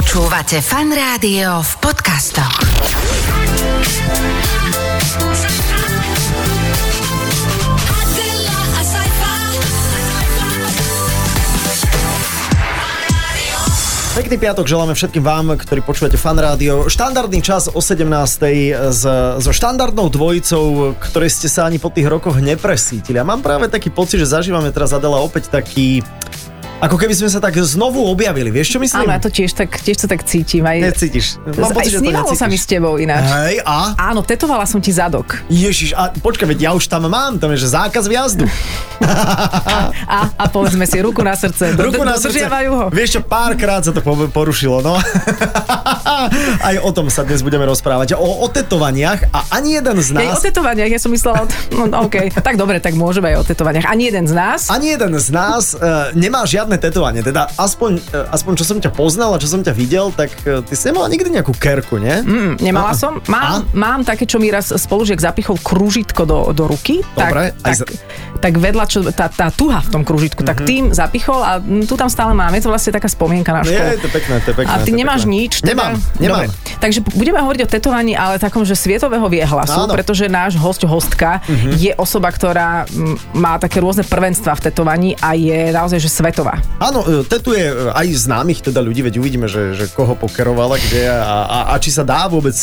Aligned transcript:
Počúvate 0.00 0.64
fan 0.64 0.88
rádio 0.96 1.60
v 1.60 1.72
podcastoch. 1.76 2.56
Pekný 14.16 14.36
piatok 14.40 14.64
želáme 14.64 14.96
všetkým 14.96 15.20
vám, 15.20 15.60
ktorí 15.60 15.84
počúvate 15.84 16.16
fan 16.16 16.40
rádio. 16.40 16.88
Štandardný 16.88 17.44
čas 17.44 17.68
o 17.68 17.84
17. 17.84 18.00
S, 18.88 19.04
so 19.36 19.52
štandardnou 19.52 20.08
dvojicou, 20.08 20.96
ktorej 20.96 21.28
ste 21.28 21.52
sa 21.52 21.68
ani 21.68 21.76
po 21.76 21.92
tých 21.92 22.08
rokoch 22.08 22.40
nepresítili. 22.40 23.20
A 23.20 23.28
mám 23.28 23.44
práve 23.44 23.68
taký 23.68 23.92
pocit, 23.92 24.16
že 24.16 24.32
zažívame 24.32 24.72
teraz 24.72 24.96
Adela 24.96 25.20
opäť 25.20 25.52
taký 25.52 26.00
ako 26.80 26.96
keby 26.96 27.12
sme 27.12 27.28
sa 27.28 27.38
tak 27.44 27.60
znovu 27.60 28.08
objavili, 28.08 28.48
vieš 28.48 28.76
čo 28.76 28.78
myslím? 28.80 29.04
Áno, 29.04 29.12
ja 29.12 29.20
to 29.20 29.28
tiež 29.28 29.52
tak, 29.52 29.68
tiež 29.80 30.04
to 30.04 30.06
tak 30.08 30.24
cítim. 30.24 30.64
Aj, 30.64 30.80
Necítiš. 30.80 31.36
Aj 31.44 31.86
snívalo 31.86 32.32
sa 32.32 32.48
mi 32.48 32.56
s 32.56 32.64
tebou 32.64 32.96
ináč. 32.96 33.28
Hej, 33.28 33.56
a? 33.68 33.92
Áno, 34.00 34.24
tetovala 34.24 34.64
som 34.64 34.80
ti 34.80 34.88
zadok. 34.88 35.44
Ježiš, 35.52 35.92
a 35.92 36.08
počkaj, 36.08 36.48
veď 36.56 36.58
ja 36.66 36.70
už 36.72 36.88
tam 36.88 37.04
mám, 37.06 37.36
tam 37.36 37.52
je, 37.52 37.60
že 37.60 37.68
zákaz 37.76 38.08
vjazdu. 38.08 38.48
A, 40.10 40.28
a 40.36 40.44
povedzme 40.52 40.84
si, 40.84 41.00
ruku 41.00 41.24
na 41.24 41.32
srdce. 41.32 41.72
Do, 41.72 41.88
Ruku 41.88 42.04
na 42.04 42.20
srdce. 42.20 42.44
ho. 42.48 42.92
Vieš 42.92 43.08
čo, 43.16 43.20
párkrát 43.24 43.80
sa 43.80 43.92
to 43.96 44.04
po- 44.04 44.28
porušilo, 44.28 44.84
no. 44.84 45.00
Aj 46.68 46.76
o 46.84 46.90
tom 46.92 47.08
sa 47.08 47.24
dnes 47.24 47.40
budeme 47.40 47.64
rozprávať. 47.64 48.12
O 48.16 48.44
otetovaniach 48.44 49.32
a 49.32 49.56
ani 49.56 49.80
jeden 49.80 49.96
z 50.04 50.12
Aj 50.20 50.28
o 50.28 50.36
nás... 50.36 50.44
tetovaniach, 50.44 50.90
ja 50.90 51.00
som 51.00 51.10
myslela, 51.12 51.48
od... 51.48 51.50
no, 51.92 52.06
OK, 52.06 52.28
tak 52.44 52.60
dobre, 52.60 52.76
tak 52.82 52.92
môžeme 52.92 53.32
aj 53.32 53.36
o 53.40 53.44
tetovaniach. 53.46 53.88
Ani 53.88 54.12
jeden 54.12 54.28
z 54.28 54.34
nás. 54.36 54.68
Ani 54.68 54.92
jeden 54.92 55.16
z 55.16 55.28
nás 55.32 55.72
uh, 55.72 56.12
nemá 56.12 56.44
žiadne 56.44 56.69
tetovanie. 56.76 57.20
Teda 57.20 57.48
aspoň, 57.50 57.98
uh, 58.12 58.30
aspoň 58.30 58.52
čo 58.54 58.64
som 58.64 58.76
ťa 58.76 58.90
poznal 58.90 59.32
a 59.32 59.38
čo 59.38 59.48
som 59.48 59.58
ťa 59.58 59.72
videl, 59.72 60.12
tak 60.12 60.28
uh, 60.44 60.60
ty 60.60 60.74
si 60.74 60.86
nemala 60.86 61.08
nikdy 61.08 61.32
nejakú 61.32 61.50
kerku, 61.52 61.96
nie? 61.96 62.20
Mm, 62.20 62.60
nemala 62.60 62.92
A- 62.92 62.98
som. 62.98 63.18
Mám, 63.24 63.66
mám 63.72 64.00
také, 64.02 64.22
čo 64.22 64.36
mi 64.36 64.46
raz 64.46 64.68
spolužiek 64.68 65.16
zapichol 65.16 65.56
krúžitko 65.56 66.22
do, 66.22 66.38
do 66.50 66.66
ruky. 66.66 67.00
Dobre, 67.10 67.56
tak, 67.56 67.64
aj 67.64 67.74
tak, 67.78 67.88
tak 68.40 68.52
vedľa, 68.54 68.84
čo, 68.84 68.98
tá, 69.08 69.26
tá 69.26 69.48
tuha 69.48 69.80
v 69.80 69.90
tom 69.90 70.02
krúžitku, 70.02 70.42
tak 70.42 70.62
tým 70.62 70.92
zapichol 70.92 71.40
a 71.40 71.56
mm, 71.56 71.86
tu 71.86 71.94
tam 71.94 72.06
stále 72.06 72.30
mám. 72.30 72.52
Je 72.52 72.60
to 72.60 72.68
vlastne 72.68 72.92
taká 72.92 73.08
spomienka 73.08 73.50
na 73.50 73.64
školu. 73.64 73.96
to 73.96 74.06
je 74.06 74.12
pekné, 74.12 74.34
to 74.40 74.52
pekné. 74.52 74.70
A 74.70 74.82
ty 74.82 74.90
to 74.90 74.96
nemáš 74.96 75.22
pekné. 75.22 75.34
nič? 75.36 75.52
Teda? 75.56 75.68
Nemám, 75.70 75.92
nemám. 76.18 76.46
Dobre. 76.46 76.76
Takže 76.76 76.98
budeme 77.10 77.38
hovoriť 77.38 77.60
o 77.60 77.68
tetovaní, 77.68 78.12
ale 78.12 78.36
takom, 78.36 78.62
že 78.62 78.74
svietového 78.74 79.24
viehlasu, 79.26 79.84
Áno. 79.84 79.92
pretože 79.92 80.26
náš 80.26 80.56
host, 80.56 80.82
hostka 80.82 81.40
Mhm. 81.42 81.70
je 81.74 81.92
osoba, 81.94 82.28
ktorá 82.28 82.84
má 83.32 83.56
také 83.56 83.80
rôzne 83.80 84.02
prvenstva 84.02 84.52
v 84.52 84.60
tetovaní 84.62 85.10
a 85.16 85.32
je 85.32 85.70
naozaj, 85.70 85.96
že 85.96 86.08
svetová. 86.08 86.59
Áno, 86.80 87.04
e, 87.04 87.28
tetuje 87.28 87.60
e, 87.68 87.92
aj 87.92 88.06
známych 88.24 88.64
teda 88.64 88.80
ľudí, 88.80 89.04
veď 89.04 89.20
uvidíme, 89.20 89.46
že, 89.46 89.76
že 89.76 89.92
koho 89.92 90.16
pokerovala, 90.16 90.80
kde 90.80 91.12
a, 91.12 91.44
a, 91.44 91.58
a 91.72 91.74
či 91.76 91.92
sa 91.92 92.08
dá 92.08 92.24
vôbec 92.24 92.56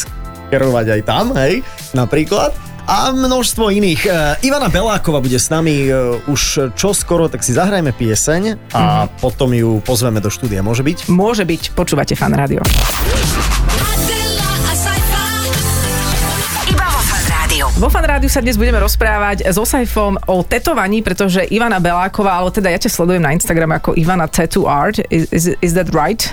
kerovať 0.50 0.86
aj 0.98 1.02
tam, 1.06 1.26
hej, 1.38 1.62
napríklad. 1.94 2.56
A 2.88 3.12
množstvo 3.14 3.70
iných. 3.70 4.02
E, 4.08 4.09
Ivana 4.50 4.73
Beláková 4.73 5.22
bude 5.22 5.38
s 5.38 5.53
nami 5.53 5.92
už 6.25 6.73
čo 6.73 6.98
skoro, 6.98 7.30
tak 7.30 7.45
si 7.45 7.53
zahrajme 7.53 7.94
pieseň 7.94 8.73
a 8.73 9.06
potom 9.22 9.53
ju 9.53 9.86
pozveme 9.86 10.18
do 10.18 10.34
štúdia. 10.34 10.66
Môže 10.66 10.81
byť? 10.81 11.14
Môže 11.14 11.45
byť, 11.45 11.78
počúvate 11.78 12.18
fan 12.18 12.34
rádio. 12.34 12.66
Vo 17.78 17.94
fan 17.94 18.09
rádiu 18.09 18.25
sa 18.25 18.42
dnes 18.42 18.58
budeme 18.58 18.81
rozprávať 18.81 19.45
so 19.53 19.61
Saifom 19.61 20.17
o 20.25 20.42
tetovaní, 20.42 21.06
pretože 21.06 21.45
Ivana 21.53 21.78
Beláková, 21.78 22.34
alebo 22.34 22.50
teda 22.50 22.73
ja 22.73 22.81
ťa 22.81 22.89
sledujem 22.89 23.22
na 23.22 23.38
Instagram 23.38 23.69
ako 23.78 23.94
Ivana 23.94 24.25
Tattoo 24.25 24.66
Art, 24.66 24.97
is, 25.14 25.30
is, 25.30 25.53
is 25.61 25.78
that 25.78 25.94
right? 25.94 26.25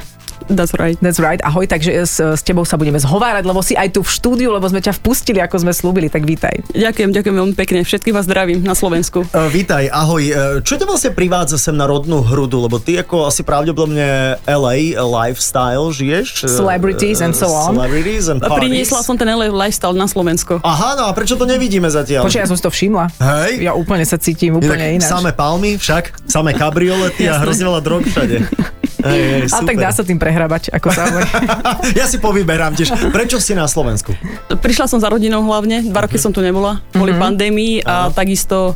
That's 0.49 0.77
right. 0.77 0.97
That's 1.01 1.17
right. 1.17 1.41
Ahoj, 1.41 1.65
takže 1.65 2.05
s, 2.05 2.21
s 2.21 2.43
tebou 2.45 2.69
sa 2.69 2.77
budeme 2.77 3.01
zhovárať, 3.01 3.49
lebo 3.49 3.65
si 3.65 3.73
aj 3.73 3.97
tu 3.97 4.05
v 4.05 4.11
štúdiu, 4.11 4.53
lebo 4.53 4.69
sme 4.69 4.85
ťa 4.85 4.93
vpustili, 5.01 5.41
ako 5.41 5.65
sme 5.65 5.73
slúbili, 5.73 6.13
tak 6.13 6.29
vítaj. 6.29 6.61
Ďakujem, 6.77 7.11
ďakujem 7.17 7.37
veľmi 7.41 7.55
pekne. 7.57 7.81
Všetkých 7.81 8.13
vás 8.13 8.29
zdravím 8.29 8.61
na 8.61 8.77
Slovensku. 8.77 9.25
E, 9.25 9.49
vítaj, 9.49 9.89
ahoj. 9.89 10.21
E, 10.21 10.33
čo 10.61 10.77
ťa 10.77 10.85
vlastne 10.85 11.11
privádza 11.17 11.57
sem 11.57 11.73
na 11.73 11.89
rodnú 11.89 12.21
hrudu? 12.21 12.61
Lebo 12.61 12.77
ty 12.77 13.01
ako 13.01 13.25
asi 13.25 13.41
pravdepodobne 13.41 14.37
LA 14.45 15.01
lifestyle 15.01 15.89
žiješ? 15.89 16.45
E, 16.45 16.53
Celebrities 16.53 17.25
and 17.25 17.33
so 17.33 17.49
on. 17.49 17.73
Celebrities 17.81 18.29
and 18.29 18.45
parties. 18.45 18.61
Priniesla 18.61 19.01
som 19.01 19.17
ten 19.17 19.33
LA 19.33 19.49
lifestyle 19.49 19.97
na 19.97 20.05
Slovensko. 20.05 20.61
Aha, 20.61 21.01
no 21.01 21.09
a 21.09 21.13
prečo 21.17 21.41
to 21.41 21.49
nevidíme 21.49 21.89
zatiaľ? 21.89 22.29
Počkaj, 22.29 22.45
ja 22.45 22.49
som 22.49 22.57
si 22.61 22.65
to 22.65 22.69
všimla. 22.69 23.09
Hej. 23.17 23.65
Ja 23.65 23.73
úplne 23.73 24.05
sa 24.05 24.21
cítim 24.21 24.61
Inak 24.61 24.69
úplne 24.69 25.01
ináč. 25.01 25.09
Samé 25.09 25.33
palmy 25.33 25.81
však, 25.81 26.29
samé 26.29 26.53
kabriolety 26.53 27.25
a 27.33 27.41
hrozne 27.41 27.65
veľa 27.65 27.81
drog 27.81 28.05
všade. 28.05 28.37
Hej, 29.05 29.53
A 29.53 29.61
tak 29.61 29.77
dá 29.77 29.93
sa 29.93 30.01
tým 30.01 30.17
prehrabať, 30.17 30.73
ako 30.73 30.89
sa 30.89 31.05
hovorí. 31.05 31.29
ja 32.01 32.09
si 32.09 32.17
povyberám 32.17 32.73
tiež. 32.73 33.13
Prečo 33.13 33.37
si 33.37 33.53
na 33.53 33.69
Slovensku? 33.69 34.17
Prišla 34.49 34.89
som 34.89 34.97
za 34.97 35.13
rodinou 35.13 35.45
hlavne, 35.45 35.85
dva 35.85 36.09
roky 36.09 36.17
som 36.17 36.33
tu 36.33 36.41
nebola, 36.41 36.81
kvôli 36.97 37.13
pandémii 37.13 37.85
a 37.85 38.09
takisto 38.09 38.73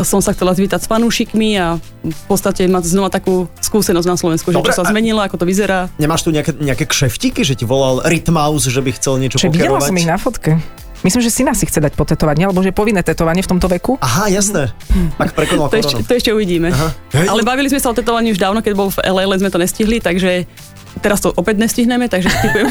som 0.00 0.22
sa 0.22 0.32
chcela 0.32 0.54
zvítať 0.54 0.80
s 0.80 0.86
fanúšikmi 0.88 1.60
a 1.60 1.76
v 2.00 2.22
podstate 2.24 2.64
mať 2.70 2.84
znova 2.88 3.10
takú 3.12 3.50
skúsenosť 3.60 4.06
na 4.08 4.16
Slovensku, 4.16 4.48
že 4.48 4.56
Dobre, 4.56 4.72
čo 4.72 4.80
sa 4.80 4.88
zmenilo, 4.88 5.20
ako 5.20 5.44
to 5.44 5.44
vyzerá. 5.44 5.92
Nemáš 6.00 6.24
tu 6.24 6.30
nejaké, 6.32 6.56
nejaké 6.56 6.88
kšeftiky, 6.88 7.44
že 7.44 7.58
ti 7.58 7.68
volal 7.68 8.00
Rytmaus, 8.06 8.64
že 8.64 8.80
by 8.80 8.90
chcel 8.96 9.20
niečo 9.20 9.36
Čiže 9.36 9.52
videla 9.52 9.76
pokerovať? 9.76 9.88
som 9.90 9.96
ich 10.00 10.08
na 10.08 10.16
fotke. 10.16 10.50
Myslím, 11.00 11.24
že 11.24 11.30
syna 11.32 11.52
si 11.56 11.64
chce 11.64 11.80
dať 11.80 11.96
potetovať, 11.96 12.34
nie? 12.36 12.46
Alebo 12.48 12.60
že 12.60 12.70
je 12.72 12.76
povinné 12.76 13.00
tetovanie 13.00 13.40
v 13.40 13.48
tomto 13.48 13.72
veku. 13.72 13.96
Aha, 14.00 14.28
jasné. 14.28 14.68
Tak 15.16 15.32
prekonal 15.32 15.72
To 15.72 15.76
ešte, 15.80 15.96
to 16.04 16.12
ešte 16.12 16.30
uvidíme. 16.30 16.68
Hej. 17.16 17.26
Ale 17.26 17.40
bavili 17.40 17.72
sme 17.72 17.80
sa 17.80 17.88
o 17.88 17.96
tetovaní 17.96 18.36
už 18.36 18.40
dávno, 18.40 18.60
keď 18.60 18.72
bol 18.76 18.92
v 18.92 19.00
LA, 19.00 19.24
len 19.24 19.38
sme 19.40 19.48
to 19.48 19.56
nestihli, 19.56 19.96
takže 19.98 20.44
teraz 21.00 21.24
to 21.24 21.32
opäť 21.32 21.56
nestihneme, 21.62 22.10
takže 22.10 22.28
typujem. 22.28 22.68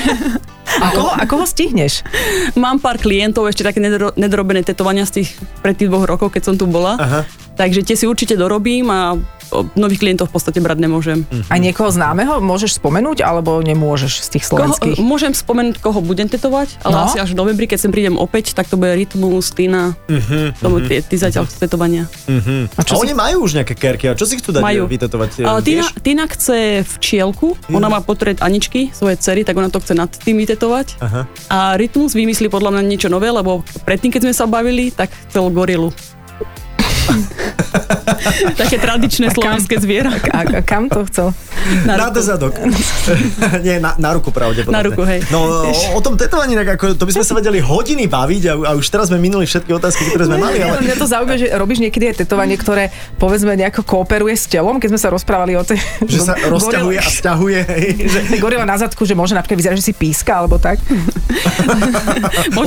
A 0.80 0.86
koho, 0.94 1.10
a 1.10 1.24
koho 1.26 1.44
stihneš? 1.50 2.06
Mám 2.54 2.78
pár 2.78 3.02
klientov, 3.02 3.50
ešte 3.50 3.66
také 3.66 3.82
nedoro- 3.82 4.14
nedorobené 4.14 4.62
tetovania 4.62 5.04
z 5.10 5.24
tých 5.24 5.30
pred 5.66 5.74
tých 5.74 5.90
dvoch 5.90 6.06
rokov, 6.06 6.30
keď 6.30 6.54
som 6.54 6.56
tu 6.56 6.70
bola. 6.70 6.96
Aha. 7.02 7.22
Takže 7.58 7.84
tie 7.84 7.98
si 7.98 8.06
určite 8.06 8.38
dorobím 8.38 8.88
a 8.94 9.18
nových 9.74 10.00
klientov 10.00 10.30
v 10.30 10.34
podstate 10.34 10.60
brať 10.60 10.80
nemôžem. 10.80 11.26
A 11.48 11.56
niekoho 11.56 11.90
známeho 11.90 12.38
môžeš 12.40 12.78
spomenúť, 12.78 13.22
alebo 13.22 13.60
nemôžeš 13.60 14.24
z 14.24 14.38
tých 14.38 14.46
Koho, 14.46 14.62
slovenských? 14.62 14.98
môžem 15.00 15.32
spomenúť, 15.32 15.80
koho 15.80 16.00
budem 16.00 16.26
tetovať, 16.26 16.82
ale 16.82 16.94
No. 16.94 17.06
asi 17.06 17.18
až 17.18 17.32
v 17.32 17.38
novembri, 17.38 17.66
keď 17.66 17.80
sem 17.80 17.92
prídem 17.92 18.16
opäť, 18.16 18.52
tak 18.52 18.66
to 18.66 18.76
bude 18.76 18.92
Rytmus, 18.92 19.52
Tina, 19.52 19.96
to 20.56 20.68
budú 20.68 20.86
tie, 20.86 21.00
tí 21.00 21.16
zatiaľ 21.16 21.48
tetovania. 21.48 22.06
A 22.76 22.76
A 22.76 22.82
čo 22.84 22.96
si... 22.96 23.02
oni 23.02 23.14
majú 23.14 23.44
už 23.44 23.56
nejaké 23.56 23.74
kerky, 23.74 24.06
a 24.06 24.14
čo 24.14 24.26
si 24.26 24.36
chcú 24.36 24.52
dať 24.52 24.62
Majú. 24.62 24.84
vytetovať? 24.86 25.30
A 25.42 25.60
Tina, 25.60 25.84
vieš? 25.84 25.88
Tina 26.00 26.26
chce 26.26 26.58
včielku, 26.84 27.58
ona 27.70 27.88
má 27.88 28.00
portrét 28.00 28.40
Aničky, 28.40 28.90
svojej 28.90 29.18
cery, 29.18 29.42
tak 29.42 29.56
ona 29.56 29.68
to 29.68 29.80
chce 29.80 29.94
nad 29.94 30.10
tým 30.10 30.38
vytetovať. 30.38 31.00
Aha. 31.00 31.22
A 31.48 31.58
Rytmus 31.74 32.12
vymyslí 32.12 32.48
podľa 32.48 32.72
mňa 32.72 32.84
niečo 32.84 33.08
nové, 33.08 33.28
lebo 33.28 33.64
predtým, 33.82 34.10
keď 34.10 34.22
sme 34.24 34.34
sa 34.34 34.46
bavili, 34.46 34.90
tak 34.90 35.10
chcel 35.26 35.50
gorilu. 35.50 35.90
Také 38.62 38.78
tradičné 38.82 39.32
slovenské 39.32 39.80
zviera. 39.80 40.12
A, 40.32 40.60
a 40.60 40.62
kam 40.62 40.90
to 40.90 41.06
chcel? 41.08 41.28
Na 41.86 41.96
Na 42.00 42.08
ruku. 42.10 42.22
zadok. 42.24 42.54
Nie, 43.66 43.78
na, 43.84 43.96
na 44.00 44.10
ruku 44.16 44.32
pravdepodobne. 44.32 44.76
Na 44.76 44.82
ruku, 44.84 45.02
hej. 45.06 45.20
No, 45.30 45.68
o, 45.68 46.00
o 46.00 46.02
tom 46.02 46.16
tetovaní, 46.16 46.56
tak 46.56 46.80
ako, 46.80 46.96
to 46.96 47.04
by 47.06 47.14
sme 47.20 47.26
sa 47.26 47.34
vedeli 47.36 47.60
hodiny 47.60 48.08
baviť 48.08 48.44
a, 48.50 48.54
a 48.56 48.72
už 48.76 48.86
teraz 48.88 49.12
sme 49.12 49.20
minuli 49.20 49.46
všetky 49.46 49.72
otázky, 49.76 50.10
ktoré 50.10 50.26
sme 50.30 50.40
mali, 50.40 50.64
ale... 50.64 50.82
Mňa 50.82 50.96
to 50.98 51.08
zaujíma, 51.08 51.36
že 51.36 51.48
robíš 51.54 51.80
niekedy 51.84 52.12
aj 52.12 52.16
tetovanie, 52.26 52.56
ktoré 52.56 52.90
povedzme 53.20 53.54
nejako 53.54 53.84
kooperuje 53.84 54.36
s 54.36 54.48
telom, 54.48 54.80
keď 54.80 54.90
sme 54.96 55.00
sa 55.00 55.10
rozprávali 55.12 55.54
o 55.60 55.64
tej... 55.64 55.78
Že 56.08 56.20
sa 56.24 56.34
rozťahuje 56.54 56.98
a 56.98 57.08
stiahuje, 57.08 57.60
hej, 57.76 57.88
že 58.08 58.20
Gorila 58.40 58.66
na 58.66 58.80
zadku, 58.80 59.04
že 59.04 59.14
môže 59.14 59.36
napríklad 59.36 59.60
vyzerať, 59.60 59.78
že 59.84 59.86
si 59.92 59.94
píska, 59.94 60.44
alebo 60.44 60.58
tak. 60.58 60.80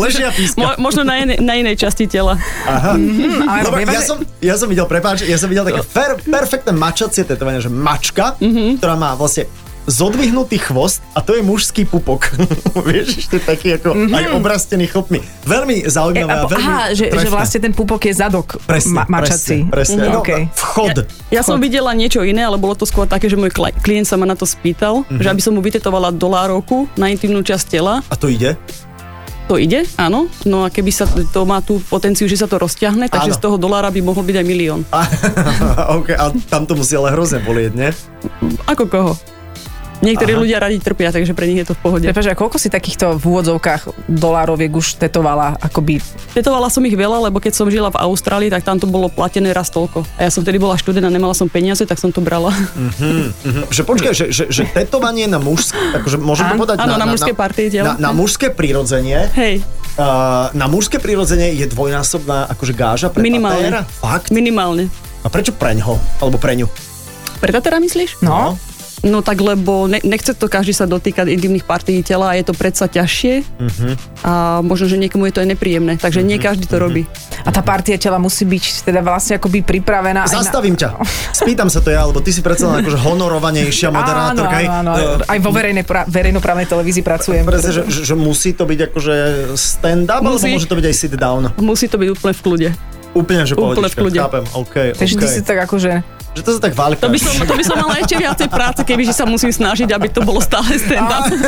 ležia 0.03 0.31
píska. 0.33 0.59
mo, 0.61 0.69
možno 0.79 1.03
na, 1.03 1.23
inej, 1.23 1.39
na 1.41 1.55
inej 1.57 1.77
časti 1.81 2.05
tela. 2.07 2.37
Aha. 2.69 2.95
Ale 3.49 3.61
Dobre, 3.65 3.79
vieme, 3.85 3.95
ja, 3.97 4.03
som, 4.05 4.19
ja 4.39 4.55
som 4.55 4.67
videl, 4.67 4.85
prepáč, 4.85 5.23
ja 5.23 5.35
som 5.35 5.47
videl 5.47 5.63
také 5.63 5.83
fer, 5.83 6.17
perfektné 6.17 6.73
mačacie 6.73 7.23
tetovanie, 7.23 7.59
že 7.59 7.69
mačka, 7.69 8.39
Mhm. 8.39 8.79
ktorá 8.79 8.95
má 8.95 9.13
vlastne 9.13 9.45
zodvihnutý 9.83 10.63
chvost 10.63 11.03
a 11.11 11.19
to 11.19 11.35
je 11.35 11.43
mužský 11.43 11.83
pupok. 11.85 12.31
Vieš, 12.87 13.19
ešte 13.19 13.37
taký 13.37 13.75
ako 13.75 13.99
aj 14.07 14.25
obrastený 14.31 14.87
chlpmi. 14.87 15.19
Veľmi 15.43 15.75
Mhm. 15.77 15.85
E, 15.85 15.91
zaujímavé 15.91 16.39
a 16.39 16.47
veľmi 16.47 16.63
aha, 16.65 16.83
že, 16.93 17.11
že 17.11 17.27
vlastne 17.27 17.59
ten 17.61 17.73
pupok 17.73 17.99
je 18.01 18.15
zadok 18.15 18.63
Presne, 18.63 18.95
ma- 18.95 19.11
mačací. 19.11 19.67
presne, 19.67 19.75
presne. 19.99 19.99
Mhm, 20.01 20.07
No, 20.09 20.21
okej. 20.23 20.43
Vchod. 20.55 20.97
Ja 21.29 21.43
som 21.43 21.59
videla 21.59 21.91
niečo 21.93 22.23
iné, 22.23 22.41
ale 22.41 22.57
bolo 22.57 22.73
to 22.73 22.85
skôr 22.85 23.05
také, 23.05 23.27
že 23.27 23.35
môj 23.35 23.51
kli- 23.51 23.75
klient 23.77 24.07
sa 24.07 24.15
ma 24.15 24.23
na 24.23 24.35
to 24.35 24.45
spýtal, 24.45 25.03
Mhm. 25.05 25.19
že 25.19 25.29
aby 25.29 25.41
som 25.41 25.51
mu 25.51 25.61
vytetovala 25.61 26.11
dolárovku 26.13 26.87
na 26.95 27.09
intimnú 27.09 27.41
časť 27.41 27.67
tela. 27.69 28.07
A 28.07 28.15
to 28.15 28.29
ide? 28.29 28.55
To 29.51 29.59
ide, 29.59 29.85
áno. 29.99 30.31
No 30.47 30.65
a 30.65 30.69
keby 30.71 30.91
sa 30.95 31.05
to 31.07 31.43
má 31.43 31.59
tú 31.61 31.83
potenciu, 31.91 32.31
že 32.31 32.39
sa 32.39 32.47
to 32.47 32.63
rozťahne, 32.63 33.11
takže 33.11 33.35
Áno. 33.35 33.39
z 33.39 33.43
toho 33.43 33.57
dolára 33.59 33.91
by 33.91 34.01
mohol 34.01 34.23
byť 34.23 34.37
aj 34.39 34.47
milión. 34.47 34.81
A, 34.95 35.03
okay, 35.99 36.15
a 36.15 36.31
tam 36.47 36.65
to 36.65 36.79
musí 36.79 36.95
ale 36.95 37.11
hrozne 37.13 37.43
bolieť, 37.43 37.73
nie? 37.75 37.91
Ako 38.71 38.87
koho? 38.87 39.13
Niektorí 40.03 40.35
ľudia 40.35 40.59
radi 40.59 40.83
trpia, 40.83 41.15
takže 41.15 41.31
pre 41.31 41.47
nich 41.47 41.63
je 41.63 41.71
to 41.71 41.75
v 41.79 41.81
pohode. 41.81 42.07
Prepač, 42.11 42.27
a 42.27 42.35
koľko 42.35 42.59
si 42.59 42.67
takýchto 42.67 43.23
v 43.23 43.23
úvodzovkách 43.23 44.11
dolároviek 44.11 44.75
už 44.75 44.99
tetovala, 44.99 45.55
akoby... 45.63 46.03
Tetovala 46.35 46.67
som 46.75 46.83
ich 46.83 46.99
veľa, 46.99 47.31
lebo 47.31 47.39
keď 47.39 47.55
som 47.55 47.71
žila 47.71 47.95
v 47.95 48.03
Austrálii, 48.03 48.51
tak 48.51 48.67
tam 48.67 48.83
to 48.83 48.91
bolo 48.91 49.07
platené 49.07 49.55
raz 49.55 49.71
toľko. 49.71 50.03
A 50.19 50.27
ja 50.27 50.31
som 50.35 50.43
vtedy 50.43 50.59
bola 50.59 50.75
študent 50.75 51.07
a 51.07 51.11
nemala 51.11 51.39
som 51.39 51.47
peniaze, 51.47 51.87
tak 51.87 52.03
som 52.03 52.11
to 52.11 52.19
brala. 52.19 52.51
Mhm. 52.75 53.71
Že 53.71 53.83
počkaj, 53.87 54.13
že, 54.13 54.27
že, 54.35 54.45
že 54.51 54.63
tetovanie 54.67 55.31
na 55.31 55.39
mužské, 55.39 55.79
akože 55.95 56.19
môžem 56.19 56.51
to 56.51 56.55
povedať? 56.59 56.83
áno, 56.83 56.99
na 56.99 57.07
mužské 57.07 57.33
partie 57.33 57.71
tela. 57.71 57.95
Na, 57.95 58.11
na 58.11 58.11
mužské 58.11 58.51
prirodzenie. 58.51 59.31
Hej, 59.39 59.63
Uh, 59.93 60.49
na 60.57 60.73
mužské 60.73 60.97
prirodzenie 60.97 61.53
je 61.53 61.69
dvojnásobná 61.69 62.49
akože 62.49 62.73
gáža 62.73 63.13
pre 63.13 63.21
minimálne. 63.21 63.85
Fakt? 64.01 64.33
Minimálne. 64.33 64.89
A 65.21 65.29
prečo 65.29 65.53
preňho? 65.53 66.01
Alebo 66.17 66.41
preňu? 66.41 66.65
Pre 67.45 67.53
Tatera 67.53 67.77
myslíš? 67.77 68.25
No, 68.25 68.57
No 68.57 68.72
tak 69.21 69.37
lebo 69.37 69.85
ne, 69.85 69.99
nechce 70.01 70.31
to 70.31 70.47
každý 70.47 70.71
sa 70.71 70.85
dotýkať 70.85 71.27
intimných 71.29 71.63
partií 71.63 72.01
tela 72.01 72.31
a 72.31 72.35
je 72.35 72.45
to 72.45 72.53
predsa 72.53 72.87
ťažšie 72.87 73.35
Mhm. 73.59 73.89
a 74.23 74.33
možno, 74.61 74.87
že 74.87 74.97
niekomu 74.97 75.27
je 75.27 75.33
to 75.33 75.41
aj 75.41 75.49
nepríjemné, 75.51 75.95
takže 75.97 76.21
nie 76.21 76.39
každý 76.39 76.65
to 76.65 76.79
robí. 76.79 77.03
a 77.41 77.51
tá 77.51 77.61
partia 77.61 77.95
tela 77.97 78.17
musí 78.17 78.45
byť 78.45 78.65
teda 78.85 79.01
vlastne 79.01 79.37
akoby 79.37 79.61
pripravená... 79.61 80.23
aj 80.23 80.31
na- 80.31 80.39
Zastavím 80.41 80.75
ťa. 80.75 80.95
Spýtam 81.33 81.67
sa 81.67 81.79
to 81.79 81.89
ja, 81.89 82.03
lebo 82.03 82.19
ty 82.19 82.31
si 82.31 82.39
predsa 82.39 82.69
len 82.69 82.81
akože 82.81 82.97
honorovanejšia 82.97 83.89
moderátorka. 83.89 84.57
Áno, 84.57 84.71
áno, 84.81 84.91
áno. 84.93 85.19
Eh, 85.19 85.27
Aj 85.29 85.39
vo 85.39 85.51
verejnej 85.51 85.83
pra- 85.83 86.07
verejnoprávnej 86.07 86.65
televízii 86.65 87.03
pracujem. 87.03 87.43
Presne, 87.43 87.71
že, 87.73 87.83
že, 87.85 88.01
že 88.05 88.15
musí 88.15 88.53
to 88.53 88.63
byť 88.63 88.81
akože 88.89 89.15
stand-up, 89.57 90.21
alebo 90.21 90.37
Musí. 90.37 90.53
môže 90.53 90.67
to 90.67 90.77
byť 90.77 90.87
aj 90.87 90.95
sit-down? 90.97 91.43
Musí 91.59 91.87
to 91.87 91.97
byť 91.97 92.09
úplne 92.13 92.33
v 92.33 92.41
kľude. 92.41 92.69
Úplne, 93.13 93.43
že 93.43 93.53
Úplne 93.53 93.61
pohodička, 93.77 93.93
v 93.93 94.01
kľude. 94.01 94.19
chápem, 94.21 94.45
OK, 94.55 94.75
Takže 94.95 95.15
ty 95.17 95.27
OK. 95.27 95.33
si 95.33 95.41
tak 95.43 95.59
akože... 95.61 95.93
Že 96.33 96.43
to 96.49 96.51
sa 96.57 96.61
tak 96.65 96.73
válka. 96.73 97.05
To 97.05 97.13
by, 97.13 97.21
som, 97.21 97.33
to 97.45 97.55
by 97.55 97.65
som 97.65 97.77
mala 97.77 98.01
ešte 98.01 98.17
viacej 98.17 98.49
práce, 98.49 98.81
keby 98.81 99.05
že 99.05 99.13
sa 99.13 99.29
musím 99.29 99.53
snažiť, 99.53 99.89
aby 99.93 100.09
to 100.09 100.25
bolo 100.25 100.41
stále 100.41 100.65
stand-up. 100.81 101.29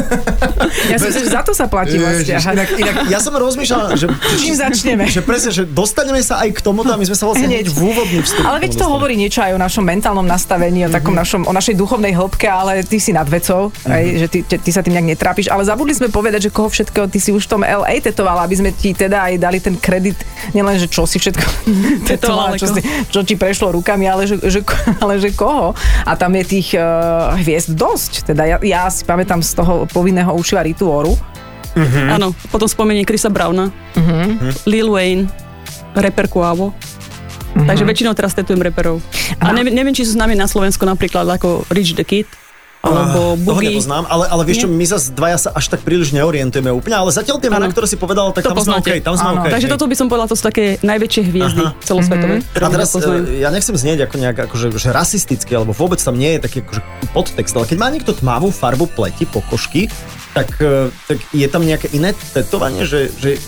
Ja 0.84 0.96
si 1.00 1.08
myslím, 1.08 1.24
že 1.28 1.32
za 1.32 1.42
to 1.44 1.52
sa 1.56 1.68
platí 1.68 1.96
vlastne. 1.96 2.36
Inak, 2.36 2.68
inak, 2.76 2.94
ja 3.08 3.18
som 3.20 3.32
rozmýšľal, 3.36 3.96
že, 3.96 4.06
Čím 4.40 4.54
začneme? 4.56 5.04
Že 5.08 5.22
presne, 5.24 5.50
že 5.52 5.62
dostaneme 5.64 6.20
sa 6.20 6.44
aj 6.44 6.56
k 6.56 6.60
tomuto 6.60 6.92
a 6.92 6.96
my 6.96 7.04
sme 7.04 7.16
sa 7.16 7.24
vlastne 7.28 7.48
hneď 7.48 7.72
v 7.72 7.78
úvodný 7.80 8.20
vstup. 8.20 8.44
Ale 8.44 8.60
veď 8.64 8.76
to 8.76 8.84
tomu 8.84 9.00
hovorí 9.00 9.14
niečo 9.16 9.40
aj 9.44 9.56
o 9.56 9.60
našom 9.60 9.84
mentálnom 9.84 10.24
nastavení, 10.24 10.84
o, 10.84 10.90
takom 10.92 11.16
našom, 11.16 11.48
o 11.48 11.52
našej 11.52 11.74
duchovnej 11.76 12.12
hĺbke, 12.12 12.48
ale 12.48 12.84
ty 12.84 13.00
si 13.00 13.16
nad 13.16 13.28
vecou, 13.28 13.72
aj, 13.88 14.04
že 14.24 14.26
ty, 14.28 14.38
ty, 14.44 14.54
ty 14.60 14.70
sa 14.72 14.84
tým 14.84 14.96
nejak 15.00 15.16
netrápiš. 15.16 15.48
Ale 15.48 15.64
zabudli 15.64 15.96
sme 15.96 16.12
povedať, 16.12 16.48
že 16.48 16.50
koho 16.52 16.68
všetko 16.68 17.08
ty 17.08 17.18
si 17.20 17.32
už 17.32 17.48
v 17.48 17.50
tom 17.56 17.62
LA 17.64 18.04
tetovala, 18.04 18.44
aby 18.44 18.56
sme 18.60 18.70
ti 18.72 18.92
teda 18.92 19.32
aj 19.32 19.34
dali 19.40 19.58
ten 19.60 19.76
kredit, 19.76 20.16
nielen, 20.52 20.76
že 20.76 20.88
čo 20.88 21.08
si 21.08 21.16
všetko 21.20 21.44
tetovala, 22.10 22.56
čo, 22.60 22.68
si, 22.72 22.80
čo 23.08 23.20
ti 23.24 23.36
prešlo 23.36 23.72
rukami, 23.72 24.08
ale 24.08 24.28
že, 24.28 24.36
že, 24.44 24.60
ale 25.02 25.20
že 25.22 25.34
koho. 25.34 25.72
A 26.04 26.12
tam 26.18 26.34
je 26.34 26.44
tých 26.44 26.74
uh, 26.76 27.34
hviezd 27.38 27.74
dosť. 27.74 28.32
Teda 28.32 28.46
ja, 28.46 28.56
ja 28.62 28.88
si 28.90 29.06
pamätám 29.06 29.40
z 29.40 29.56
toho 29.56 29.88
povinného 29.90 30.32
učiva 30.34 30.62
Rituoru. 30.62 31.14
Áno, 32.06 32.30
potom 32.54 32.70
spomenie 32.70 33.02
Chrisa 33.02 33.34
Browna, 33.34 33.74
Lil 34.62 34.94
Wayne, 34.94 35.26
rapper 35.98 36.30
Quavo. 36.30 36.70
Takže 37.54 37.86
väčšinou 37.86 38.14
teraz 38.18 38.34
tetujem 38.34 38.62
reperov. 38.62 38.98
A 39.38 39.54
neviem, 39.54 39.74
neviem, 39.74 39.94
či 39.94 40.02
sú 40.02 40.14
s 40.14 40.18
nami 40.18 40.34
na 40.34 40.50
Slovensku 40.50 40.82
napríklad 40.82 41.26
ako 41.26 41.66
Rich 41.70 41.94
the 41.94 42.02
Kid, 42.02 42.26
alebo 42.84 43.20
Ah, 43.34 43.40
toho 43.40 43.60
nepoznám, 43.64 44.04
ale, 44.06 44.24
ale 44.28 44.42
vieš 44.44 44.64
čo, 44.64 44.68
my 44.68 44.84
sa 44.84 44.98
dvaja 45.00 45.38
sa 45.40 45.48
až 45.56 45.72
tak 45.72 45.80
príliš 45.80 46.12
neorientujeme 46.12 46.68
úplne, 46.68 47.00
ale 47.00 47.10
zatiaľ 47.10 47.40
tie 47.40 47.48
mená, 47.48 47.66
ktoré 47.72 47.88
si 47.88 47.96
povedal, 47.96 48.30
tak 48.36 48.44
To 48.44 48.52
tam 48.52 48.60
sme 48.60 48.78
poznáte. 48.78 48.90
OK, 48.92 49.00
tam 49.00 49.14
sme 49.16 49.28
Áno. 49.32 49.40
OK. 49.40 49.48
Takže 49.48 49.66
hej. 49.66 49.72
toto 49.72 49.84
by 49.88 49.96
som 49.96 50.06
povedala, 50.12 50.28
to 50.28 50.36
sú 50.36 50.44
také 50.44 50.64
najväčšie 50.84 51.22
hviezdy 51.24 51.64
Aha. 51.64 51.72
celosvetové. 51.80 52.36
ktoré 52.52 52.62
A 52.62 52.68
teraz 52.68 52.88
e, 52.92 53.40
ja 53.40 53.48
nechcem 53.48 53.74
znieť 53.74 54.04
ako 54.04 54.14
nejak 54.20 54.36
akože, 54.50 54.66
že 54.76 54.90
rasisticky, 54.92 55.52
alebo 55.56 55.72
vôbec 55.72 55.98
tam 55.98 56.14
nie 56.14 56.36
je 56.36 56.40
taký 56.44 56.58
akože 56.60 56.80
podtext, 57.16 57.54
ale 57.56 57.64
keď 57.64 57.78
má 57.80 57.88
niekto 57.88 58.12
tmavú 58.12 58.52
farbu 58.52 58.86
pleti, 58.92 59.24
pokožky, 59.24 59.88
tak, 60.36 60.52
e, 60.60 60.92
tak 61.08 61.18
je 61.32 61.46
tam 61.48 61.64
nejaké 61.64 61.88
iné 61.96 62.12
tetovanie, 62.36 62.84
že, 62.84 63.08
že 63.16 63.40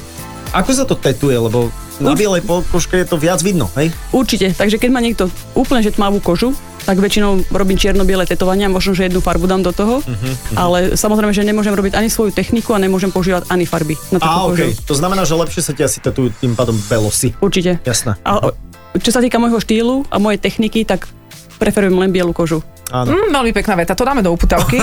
ako 0.56 0.70
sa 0.72 0.84
to 0.88 0.96
tetuje, 0.96 1.36
lebo 1.36 1.68
na 1.98 2.12
bielej 2.12 2.42
pokožke 2.42 2.96
je 2.96 3.06
to 3.06 3.16
viac 3.16 3.40
vidno, 3.40 3.68
hej? 3.74 3.88
Určite, 4.10 4.52
takže 4.52 4.76
keď 4.76 4.90
má 4.90 5.00
niekto 5.00 5.26
úplne 5.52 5.80
že 5.80 5.92
tmavú 5.92 6.18
kožu, 6.18 6.52
tak 6.82 7.02
väčšinou 7.02 7.50
robím 7.50 7.74
čierno-biele 7.74 8.22
tetovania, 8.24 8.70
možno, 8.70 8.94
že 8.94 9.10
jednu 9.10 9.18
farbu 9.18 9.46
dám 9.46 9.62
do 9.62 9.74
toho, 9.74 10.06
Mhm, 10.06 10.54
ale 10.54 10.78
samozrejme, 10.94 11.34
že 11.34 11.42
nemôžem 11.42 11.74
robiť 11.74 11.98
ani 11.98 12.06
svoju 12.06 12.30
techniku 12.30 12.72
a 12.72 12.78
nemôžem 12.78 13.10
používať 13.10 13.50
ani 13.50 13.66
farby 13.66 13.98
na 14.14 14.22
Á, 14.22 14.46
kožu. 14.46 14.70
OK, 14.70 14.86
to 14.86 14.94
znamená, 14.94 15.26
že 15.26 15.34
lepšie 15.34 15.62
sa 15.62 15.72
ti 15.74 15.82
asi 15.82 15.98
tetujú 15.98 16.30
tým 16.36 16.54
pádom 16.54 16.78
belosy. 16.86 17.34
Určite. 17.42 17.82
Jasné. 17.82 18.14
A 18.22 18.54
čo 18.96 19.10
sa 19.10 19.18
týka 19.18 19.36
môjho 19.36 19.58
štýlu 19.58 20.06
a 20.08 20.16
mojej 20.16 20.38
techniky, 20.38 20.86
tak 20.86 21.10
preferujem 21.56 21.96
len 21.96 22.10
bielu 22.12 22.32
kožu. 22.32 22.60
Áno. 22.86 23.10
Mm, 23.10 23.34
veľmi 23.34 23.50
pekná 23.50 23.74
veta, 23.74 23.98
to 23.98 24.06
dáme 24.06 24.22
do 24.22 24.30
uputavky. 24.30 24.78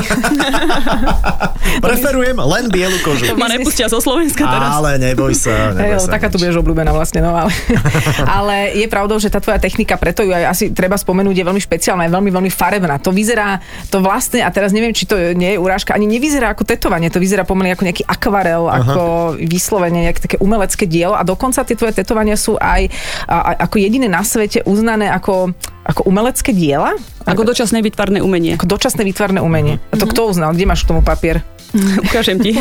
Preferujem 1.87 2.35
len 2.35 2.67
bielu 2.67 2.99
kožu. 2.99 3.31
To 3.31 3.39
ma 3.39 3.47
nepustia 3.47 3.87
zo 3.87 4.03
Slovenska 4.03 4.43
teraz. 4.43 4.75
Ale 4.75 4.99
neboj 4.99 5.31
sa, 5.31 5.55
neboj 5.77 6.03
sa. 6.03 6.11
taká 6.11 6.27
tu 6.27 6.35
budeš 6.35 6.59
obľúbená 6.59 6.91
vlastne, 6.91 7.23
no 7.23 7.31
ale, 7.31 7.51
ale 8.43 8.55
je 8.75 8.87
pravdou, 8.91 9.15
že 9.23 9.31
tá 9.31 9.39
tvoja 9.39 9.55
technika, 9.55 9.95
preto 9.95 10.19
ju 10.27 10.35
aj 10.35 10.51
asi 10.51 10.75
treba 10.75 10.99
spomenúť, 10.99 11.31
je 11.31 11.45
veľmi 11.47 11.63
špeciálna, 11.63 12.11
je 12.11 12.11
veľmi, 12.11 12.31
veľmi 12.35 12.51
farebná. 12.51 12.99
To 12.99 13.15
vyzerá, 13.15 13.63
to 13.87 14.03
vlastne, 14.03 14.43
a 14.43 14.51
teraz 14.51 14.75
neviem, 14.75 14.91
či 14.91 15.07
to 15.07 15.15
nie 15.31 15.55
je 15.55 15.57
urážka, 15.63 15.95
ani 15.95 16.03
nevyzerá 16.03 16.51
ako 16.51 16.67
tetovanie, 16.67 17.07
to 17.07 17.23
vyzerá 17.23 17.47
pomaly 17.47 17.71
ako 17.71 17.87
nejaký 17.87 18.03
akvarel, 18.03 18.67
Aha. 18.67 18.83
ako 18.83 19.01
vyslovene, 19.39 20.11
nejaké 20.11 20.19
také 20.19 20.37
umelecké 20.43 20.83
dielo 20.91 21.15
a 21.15 21.23
dokonca 21.23 21.63
tie 21.63 21.79
tvoje 21.79 21.95
tetovania 21.95 22.35
sú 22.35 22.59
aj 22.59 22.91
a, 23.31 23.35
a, 23.35 23.51
ako 23.63 23.79
jediné 23.79 24.11
na 24.11 24.27
svete 24.27 24.59
uznané 24.67 25.07
ako, 25.07 25.55
ako 25.83 26.03
umelecké 26.03 26.51
diela, 26.51 26.95
Ako 27.23 27.43
dočasné 27.43 27.79
vytvarné 27.79 28.19
umenie. 28.19 28.55
ako 28.55 28.67
dočasné 28.69 29.03
výtvarné 29.03 29.39
umenie. 29.39 29.83
A 29.89 29.95
to 29.95 30.05
kto 30.05 30.25
uznal? 30.25 30.51
Kde 30.51 30.63
máš 30.63 30.83
k 30.83 30.89
tomu 30.89 31.01
papier? 31.01 31.43
Ukážem 32.03 32.37
ti. 32.37 32.53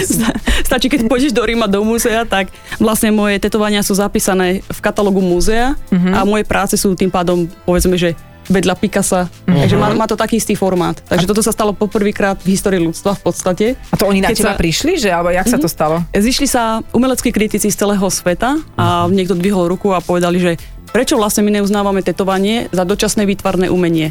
Sta- 0.00 0.32
Stačí, 0.62 0.86
keď 0.86 1.04
pôjdeš 1.04 1.30
do 1.30 1.42
Ríma, 1.42 1.66
do 1.66 1.82
múzea, 1.82 2.22
tak 2.22 2.48
vlastne 2.76 3.10
moje 3.10 3.36
tetovania 3.36 3.80
sú 3.80 3.92
zapísané 3.92 4.62
v 4.62 4.78
katalógu 4.78 5.18
múzea 5.18 5.74
a 5.90 6.22
moje 6.22 6.42
práce 6.42 6.74
sú 6.74 6.94
tým 6.94 7.08
pádom, 7.08 7.44
povedzme, 7.64 7.94
že 7.94 8.14
vedľa 8.46 8.74
Picasa. 8.74 9.26
Takže 9.44 9.74
má, 9.74 9.92
má 9.92 10.06
to 10.06 10.14
taký 10.14 10.36
istý 10.36 10.54
formát. 10.54 10.98
Takže 11.00 11.22
toto 11.24 11.38
sa 11.38 11.50
stalo 11.50 11.70
poprvýkrát 11.70 12.34
v 12.36 12.50
histórii 12.50 12.78
ľudstva 12.80 13.14
v 13.14 13.22
podstate. 13.22 13.66
A 13.86 13.94
to 13.94 14.06
oni 14.06 14.18
na 14.20 14.30
teba 14.30 14.54
sa- 14.54 14.58
prišli, 14.58 14.96
že? 14.96 15.06
Alebo 15.08 15.30
jak 15.30 15.46
sa 15.46 15.54
to 15.56 15.66
stalo? 15.66 16.02
Zišli 16.10 16.46
sa 16.46 16.62
umeleckí 16.88 17.28
kritici 17.28 17.66
z 17.66 17.76
celého 17.76 18.02
sveta 18.04 18.58
a 18.74 19.06
niekto 19.06 19.34
dvihol 19.34 19.66
ruku 19.68 19.90
a 19.90 19.98
povedali, 19.98 20.38
že 20.40 20.52
prečo 20.90 21.16
vlastne 21.16 21.42
my 21.42 21.60
neuznávame 21.60 22.02
tetovanie 22.02 22.68
za 22.70 22.82
dočasné 22.82 23.24
výtvarné 23.24 23.70
umenie. 23.70 24.10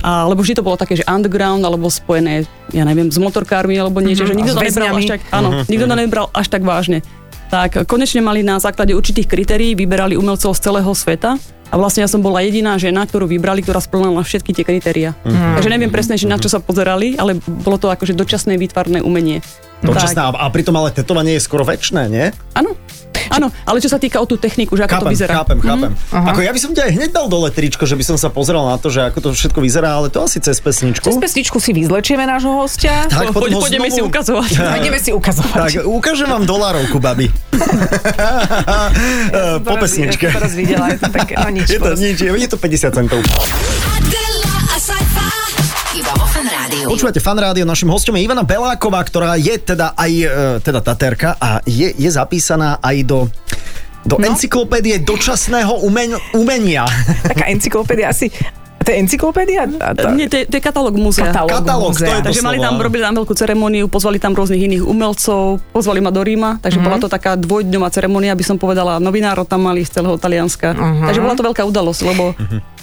A, 0.00 0.24
lebo 0.24 0.40
vždy 0.40 0.56
to 0.56 0.64
bolo 0.64 0.80
také, 0.80 0.96
že 0.96 1.04
underground, 1.04 1.60
alebo 1.60 1.92
spojené, 1.92 2.48
ja 2.72 2.88
neviem, 2.88 3.12
s 3.12 3.20
motorkármi, 3.20 3.76
alebo 3.76 4.00
niečo, 4.00 4.24
Mhm, 4.24 4.30
že 4.32 4.36
nikto 4.36 4.54
to 4.56 4.64
nebral 4.64 4.96
až 4.96 5.04
tak, 5.06 5.20
áno, 5.28 5.48
nikto 5.68 5.84
to 5.84 5.96
nebral 5.96 6.26
až 6.32 6.46
tak 6.48 6.62
vážne. 6.64 7.04
Tak 7.50 7.84
konečne 7.84 8.22
mali 8.22 8.40
na 8.40 8.56
základe 8.62 8.94
určitých 8.94 9.26
kritérií, 9.26 9.74
vyberali 9.74 10.14
umelcov 10.16 10.54
z 10.54 10.60
celého 10.62 10.88
sveta 10.94 11.34
a 11.68 11.74
vlastne 11.74 12.06
ja 12.06 12.08
som 12.08 12.22
bola 12.22 12.40
jediná 12.40 12.78
žena, 12.78 13.02
ktorú 13.04 13.26
vybrali, 13.26 13.60
ktorá 13.60 13.82
splnila 13.82 14.22
všetky 14.22 14.54
tie 14.54 14.64
kritéria. 14.64 15.10
Takže 15.26 15.68
neviem 15.68 15.90
presne, 15.90 16.14
že 16.14 16.30
na 16.30 16.38
čo 16.38 16.46
sa 16.46 16.62
pozerali, 16.62 17.18
ale 17.18 17.36
bolo 17.42 17.76
to 17.76 17.90
akože 17.90 18.14
dočasné 18.14 18.54
výtvarné 18.56 19.02
umenie. 19.02 19.42
Dočasné, 19.82 20.16
Tak. 20.16 20.38
a, 20.38 20.46
a 20.46 20.52
pritom 20.54 20.78
ale 20.78 20.94
tetovanie 20.94 21.36
je 21.36 21.42
skoro 21.42 21.66
väčšné, 21.66 22.02
nie? 22.06 22.30
Áno. 22.54 22.72
Áno, 23.30 23.48
ale 23.64 23.78
čo 23.78 23.86
sa 23.86 24.02
týka 24.02 24.18
o 24.18 24.26
tú 24.26 24.34
techniku, 24.34 24.74
že 24.74 24.84
ako 24.84 24.94
chápem, 24.98 25.06
to 25.06 25.14
vyzerá. 25.14 25.32
chápem, 25.40 25.58
chápem. 25.62 25.90
Ako 26.10 26.40
ja 26.42 26.50
by 26.50 26.60
som 26.60 26.70
ťa 26.74 26.82
aj 26.90 26.92
hneď 26.98 27.10
dal 27.14 27.26
dole 27.30 27.48
tričko, 27.54 27.86
že 27.86 27.94
by 27.94 28.04
som 28.04 28.16
sa 28.18 28.28
pozeral 28.28 28.66
na 28.66 28.76
to, 28.76 28.90
že 28.90 29.06
ako 29.06 29.18
to 29.22 29.28
všetko 29.32 29.62
vyzerá, 29.62 29.94
ale 29.94 30.10
to 30.10 30.18
asi 30.26 30.42
cez 30.42 30.58
pesničku. 30.58 31.06
Cez 31.06 31.14
pesničku 31.14 31.62
si 31.62 31.70
vyzlečieme 31.70 32.26
nášho 32.26 32.50
hostia. 32.58 33.06
Tak, 33.06 33.30
potom 33.30 33.48
Poď, 33.48 33.54
ho 33.54 33.86
si 33.86 34.02
znovu- 34.02 34.10
ukazovať. 34.10 34.50
A 34.70 34.74
ideme 34.82 34.98
si 34.98 35.10
ukazovať. 35.14 35.54
Tak, 35.54 35.86
ukážem 35.86 36.26
vám 36.26 36.44
dolárovku, 36.44 36.98
babi. 36.98 37.30
Ja 38.10 39.58
po 39.66 39.74
pesničke. 39.78 40.26
Ja 40.26 40.42
to 40.42 40.50
videla, 40.50 40.90
je 40.90 40.98
to 40.98 41.10
také, 41.14 41.34
no 41.38 41.48
nič. 41.54 41.66
Je 41.70 41.78
to 41.78 41.94
nič, 41.94 42.18
je 42.18 42.48
to 42.50 42.58
50 42.58 42.98
centov. 42.98 43.20
Počúvate 46.80 47.20
Fan 47.20 47.36
Rádio, 47.36 47.64
našim 47.64 47.88
hostom 47.88 48.16
je 48.16 48.24
Ivana 48.24 48.42
Beláková, 48.42 49.00
ktorá 49.02 49.36
je 49.36 49.56
teda 49.56 49.92
aj 49.92 50.12
e, 50.12 50.26
teda 50.60 50.80
taterka 50.80 51.36
a 51.36 51.60
je, 51.64 51.92
je 51.92 52.10
zapísaná 52.10 52.80
aj 52.80 52.96
do 53.04 53.18
do 54.00 54.16
no? 54.16 54.24
encyklopédie 54.24 54.96
dočasného 54.96 55.84
umen- 55.84 56.16
umenia. 56.32 56.88
Taká 57.20 57.52
encyklopédia 57.52 58.08
asi... 58.08 58.32
To 58.80 58.88
je 58.88 58.96
encyklopédia? 58.96 59.68
Tá- 59.76 60.16
Nie, 60.16 60.24
to 60.24 60.40
je, 60.40 60.48
to 60.48 60.56
je 60.56 60.62
katalóg 60.64 60.96
múzea. 60.96 61.28
Katalóg, 61.28 61.52
Katalóg, 61.52 61.92
to 61.92 62.00
múzea. 62.00 62.08
je 62.08 62.16
to 62.16 62.26
Takže 62.32 62.40
mali 62.40 62.56
tam, 62.56 62.80
robili 62.80 63.04
tam 63.04 63.12
veľkú 63.12 63.34
ceremóniu, 63.36 63.92
pozvali 63.92 64.16
tam 64.16 64.32
rôznych 64.32 64.56
iných 64.56 64.88
umelcov, 64.88 65.60
pozvali 65.68 66.00
ma 66.00 66.08
do 66.08 66.24
Ríma, 66.24 66.56
takže 66.64 66.80
bola 66.80 66.96
to 66.96 67.12
taká 67.12 67.36
dvojdňová 67.36 67.92
ceremonia, 67.92 68.32
by 68.32 68.40
som 68.40 68.56
povedala, 68.56 68.96
novinárov 68.96 69.44
tam 69.44 69.68
mali 69.68 69.84
z 69.84 70.00
celého 70.00 70.16
Talianska. 70.16 70.72
Takže 70.72 71.20
bola 71.20 71.36
to 71.36 71.44
veľká 71.44 71.60
udalosť, 71.60 72.00
lebo 72.08 72.32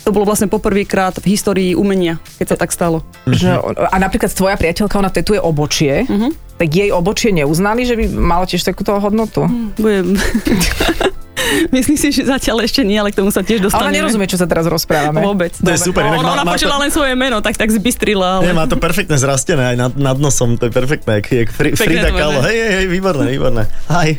to 0.08 0.16
bolo 0.16 0.24
vlastne 0.24 0.48
poprvýkrát 0.48 1.20
v 1.20 1.36
histórii 1.36 1.76
umenia, 1.76 2.16
keď 2.40 2.56
sa 2.56 2.58
tak 2.64 2.72
stalo. 2.72 3.04
Že, 3.28 3.60
a 3.76 3.96
napríklad 4.00 4.32
tvoja 4.32 4.56
priateľka, 4.56 4.96
ona 5.04 5.12
tetuje 5.12 5.36
obočie, 5.36 6.08
tak 6.56 6.72
jej 6.72 6.96
obočie 6.96 7.36
neuznali, 7.36 7.84
že 7.84 8.00
by 8.00 8.16
malo 8.16 8.48
tiež 8.48 8.64
takúto 8.64 8.96
hodnotu. 9.04 9.44
Budem... 9.76 10.16
Myslím 11.75 11.96
si, 11.96 12.10
že 12.10 12.24
zatiaľ 12.24 12.63
ešte 12.63 12.82
nie, 12.82 12.96
ale 12.96 13.10
k 13.10 13.20
tomu 13.20 13.30
sa 13.30 13.42
tiež 13.42 13.60
Ale 13.60 13.66
dostaneme. 13.68 13.88
ona 13.88 13.98
nerozumie, 13.98 14.27
čo 14.27 14.36
sa 14.36 14.46
teraz 14.46 14.66
rozprávame. 14.66 15.20
Vôbec. 15.20 15.54
To 15.56 15.70
je 15.70 15.80
super, 15.80 16.04
inak 16.04 16.20
Ona, 16.20 16.32
ona 16.34 16.46
počula 16.46 16.75
to- 16.77 16.82
len 16.84 16.92
svoje 16.92 17.13
meno, 17.13 17.39
tak 17.39 17.56
tak 17.56 17.70
zbystrila. 17.70 18.42
Nie, 18.42 18.51
Ale... 18.51 18.58
má 18.58 18.66
to 18.66 18.75
perfektne 18.75 19.16
zrastené 19.16 19.74
aj 19.74 19.77
nad, 19.77 19.94
nad 19.96 20.18
nosom, 20.18 20.56
to 20.56 20.68
je 20.68 20.74
perfektné, 20.74 21.22
jak, 21.22 21.27
jak 21.27 21.50
Fri, 21.50 21.70
Frida 21.74 22.12
Kahlo. 22.12 22.42
Hej, 22.44 22.58
hej, 22.58 22.72
hej, 22.74 22.88
výborné, 22.88 23.25
výborné. 23.27 23.63
Hej. 23.89 24.10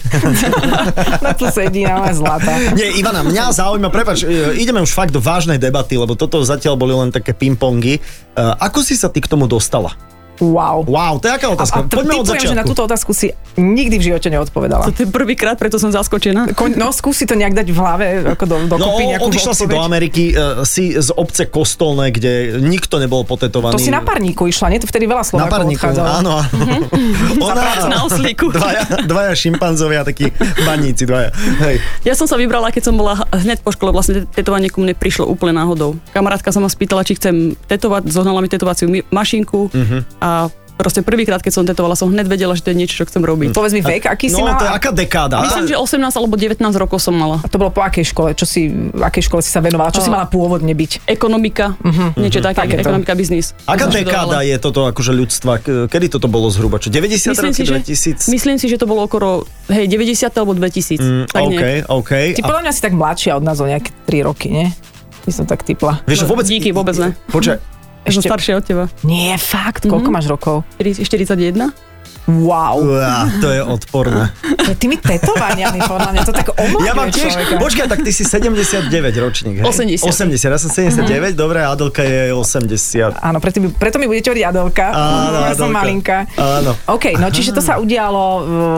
Na 1.27 1.33
to 1.33 1.49
sedí, 1.49 1.85
ale 1.85 2.13
zlata. 2.13 2.51
Nie, 2.73 2.97
Ivana, 2.97 3.23
mňa 3.23 3.53
zaujíma, 3.53 3.89
prepač, 3.89 4.25
e, 4.25 4.59
ideme 4.59 4.81
už 4.81 4.91
fakt 4.91 5.13
do 5.13 5.21
vážnej 5.21 5.57
debaty, 5.57 5.95
lebo 5.97 6.15
toto 6.15 6.41
zatiaľ 6.43 6.75
boli 6.75 6.95
len 6.95 7.11
také 7.11 7.33
ping-pongy. 7.33 7.99
E, 7.99 8.01
Ako 8.37 8.81
si 8.81 8.95
sa 8.95 9.09
ty 9.09 9.21
k 9.21 9.29
tomu 9.29 9.47
dostala? 9.47 9.95
Wow. 10.41 10.83
Wow, 10.85 11.19
to 11.19 11.27
je 11.27 11.35
aká 11.35 11.47
A, 11.47 11.53
otázka? 11.53 11.77
a 11.77 11.83
t- 11.83 11.93
Poďme 11.93 12.15
od 12.17 12.27
že 12.31 12.55
na 12.55 12.63
túto 12.63 12.81
otázku 12.81 13.11
si 13.11 13.29
nikdy 13.55 13.97
v 13.97 14.05
živote 14.07 14.29
neodpovedala. 14.29 14.87
To 14.89 14.95
je 14.97 15.09
prvýkrát, 15.09 15.55
preto 15.55 15.77
som 15.77 15.91
zaskočená. 15.91 16.55
Ko- 16.55 16.71
No, 16.71 16.91
skúsi 16.91 17.25
to 17.25 17.35
nejak 17.35 17.53
dať 17.53 17.67
v 17.67 17.77
hlave, 17.77 18.05
ako 18.29 18.45
do, 18.45 18.57
do 18.65 18.75
No, 18.77 18.95
odišla 19.21 19.53
si 19.53 19.67
do 19.67 19.79
Ameriky, 19.79 20.31
uh, 20.31 20.63
si 20.63 20.95
z 20.95 21.11
obce 21.13 21.45
Kostolné, 21.45 22.11
kde 22.11 22.33
nikto 22.61 22.97
nebol 22.97 23.23
potetovaný. 23.23 23.75
To 23.75 23.81
si 23.81 23.91
na 23.91 23.99
parníku 24.01 24.47
išla, 24.47 24.69
nie? 24.69 24.79
To 24.79 24.87
vtedy 24.87 25.05
veľa 25.05 25.21
Na 25.21 25.29
Slovákov 25.29 25.55
parníku, 25.59 25.83
odchádzalo. 25.83 26.07
áno. 26.15 26.33
áno. 26.39 26.87
Ona, 27.49 27.63
na 27.89 27.99
oslíku. 28.05 28.49
dvaja, 28.49 28.83
dvaja 29.05 29.33
šimpanzovia, 29.35 30.03
takí 30.03 30.31
baníci, 30.63 31.03
dvaja. 31.03 31.35
Hej. 31.61 31.83
Ja 32.05 32.15
som 32.15 32.25
sa 32.25 32.37
vybrala, 32.37 32.69
keď 32.69 32.83
som 32.85 32.95
bola 32.95 33.19
hneď 33.33 33.59
po 33.59 33.71
škole, 33.71 33.91
vlastne 33.91 34.23
tetovanie 34.29 34.69
ku 34.69 34.79
mne 34.79 34.95
prišlo 34.95 35.27
úplne 35.27 35.57
náhodou. 35.57 35.99
Kamarátka 36.09 36.49
sa 36.49 36.59
ma 36.59 36.69
spýtala, 36.69 37.03
či 37.03 37.17
chcem 37.17 37.35
tetovať, 37.65 38.07
zohnala 38.07 38.39
mi 38.39 38.47
tetovaciu 38.47 38.87
mašinku 39.09 39.71
Mhm. 39.71 39.99
a 40.21 40.28
proste 40.75 41.03
prvýkrát, 41.03 41.39
keď 41.39 41.53
som 41.53 41.65
tetovala, 41.65 41.93
som 41.93 42.07
hneď 42.07 42.27
vedela, 42.29 42.55
že 42.55 42.63
to 42.63 42.71
je 42.71 42.77
niečo, 42.77 42.95
čo 42.95 43.05
chcem 43.05 43.19
robiť. 43.21 43.51
Povedz 43.51 43.75
mi 43.75 43.83
vek, 43.83 44.07
aký 44.07 44.31
si 44.31 44.39
No, 44.39 44.47
mala? 44.47 44.57
to 44.57 44.65
je 44.65 44.73
aká 44.73 44.91
dekáda? 44.93 45.43
Myslím, 45.43 45.67
že 45.67 45.75
18 45.75 45.91
alebo 46.15 46.35
19 46.35 46.55
rokov 46.77 46.99
som 46.99 47.11
mala. 47.13 47.43
A 47.43 47.47
to 47.47 47.59
bolo 47.59 47.69
po 47.69 47.83
akej 47.83 48.07
škole? 48.07 48.31
Čo 48.33 48.47
si, 48.47 48.71
v 48.71 49.03
akej 49.03 49.27
škole 49.27 49.43
si 49.43 49.51
sa 49.51 49.59
venovala? 49.59 49.91
Čo 49.91 50.01
si 50.01 50.07
O. 50.07 50.15
mala 50.15 50.25
pôvodne 50.25 50.71
byť? 50.73 51.03
Ekonomika, 51.05 51.75
niečo 52.15 52.39
také, 52.39 52.63
Takéto. 52.71 52.87
ekonomika, 52.87 53.13
biznis. 53.13 53.59
Aká 53.65 53.91
dekáda 53.91 54.39
je 54.41 54.55
toto 54.57 54.87
akože 54.87 55.11
ľudstva? 55.11 55.59
Kedy 55.91 56.07
toto 56.09 56.27
bolo 56.27 56.47
zhruba? 56.47 56.79
Čo, 56.79 56.89
90 56.89 57.27
Myslím 57.29 57.51
roky, 57.51 57.59
si, 57.59 57.63
že, 57.65 57.75
2000? 58.23 58.31
myslím 58.31 58.57
si, 58.57 58.67
že 58.69 58.79
to 58.79 58.87
bolo 58.87 59.03
okolo, 59.03 59.51
hej, 59.67 59.83
90 59.85 60.31
alebo 60.33 60.55
2000. 60.55 60.95
Mm, 60.97 61.25
tak 61.27 61.43
OK, 61.43 61.51
nejak. 61.51 61.91
OK. 61.91 62.13
Ty 62.33 62.41
A, 62.41 62.47
podľa 62.47 62.63
mňa 62.63 62.73
si 62.73 62.81
tak 62.81 62.95
mladšia 62.95 63.35
od 63.35 63.43
nás 63.43 63.59
o 63.59 63.67
nejaké 63.67 63.91
3 64.07 64.23
roky, 64.23 64.47
nie? 64.49 64.71
By 65.27 65.33
som 65.35 65.43
tak 65.43 65.61
typla. 65.61 66.07
vieš, 66.07 66.23
No, 66.23 66.31
vôbec... 66.31 66.47
díky, 66.47 66.71
vôbec 66.71 66.95
ne. 66.95 67.19
Počkaj, 67.27 67.78
Ja 68.09 68.11
som 68.11 68.19
Ešte- 68.19 68.31
staršia 68.31 68.55
od 68.55 68.65
teba. 68.65 68.85
Nie, 69.03 69.37
fakt, 69.37 69.85
Mhm. 69.85 69.91
koľko 69.91 70.09
máš 70.11 70.27
rokov? 70.27 70.65
40 70.75 71.05
41? 71.05 71.69
Wow. 72.27 72.85
Uá, 72.85 73.25
to 73.41 73.49
je 73.49 73.57
odporné. 73.59 74.29
Je 74.63 74.77
tými 74.77 74.97
tetovaniami, 74.99 75.81
podľa 75.81 76.11
mňa, 76.11 76.21
to 76.23 76.33
tak 76.35 76.53
omladuje 76.53 76.85
Ja 76.85 76.93
mám 76.93 77.09
tiež, 77.09 77.33
človeka. 77.33 77.57
počkaj, 77.57 77.87
tak 77.87 78.01
ty 78.03 78.11
si 78.11 78.21
79 78.23 78.93
ročník, 79.17 79.55
hej? 79.55 79.65
80. 79.65 80.05
80, 80.07 80.37
ja 80.47 80.59
som 80.59 80.69
79, 80.69 81.09
Mhm. 81.31 81.39
dobre, 81.39 81.59
Adelka 81.63 82.03
je 82.03 82.29
80. 82.31 83.17
Áno, 83.17 83.41
preto 83.41 83.59
mi, 83.59 83.69
preto 83.71 83.97
mi 83.97 84.05
budete 84.05 84.29
hovoriť 84.29 84.45
Adelka. 84.47 84.87
Áno, 84.87 85.39
ja 85.43 85.57
som 85.57 85.67
Adelka. 85.67 85.73
malinka. 85.75 86.17
Áno. 86.37 86.77
OK, 86.87 87.17
no 87.17 87.29
čiže 87.29 87.51
to 87.51 87.61
sa 87.61 87.77
udialo 87.77 88.23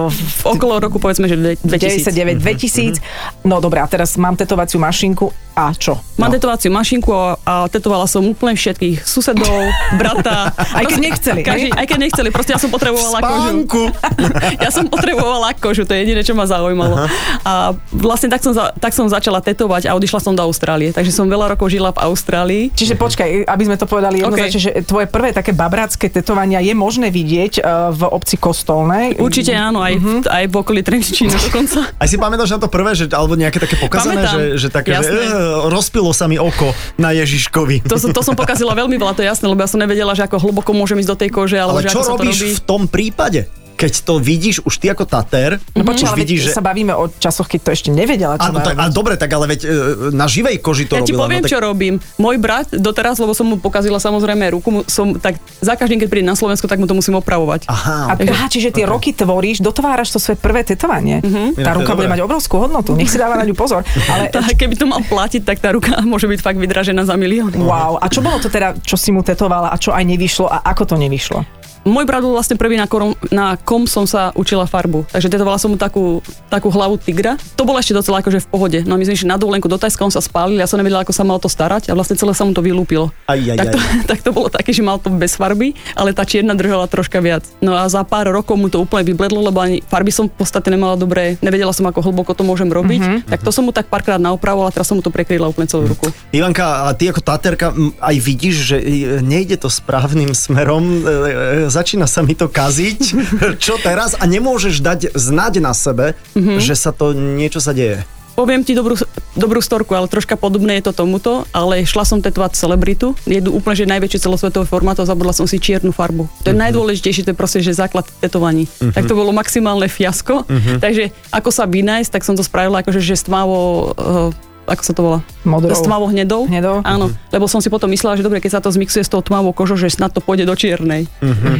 v 0.06 0.42
Okolo 0.46 0.78
roku, 0.78 0.96
povedzme, 0.96 1.26
že 1.26 1.34
dve- 1.34 1.58
2000. 1.58 2.06
99, 2.06 2.38
2000. 2.38 3.02
No 3.42 3.58
dobré, 3.58 3.78
a 3.78 3.88
teraz 3.88 4.14
mám 4.14 4.34
tetovaciu 4.34 4.78
mašinku 4.78 5.26
a 5.52 5.70
čo? 5.72 5.98
Mám 6.16 6.30
No. 6.30 6.36
tetovaciu 6.36 6.68
mašinku 6.68 7.10
a, 7.10 7.24
a 7.40 7.54
tetovala 7.66 8.04
som 8.04 8.22
úplne 8.22 8.52
všetkých 8.52 9.02
susedov, 9.02 9.66
brata. 9.96 10.52
Aj 10.78 10.84
keď 10.84 10.98
nechceli, 11.00 11.40
Každý, 11.40 11.68
aj 11.72 11.86
keď 11.86 11.98
nechceli, 11.98 12.28
proste 12.28 12.52
ja 12.52 12.60
som 12.60 12.68
potrebovala 12.68 13.18
kožu. 13.18 13.88
Ja 14.62 14.68
som 14.68 14.86
potrebovala 14.86 15.56
kožu, 15.56 15.82
to 15.82 15.92
je 15.92 16.04
jediné, 16.04 16.20
čo 16.20 16.32
ma 16.32 16.44
zaujímalo. 16.44 17.08
A 17.42 17.72
vlastne 17.90 18.28
tak 18.28 18.40
som, 18.40 18.52
za, 18.52 18.70
tak 18.76 18.92
som 18.92 19.06
začala 19.06 19.40
tetovať 19.40 19.88
a 19.88 19.96
odišla 19.96 20.20
som 20.20 20.32
do 20.32 20.42
Austrálie. 20.42 20.92
Takže 20.92 21.10
som 21.10 21.24
veľa 21.24 21.56
rokov 21.56 21.72
žila 21.72 21.90
v 21.90 22.04
Austrálii. 22.04 22.64
Čiže 22.70 22.94
počkaj, 22.94 23.48
aby 23.48 23.62
sme 23.64 23.76
to 23.76 23.86
povedali 23.86 24.20
jednoznačne, 24.20 24.60
že 24.60 24.72
tvoje 24.84 25.08
prvé 25.08 25.32
také 25.32 25.50
babrácké 25.50 26.06
tetovania 26.06 26.60
je 26.60 26.72
možné 26.72 27.08
vidieť 27.08 27.52
uh, 27.58 27.90
v 27.90 28.02
obci 28.06 28.36
Kostolnej. 28.36 29.16
Určite 29.16 29.50
áno, 29.52 29.80
aj, 29.80 29.94
v, 29.96 30.06
aj 30.22 30.44
v 30.46 30.54
okolí 30.54 30.80
Trenčína 30.80 31.34
dokonca. 31.40 31.88
Aj 31.90 32.06
si 32.06 32.16
pamätáš 32.16 32.54
na 32.54 32.60
to 32.60 32.68
prvé, 32.68 32.92
že, 32.92 33.08
alebo 33.08 33.34
nejaké 33.34 33.58
také 33.58 33.76
pokazané, 33.76 34.20
Pamätám. 34.20 34.34
že, 34.36 34.42
že 34.56 34.68
také, 34.68 34.90
že 34.94 35.08
Jasné. 35.08 35.24
e, 35.24 35.39
rozpilo 35.68 36.12
sa 36.12 36.28
mi 36.28 36.36
oko 36.36 36.72
na 36.96 37.10
Ježiškovi. 37.16 37.86
To 37.88 37.96
to 37.96 38.22
som 38.22 38.34
pokazila 38.34 38.74
veľmi 38.76 38.96
veľa, 38.96 39.12
to 39.16 39.22
je 39.24 39.28
jasné, 39.30 39.46
lebo 39.48 39.60
ja 39.62 39.68
som 39.70 39.80
nevedela, 39.80 40.12
že 40.12 40.24
ako 40.26 40.36
hlboko 40.50 40.70
môžem 40.72 41.00
ísť 41.00 41.10
do 41.10 41.18
tej 41.18 41.30
kože, 41.32 41.56
alebo 41.58 41.80
Ale 41.80 41.86
že 41.86 41.92
čo 41.92 42.00
ako 42.00 42.06
sa 42.06 42.12
to 42.14 42.22
robíš 42.22 42.38
robí. 42.40 42.52
v 42.56 42.62
tom 42.64 42.82
prípade? 42.86 43.40
Keď 43.80 43.92
to 44.04 44.20
vidíš 44.20 44.60
už 44.68 44.76
ty 44.76 44.92
ako 44.92 45.08
Tater, 45.08 45.56
No 45.72 45.88
počkaj, 45.88 46.04
už 46.04 46.10
ale 46.12 46.20
vidíš, 46.20 46.40
že... 46.44 46.50
sa 46.52 46.60
bavíme 46.60 46.92
o 46.92 47.08
časoch, 47.08 47.48
keď 47.48 47.60
to 47.64 47.70
ešte 47.72 47.88
nevedela, 47.88 48.36
čo 48.36 48.52
Áno, 48.52 48.60
tak, 48.60 48.76
ale 48.76 48.92
dobre, 48.92 49.16
tak 49.16 49.32
ale 49.32 49.48
veď 49.56 49.60
e, 49.64 49.68
na 50.12 50.28
živej 50.28 50.60
koži 50.60 50.84
to 50.84 51.00
Ja 51.00 51.02
ti 51.02 51.16
robila. 51.16 51.24
poviem, 51.24 51.40
no, 51.40 51.44
tak... 51.48 51.52
čo 51.56 51.58
robím. 51.64 51.94
Môj 52.20 52.36
brat 52.36 52.68
doteraz, 52.76 53.16
lebo 53.16 53.32
som 53.32 53.48
mu 53.48 53.56
pokazila 53.56 53.96
samozrejme 53.96 54.52
ruku, 54.52 54.84
som, 54.84 55.16
tak 55.16 55.40
za 55.64 55.80
každým, 55.80 55.96
keď 55.96 56.08
príde 56.12 56.26
na 56.28 56.36
Slovensko, 56.36 56.68
tak 56.68 56.76
mu 56.76 56.84
to 56.84 56.92
musím 56.92 57.16
opravovať. 57.16 57.64
Aha, 57.72 58.12
A, 58.12 58.20
aha, 58.20 58.46
čiže 58.52 58.68
tie 58.68 58.84
roky 58.84 59.16
tvoríš, 59.16 59.64
dotváraš 59.64 60.12
to 60.12 60.20
svoje 60.20 60.36
prvé 60.36 60.60
tetovanie. 60.60 61.24
Inak 61.24 61.64
Tá 61.64 61.72
ruka 61.72 61.96
bude 61.96 62.12
mať 62.12 62.20
obrovskú 62.20 62.60
hodnotu, 62.60 62.92
nech 62.92 63.08
si 63.08 63.16
dáva 63.16 63.40
na 63.40 63.48
ňu 63.48 63.56
pozor. 63.56 63.80
Ale 64.12 64.28
Tak, 64.28 64.60
keby 64.60 64.76
to 64.76 64.84
mal 64.84 65.00
platiť, 65.00 65.40
tak 65.40 65.64
tá 65.64 65.72
ruka 65.72 65.96
môže 66.12 66.28
byť 66.28 66.40
fakt 66.44 66.60
vydražená 66.60 67.08
za 67.08 67.16
milión. 67.16 67.48
Wow, 67.56 67.96
a 67.96 68.12
čo 68.12 68.20
bolo 68.20 68.36
to 68.36 68.52
teda, 68.52 68.76
čo 68.84 69.00
si 69.00 69.08
mu 69.08 69.24
tetovala 69.24 69.72
a 69.72 69.76
čo 69.80 69.96
aj 69.96 70.04
nevyšlo 70.04 70.44
a 70.50 70.60
ako 70.68 70.82
to 70.84 70.96
nevyšlo? 71.00 71.59
Môj 71.84 72.04
brat 72.04 72.20
bol 72.20 72.36
vlastne 72.36 72.60
prvý, 72.60 72.76
na, 72.76 72.84
korom, 72.84 73.16
na 73.32 73.56
kom 73.56 73.88
som 73.88 74.04
sa 74.04 74.36
učila 74.36 74.68
farbu. 74.68 75.08
Takže 75.08 75.32
tetovala 75.32 75.56
som 75.56 75.72
mu 75.72 75.80
takú, 75.80 76.20
takú 76.52 76.68
hlavu 76.68 77.00
tigra. 77.00 77.40
To 77.56 77.64
bolo 77.64 77.80
ešte 77.80 77.96
docela 77.96 78.20
akože 78.20 78.44
v 78.44 78.48
pohode. 78.52 78.78
No 78.84 79.00
my 79.00 79.04
sme 79.08 79.16
išli 79.16 79.28
na 79.32 79.40
dovolenku 79.40 79.64
do 79.64 79.80
Tajska, 79.80 80.04
on 80.04 80.12
sa 80.12 80.20
spálil, 80.20 80.60
ja 80.60 80.68
som 80.68 80.76
nevedela, 80.76 81.00
ako 81.00 81.16
sa 81.16 81.24
mal 81.24 81.40
to 81.40 81.48
starať 81.48 81.88
a 81.88 81.96
vlastne 81.96 82.20
celé 82.20 82.36
sa 82.36 82.44
mu 82.44 82.52
to 82.52 82.60
vylúpilo. 82.60 83.08
Aj, 83.24 83.40
aj, 83.40 83.56
tak, 83.56 83.66
to, 83.72 83.78
aj. 83.80 84.04
tak 84.12 84.18
to 84.20 84.30
bolo 84.36 84.48
také, 84.52 84.76
že 84.76 84.84
mal 84.84 85.00
to 85.00 85.08
bez 85.08 85.40
farby, 85.40 85.72
ale 85.96 86.12
tá 86.12 86.28
čierna 86.28 86.52
držala 86.52 86.84
troška 86.84 87.24
viac. 87.24 87.48
No 87.64 87.72
a 87.72 87.88
za 87.88 88.04
pár 88.04 88.28
rokov 88.28 88.60
mu 88.60 88.68
to 88.68 88.84
úplne 88.84 89.08
vybledlo, 89.08 89.40
lebo 89.48 89.64
ani 89.64 89.80
farby 89.80 90.12
som 90.12 90.28
v 90.28 90.36
podstate 90.36 90.68
nemala 90.68 91.00
dobre, 91.00 91.40
nevedela 91.40 91.72
som, 91.72 91.88
ako 91.88 92.04
hlboko 92.12 92.36
to 92.36 92.44
môžem 92.44 92.68
robiť. 92.68 93.00
Mhm. 93.00 93.08
Mm-hmm. 93.10 93.30
Tak 93.32 93.40
to 93.40 93.50
som 93.50 93.64
mu 93.64 93.72
tak 93.72 93.88
párkrát 93.88 94.20
naopravovala, 94.20 94.68
teraz 94.68 94.86
som 94.86 95.00
mu 95.00 95.02
to 95.02 95.08
prekryla 95.08 95.48
úplne 95.48 95.64
celú 95.64 95.88
ruku. 95.88 96.12
Ivanka, 96.30 96.86
a 96.86 96.92
ty 96.92 97.08
ako 97.08 97.24
Taterka 97.24 97.72
m, 97.72 97.96
aj 97.96 98.16
vidíš, 98.20 98.56
že 98.74 98.76
nejde 99.24 99.56
to 99.56 99.72
správnym 99.72 100.36
smerom, 100.36 100.84
e, 100.84 101.66
e, 101.66 101.69
začína 101.70 102.04
sa 102.04 102.20
mi 102.20 102.34
to 102.34 102.46
kaziť. 102.46 103.00
Čo 103.64 103.78
teraz? 103.78 104.12
A 104.12 104.24
nemôžeš 104.24 104.78
dať 104.78 105.00
znať 105.12 105.54
na 105.58 105.72
sebe, 105.72 106.12
Mhm. 106.34 106.58
že 106.58 106.74
sa 106.74 106.90
to 106.90 107.10
niečo 107.12 107.58
sa 107.58 107.70
deje. 107.70 108.02
Poviem 108.30 108.62
ti 108.62 108.72
dobrú, 108.72 108.96
dobrú 109.34 109.60
storku, 109.60 109.92
ale 109.92 110.08
troška 110.08 110.32
podobné 110.34 110.80
je 110.80 110.88
to 110.88 110.96
tomuto, 110.96 111.44
ale 111.50 111.84
šla 111.84 112.02
som 112.02 112.18
tetovať 112.18 112.56
celebritu, 112.56 113.12
jednu 113.22 113.52
úplne, 113.52 113.76
že 113.76 113.84
najväčšie 113.86 114.16
celosvetové 114.18 114.64
formáto, 114.64 115.04
zabudla 115.04 115.30
som 115.30 115.44
si 115.44 115.56
čiernu 115.56 115.90
farbu. 115.90 116.24
To 116.40 116.48
je 116.48 116.56
najdôležitejšie, 116.56 117.22
to 117.22 117.30
je 117.30 117.36
proste, 117.36 117.60
že 117.60 117.74
základ 117.74 118.08
tetovaní. 118.16 118.64
Tak 118.80 119.04
to 119.04 119.14
bolo 119.14 119.28
maximálne 119.30 119.84
fiasko, 119.86 120.48
takže 120.78 121.12
ako 121.28 121.50
sa 121.50 121.68
vynajsť, 121.68 122.10
tak 122.10 122.22
som 122.22 122.32
to 122.32 122.40
spravila 122.40 122.80
akože, 122.80 123.02
že 123.02 123.12
stmavo, 123.14 123.58
uh, 123.92 124.32
ako 124.70 124.82
sa 124.82 124.92
to 124.92 125.00
volá? 125.02 125.18
Modrou. 125.42 125.74
Stmavo 125.74 126.06
hnedou. 126.06 126.46
Hnedou? 126.46 126.80
Áno, 126.80 127.10
lebo 127.28 127.44
som 127.44 127.58
si 127.58 127.66
potom 127.66 127.86
myslela, 127.86 128.14
že 128.14 128.22
dobre, 128.22 128.38
keď 128.38 128.50
sa 128.52 128.60
to 128.60 128.70
zmixuje 128.70 129.02
s 129.02 129.10
tou 129.10 129.18
tmavou 129.18 129.50
kožou, 129.50 129.74
že 129.74 129.90
snad 129.90 130.08
to 130.08 130.20
pôjde 130.20 130.44
do 130.44 130.54
čiernej. 130.54 131.10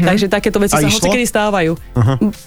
Takže 0.01 0.27
takéto 0.27 0.57
veci 0.57 0.75
A 0.75 0.81
sa 0.81 0.87
išlo? 0.87 1.03
hocikedy 1.03 1.25
stávajú. 1.25 1.75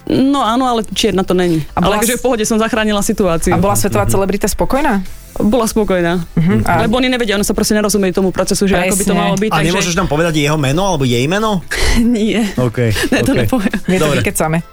No 0.08 0.40
áno, 0.40 0.64
ale 0.66 0.88
čierna 0.88 1.22
to 1.22 1.34
není. 1.34 1.68
A 1.72 1.80
bola 1.80 2.00
Ale 2.00 2.02
akože 2.02 2.16
s- 2.16 2.20
v 2.20 2.24
pohode 2.24 2.44
som 2.44 2.56
zachránila 2.56 3.00
situáciu. 3.00 3.52
A 3.52 3.60
bola 3.60 3.76
svetová 3.76 4.08
celebrita 4.08 4.48
spokojná? 4.48 5.04
Bola 5.36 5.66
spokojná. 5.66 6.22
A- 6.64 6.82
Lebo 6.82 6.96
oni 6.96 7.08
nevedia, 7.08 7.34
oni 7.34 7.42
sa 7.42 7.52
proste 7.52 7.74
nerozumiejú 7.74 8.14
tomu 8.16 8.30
procesu, 8.30 8.64
že 8.64 8.76
ako 8.76 8.94
by 8.94 9.04
to 9.04 9.08
Presne. 9.08 9.18
malo 9.18 9.36
byť. 9.36 9.50
A 9.50 9.56
takže... 9.56 9.68
nemôžeš 9.68 9.94
nám 9.96 10.08
povedať 10.08 10.34
jeho 10.38 10.56
meno 10.56 10.84
alebo 10.86 11.04
jej 11.04 11.26
meno? 11.26 11.66
Nie. 12.00 12.54
OK. 12.56 12.78
Ne, 13.10 13.22
to 13.22 13.32
OK. 13.32 13.40
nepoviem. 13.40 13.74
My 13.84 13.96
to. 13.98 14.06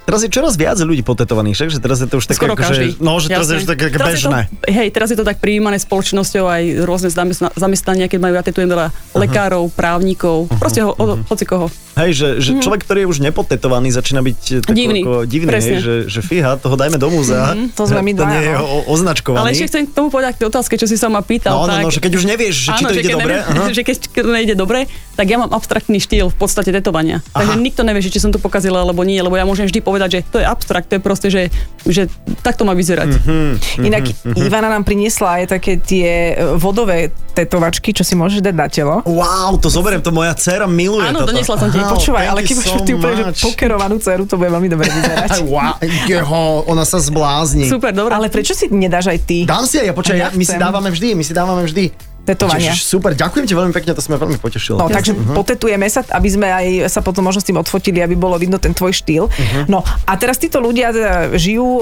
Teraz 0.02 0.20
je 0.20 0.28
čoraz 0.28 0.52
viac 0.54 0.76
ľudí 0.76 1.00
potetovaných, 1.00 1.54
však? 1.54 1.68
Že 1.70 1.78
teraz 1.78 1.98
je 1.98 2.06
to 2.06 2.16
už 2.16 2.24
také, 2.26 2.44
ako, 2.46 2.62
že, 2.66 2.84
no, 2.98 3.16
že 3.16 3.28
teraz 3.28 3.46
je 3.46 3.56
Jasné. 3.56 3.58
už 3.58 3.68
také 3.68 3.84
Teraz 3.88 4.06
je 4.06 4.12
bežné. 4.14 4.40
To, 4.42 4.68
hej, 4.70 4.88
teraz 4.90 5.08
je 5.08 5.16
to 5.16 5.24
tak 5.24 5.36
prijímané 5.38 5.76
spoločnosťou 5.76 6.44
aj 6.44 6.62
rôzne 6.82 7.08
zamestna- 7.08 7.52
zamestnania, 7.52 8.04
keď 8.04 8.18
majú, 8.18 8.32
ja 8.34 8.42
tetujem 8.42 8.68
veľa 8.68 8.86
lekárov, 9.14 9.68
právnikov, 9.70 10.48
proste 10.54 10.80
ho, 10.80 10.90
o, 10.90 11.04
hoci 11.22 11.44
koho. 11.44 11.68
Hej, 11.92 12.10
že, 12.12 12.28
že 12.38 12.50
človek, 12.58 12.82
ktorý 12.82 13.04
je 13.04 13.08
už 13.08 13.18
nepotetovaný, 13.22 13.90
začína 13.90 14.20
byť 14.20 14.40
tak 14.62 14.72
Mhm. 14.72 14.76
Divný. 14.76 15.00
Ako, 15.02 15.14
divný 15.24 15.50
Presne. 15.50 15.70
hej, 15.70 15.80
že, 15.80 15.94
že 16.08 16.20
fíha, 16.20 16.56
toho 16.56 16.72
dajme 16.74 16.96
do 16.96 17.08
múzea. 17.08 17.52
To 17.74 17.84
sme 17.84 18.00
my 18.00 18.12
To 18.12 18.18
dvaja, 18.18 18.32
nie 18.32 18.42
je 18.42 18.54
no. 18.54 18.64
označkovaný. 18.86 19.38
Ale 19.38 19.48
ešte 19.52 19.66
chcem 19.68 19.82
k 19.84 19.92
tomu 19.92 20.08
povedať 20.08 20.34
otázke, 20.50 20.74
čo 20.76 20.90
si 20.90 20.98
sa 20.98 21.06
ma 21.08 21.22
pýtal. 21.22 21.54
No, 21.54 21.64
no, 21.64 21.72
tak... 21.72 21.82
no, 21.86 21.90
že 21.94 22.00
keď 22.02 22.12
už 22.18 22.24
nevieš, 22.26 22.54
že 22.66 22.70
či 22.76 22.82
to 22.84 22.92
ide 22.92 23.02
keď 23.06 23.14
dobre. 23.16 23.34
neviem, 23.40 23.74
že 23.74 23.82
keď 23.86 23.96
to 24.02 24.30
nejde 24.30 24.54
dobre, 24.58 24.78
tak 25.14 25.26
ja 25.30 25.36
mám 25.38 25.50
abstraktný 25.54 26.02
štýl 26.02 26.28
v 26.28 26.36
podstate 26.36 26.74
tetovania. 26.74 27.22
Takže 27.30 27.54
Aha. 27.54 27.62
nikto 27.62 27.86
nevie, 27.86 28.02
že 28.02 28.10
či 28.10 28.18
som 28.18 28.34
to 28.34 28.42
pokazila 28.42 28.82
alebo 28.82 29.06
nie, 29.06 29.22
lebo 29.22 29.38
ja 29.38 29.46
môžem 29.46 29.70
vždy 29.70 29.80
povedať, 29.80 30.08
že 30.10 30.20
to 30.28 30.38
je 30.42 30.46
abstrakt, 30.46 30.90
to 30.90 30.98
je 30.98 31.02
proste, 31.02 31.28
že, 31.30 31.42
že 31.86 32.10
tak 32.42 32.58
to 32.58 32.66
má 32.66 32.74
vyzerať. 32.74 33.20
Mhm. 33.22 33.86
Inak 33.86 34.04
Ivana 34.34 34.68
nám 34.68 34.82
priniesla 34.82 35.40
aj 35.40 35.60
také 35.60 35.78
tie 35.78 36.34
e, 36.34 36.58
vodové 36.58 37.14
tetovačky, 37.30 37.94
čo 37.94 38.02
si 38.02 38.16
môžeš 38.16 38.40
dať 38.40 38.54
na 38.56 38.66
telo. 38.66 39.04
Wow, 39.04 39.60
to 39.60 39.70
zoberiem, 39.70 40.00
to 40.00 40.10
moja 40.10 40.32
dcera 40.34 40.64
miluje 40.64 41.04
Áno, 41.04 41.22
toto. 41.22 41.34
doniesla 41.34 41.56
som 41.60 41.68
ti. 41.68 41.78
Počúvaj, 41.78 42.24
ale 42.26 42.40
keď 42.42 42.54
máš 42.58 42.68
so 42.70 42.80
ty 42.82 42.92
úplne 42.96 43.14
že 43.20 43.24
pokerovanú 43.44 43.96
dceru, 44.00 44.24
to 44.24 44.34
bude 44.40 44.48
veľmi 44.48 44.68
dobre 44.70 44.88
vyzerať. 44.88 45.28
Wow, 45.50 45.82
jeho, 46.06 46.62
ona 46.70 46.86
sa 46.86 47.02
zblázni. 47.02 47.66
Super, 47.66 47.90
dobré. 47.90 48.12
Ale 48.14 48.30
prečo 48.30 48.54
si 48.54 48.70
nedáš 48.70 49.10
aj 49.10 49.18
ty 49.26 49.42
Dám 49.42 49.66
si 49.66 49.82
aj, 49.82 49.86
ja 49.90 49.94
počkaj, 49.96 50.16
ja 50.16 50.30
ja, 50.30 50.36
my 50.36 50.44
si 50.46 50.56
dávame 50.56 50.88
vždy, 50.94 51.08
my 51.18 51.24
si 51.26 51.32
dávame 51.34 51.62
vždy. 51.66 52.09
Tetovania? 52.30 52.70
Ježiš, 52.70 52.86
super, 52.86 53.12
ďakujem 53.12 53.44
ti 53.44 53.52
veľmi 53.52 53.72
pekne, 53.72 53.90
to 53.92 54.00
sme 54.00 54.14
veľmi 54.14 54.38
potešilo. 54.38 54.78
No, 54.78 54.86
takže 54.86 55.12
potetujeme 55.34 55.86
sa, 55.86 56.06
aby 56.06 56.28
sme 56.28 56.46
aj 56.46 56.66
sa 56.86 57.00
potom 57.00 57.26
možno 57.26 57.42
s 57.42 57.46
tým 57.46 57.58
odfotili, 57.58 57.98
aby 57.98 58.14
bolo 58.14 58.38
vidno 58.38 58.56
ten 58.56 58.70
tvoj 58.70 58.94
štýl. 58.94 59.26
No 59.66 59.82
a 59.82 60.12
teraz 60.14 60.38
títo 60.38 60.58
ľudia 60.58 60.94
teda 60.94 61.34
žijú 61.34 61.66
o, 61.66 61.78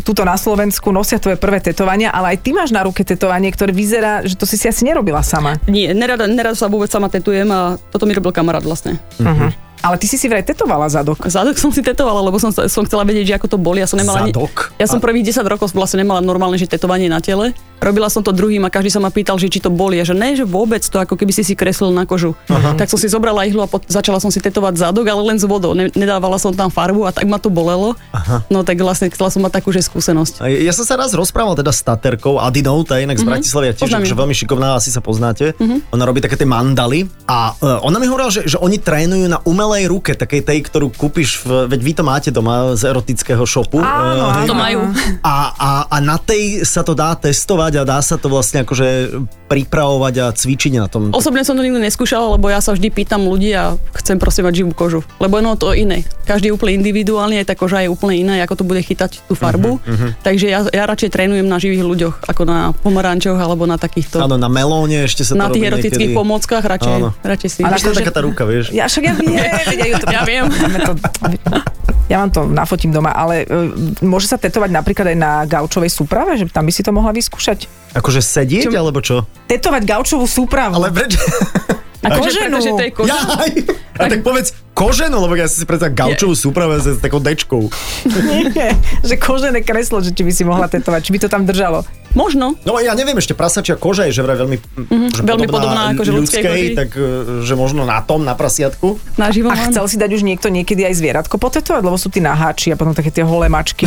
tuto 0.00 0.22
na 0.22 0.38
Slovensku, 0.38 0.88
nosia 0.90 1.18
tvoje 1.18 1.34
prvé 1.34 1.58
tetovania, 1.58 2.10
ale 2.10 2.34
aj 2.34 2.38
ty 2.40 2.54
máš 2.54 2.70
na 2.70 2.80
ruke 2.80 3.02
tetovanie, 3.02 3.50
ktoré 3.50 3.74
vyzerá, 3.74 4.22
že 4.22 4.38
to 4.38 4.46
si 4.46 4.54
si 4.54 4.70
asi 4.70 4.86
nerobila 4.86 5.20
sama. 5.20 5.58
Nie, 5.66 5.90
nerada, 5.90 6.24
nerada 6.24 6.54
sa 6.54 6.70
vôbec 6.70 6.86
sama 6.86 7.10
tetujem 7.10 7.50
a 7.50 7.74
toto 7.90 8.06
mi 8.06 8.14
robil 8.14 8.30
kamarát 8.30 8.62
vlastne. 8.62 9.00
Uh-huh. 9.18 9.50
Ale 9.80 9.96
ty 9.96 10.04
si 10.04 10.20
si 10.20 10.28
vraj 10.28 10.44
tetovala 10.44 10.92
zadok. 10.92 11.24
Zadok 11.24 11.56
som 11.56 11.72
si 11.72 11.80
tetovala, 11.80 12.20
lebo 12.20 12.36
som, 12.36 12.52
som 12.52 12.84
chcela 12.84 13.00
vedieť, 13.00 13.24
že 13.24 13.34
ako 13.40 13.46
to 13.48 13.56
boli. 13.56 13.80
Ja 13.80 13.88
som 13.88 13.96
nemala 13.96 14.28
ani- 14.28 14.32
Zadok? 14.36 14.76
Ja 14.76 14.84
som 14.84 15.00
prvých 15.00 15.32
10 15.32 15.40
rokov 15.48 15.72
vlastne 15.72 16.04
nemala 16.04 16.20
normálne 16.20 16.60
že 16.60 16.68
tetovanie 16.68 17.08
na 17.08 17.24
tele. 17.24 17.56
Robila 17.80 18.06
som 18.06 18.20
to 18.20 18.30
druhým 18.30 18.60
a 18.60 18.70
každý 18.70 18.88
sa 18.88 18.98
ma 18.98 19.08
pýtal, 19.08 19.34
že 19.34 19.48
či 19.48 19.58
to 19.58 19.68
boli. 19.68 19.96
A 19.96 20.04
že 20.04 20.12
ne, 20.12 20.32
že 20.32 20.44
vôbec 20.44 20.80
to 20.80 20.96
ako 20.96 21.14
keby 21.14 21.30
si 21.30 21.42
si 21.42 21.52
kreslil 21.52 21.90
na 21.90 22.04
kožu. 22.04 22.36
Uh-huh. 22.38 22.72
Tak 22.74 22.86
som 22.86 22.96
si 22.96 23.06
zobrala 23.06 23.42
ihlu 23.42 23.58
a 23.58 23.66
pot- 23.66 23.84
začala 23.84 24.16
som 24.16 24.28
si 24.28 24.38
tetovať 24.38 24.76
zadok, 24.78 25.06
ale 25.06 25.22
len 25.24 25.36
s 25.36 25.44
vodou. 25.44 25.72
Ne- 25.72 25.90
nedávala 25.90 26.36
som 26.36 26.50
tam 26.50 26.68
farbu 26.68 27.02
a 27.02 27.10
tak 27.10 27.24
ma 27.24 27.36
to 27.36 27.48
bolelo. 27.48 27.96
Aha. 28.10 28.44
No 28.46 28.60
tak 28.60 28.76
vlastne 28.78 29.08
chcela 29.08 29.28
som 29.28 29.40
mať 29.40 29.52
takú 29.54 29.70
že 29.70 29.80
skúsenosť. 29.80 30.34
A 30.38 30.52
Ja 30.52 30.70
som 30.70 30.82
sa 30.82 30.94
raz 30.94 31.10
rozprával 31.10 31.54
teda 31.54 31.70
s 31.70 31.80
Taterkou, 31.80 32.36
Adinou, 32.36 32.82
tá 32.82 32.96
je 32.96 33.04
inak 33.04 33.16
z 33.16 33.24
Bratislavy, 33.24 33.66
a 33.66 33.74
tiež 33.74 33.88
ju. 33.88 33.96
akože 33.96 34.14
veľmi 34.14 34.34
šikovná, 34.34 34.74
asi 34.74 34.88
sa 34.88 35.00
poznáte. 35.00 35.56
Ona 35.88 36.04
robí 36.04 36.18
také 36.18 36.36
tie 36.36 36.44
mandaly 36.44 37.08
a 37.24 37.54
uh, 37.54 37.80
ona 37.80 37.96
mi 37.96 38.06
hovorila, 38.06 38.28
že, 38.28 38.44
že 38.44 38.56
oni 38.56 38.76
trénujú 38.76 39.24
na 39.26 39.40
umelej 39.40 39.86
ruke, 39.86 40.12
takej 40.12 40.42
tej, 40.42 40.58
ktorú 40.62 40.90
kúpiš, 40.90 41.40
v, 41.40 41.64
veď 41.66 41.80
vy 41.80 41.92
to 41.92 42.02
máte 42.02 42.28
doma 42.28 42.74
z 42.74 42.84
erotického 42.86 43.42
shopu. 43.42 43.78
Áno, 43.78 44.28
Eh, 44.36 44.46
To 44.46 44.52
majú. 44.52 44.80
a, 45.22 45.34
a, 45.50 45.70
a 45.88 45.96
na 45.98 46.16
tej 46.16 46.62
sa 46.62 46.82
to 46.82 46.92
dá 46.92 47.14
testovať 47.14 47.69
a 47.78 47.84
dá 47.86 47.98
sa 48.02 48.18
to 48.18 48.26
vlastne 48.26 48.66
akože 48.66 48.88
pripravovať 49.50 50.14
a 50.22 50.26
cvičiť 50.30 50.72
na 50.78 50.86
tom. 50.86 51.10
Osobne 51.10 51.42
som 51.42 51.58
to 51.58 51.62
nikdy 51.66 51.82
neskúšala, 51.82 52.38
lebo 52.38 52.46
ja 52.50 52.62
sa 52.62 52.70
vždy 52.74 52.88
pýtam 52.90 53.26
ľudí 53.26 53.50
a 53.54 53.74
chcem 53.98 54.18
proste 54.18 54.46
mať 54.46 54.62
živú 54.62 54.72
kožu. 54.74 55.00
Lebo 55.18 55.42
ono 55.42 55.58
to 55.58 55.74
iné. 55.74 56.06
Každý 56.26 56.50
je 56.50 56.54
úplne 56.54 56.78
individuálne, 56.78 57.38
aj 57.42 57.50
tá 57.50 57.54
koža 57.58 57.82
je 57.82 57.90
úplne 57.90 58.22
iná, 58.22 58.38
ako 58.46 58.62
to 58.62 58.64
bude 58.66 58.80
chytať 58.82 59.26
tú 59.26 59.34
farbu. 59.34 59.82
Uh-huh, 59.82 60.10
Takže 60.22 60.46
ja, 60.46 60.62
ja 60.70 60.84
radšej 60.86 61.10
trénujem 61.10 61.46
na 61.46 61.58
živých 61.58 61.82
ľuďoch, 61.82 62.14
ako 62.30 62.42
na 62.46 62.58
pomarančoch 62.82 63.38
alebo 63.38 63.66
na 63.66 63.74
takýchto... 63.76 64.22
Áno, 64.22 64.38
na 64.38 64.46
melóne 64.46 65.04
ešte 65.06 65.26
sa 65.26 65.34
na 65.34 65.50
to 65.50 65.58
tých 65.58 65.66
robí 65.66 65.70
erotických 65.74 66.10
niekedy. 66.14 66.18
pomôckach 66.18 66.62
radšej, 66.62 66.94
Áno. 66.94 67.08
radšej 67.20 67.50
si. 67.50 67.60
A 67.66 67.74
Ale 67.74 67.82
to 67.82 67.90
je 67.90 67.98
taká 67.98 68.14
tá 68.14 68.22
ruka, 68.22 68.42
vieš. 68.46 68.70
Ja 68.70 68.86
však 68.86 69.02
ja 69.02 69.14
viem, 69.18 69.34
ja, 70.06 70.22
viem. 70.22 70.46
Ja 70.48 71.58
vám 72.18 72.30
to 72.34 72.40
nafotím 72.48 72.90
doma, 72.90 73.14
ale 73.14 73.44
e, 73.44 74.02
môže 74.02 74.26
sa 74.26 74.34
tetovať 74.34 74.70
napríklad 74.74 75.14
aj 75.14 75.18
na 75.18 75.32
gaučovej 75.46 75.92
súprave, 75.92 76.34
že 76.34 76.50
tam 76.50 76.66
by 76.66 76.72
si 76.74 76.82
to 76.82 76.90
mohla 76.90 77.14
vyskúšať? 77.14 77.70
Akože 77.94 78.18
sedieť, 78.18 78.66
Čo- 78.66 78.74
alebo 78.74 78.98
čo? 78.98 79.22
Tetovať 79.46 79.82
gaučovú 79.86 80.26
súpravu. 80.26 80.74
Ale 80.82 80.90
prečo? 80.90 81.22
A 82.00 82.16
koženú. 82.16 82.56
Pretože 82.56 82.70
to 82.72 82.84
je 82.88 82.92
koža. 82.96 83.12
Jaj! 83.12 83.50
A 84.00 84.08
tak 84.08 84.24
povedz 84.24 84.56
koženú, 84.80 85.16
lebo 85.20 85.36
ja 85.36 85.44
si 85.44 85.60
si 85.60 85.66
predstavím 85.68 85.92
gaučovú 85.92 86.32
súpravu 86.32 86.80
s 86.80 86.96
takou 86.96 87.20
dečkou. 87.20 87.68
Nie, 88.24 88.72
že 89.04 89.20
kožené 89.20 89.60
kreslo, 89.60 90.00
že 90.00 90.16
či 90.16 90.24
by 90.24 90.32
si 90.32 90.42
mohla 90.48 90.72
tetovať, 90.72 91.00
či 91.04 91.12
by 91.12 91.18
to 91.20 91.28
tam 91.28 91.44
držalo. 91.44 91.84
Možno. 92.10 92.58
No 92.66 92.74
ja 92.82 92.98
neviem, 92.98 93.14
ešte 93.22 93.38
prasačia 93.38 93.78
koža 93.78 94.10
je 94.10 94.18
že 94.18 94.22
vraj 94.26 94.34
veľmi, 94.42 94.58
že 95.14 95.22
veľmi 95.22 95.46
podobná 95.46 95.94
akože 95.94 96.10
ľudskej 96.10 96.42
ľudskej, 96.42 96.42
koži. 96.42 96.74
tak 96.74 96.90
e, 96.98 97.46
že 97.46 97.54
možno 97.54 97.86
na 97.86 98.02
tom, 98.02 98.26
na 98.26 98.34
prasiatku. 98.34 98.98
Na 99.14 99.30
živom 99.30 99.54
A 99.54 99.70
chcel 99.70 99.86
si 99.86 99.94
dať 99.94 100.10
už 100.18 100.22
niekto 100.26 100.50
niekedy 100.50 100.82
aj 100.90 100.98
zvieratko 100.98 101.38
potetovať, 101.38 101.82
lebo 101.86 101.94
sú 101.94 102.10
tí 102.10 102.18
naháči 102.18 102.74
a 102.74 102.76
potom 102.78 102.98
také 102.98 103.14
tie 103.14 103.22
holé 103.22 103.46
mačky. 103.46 103.86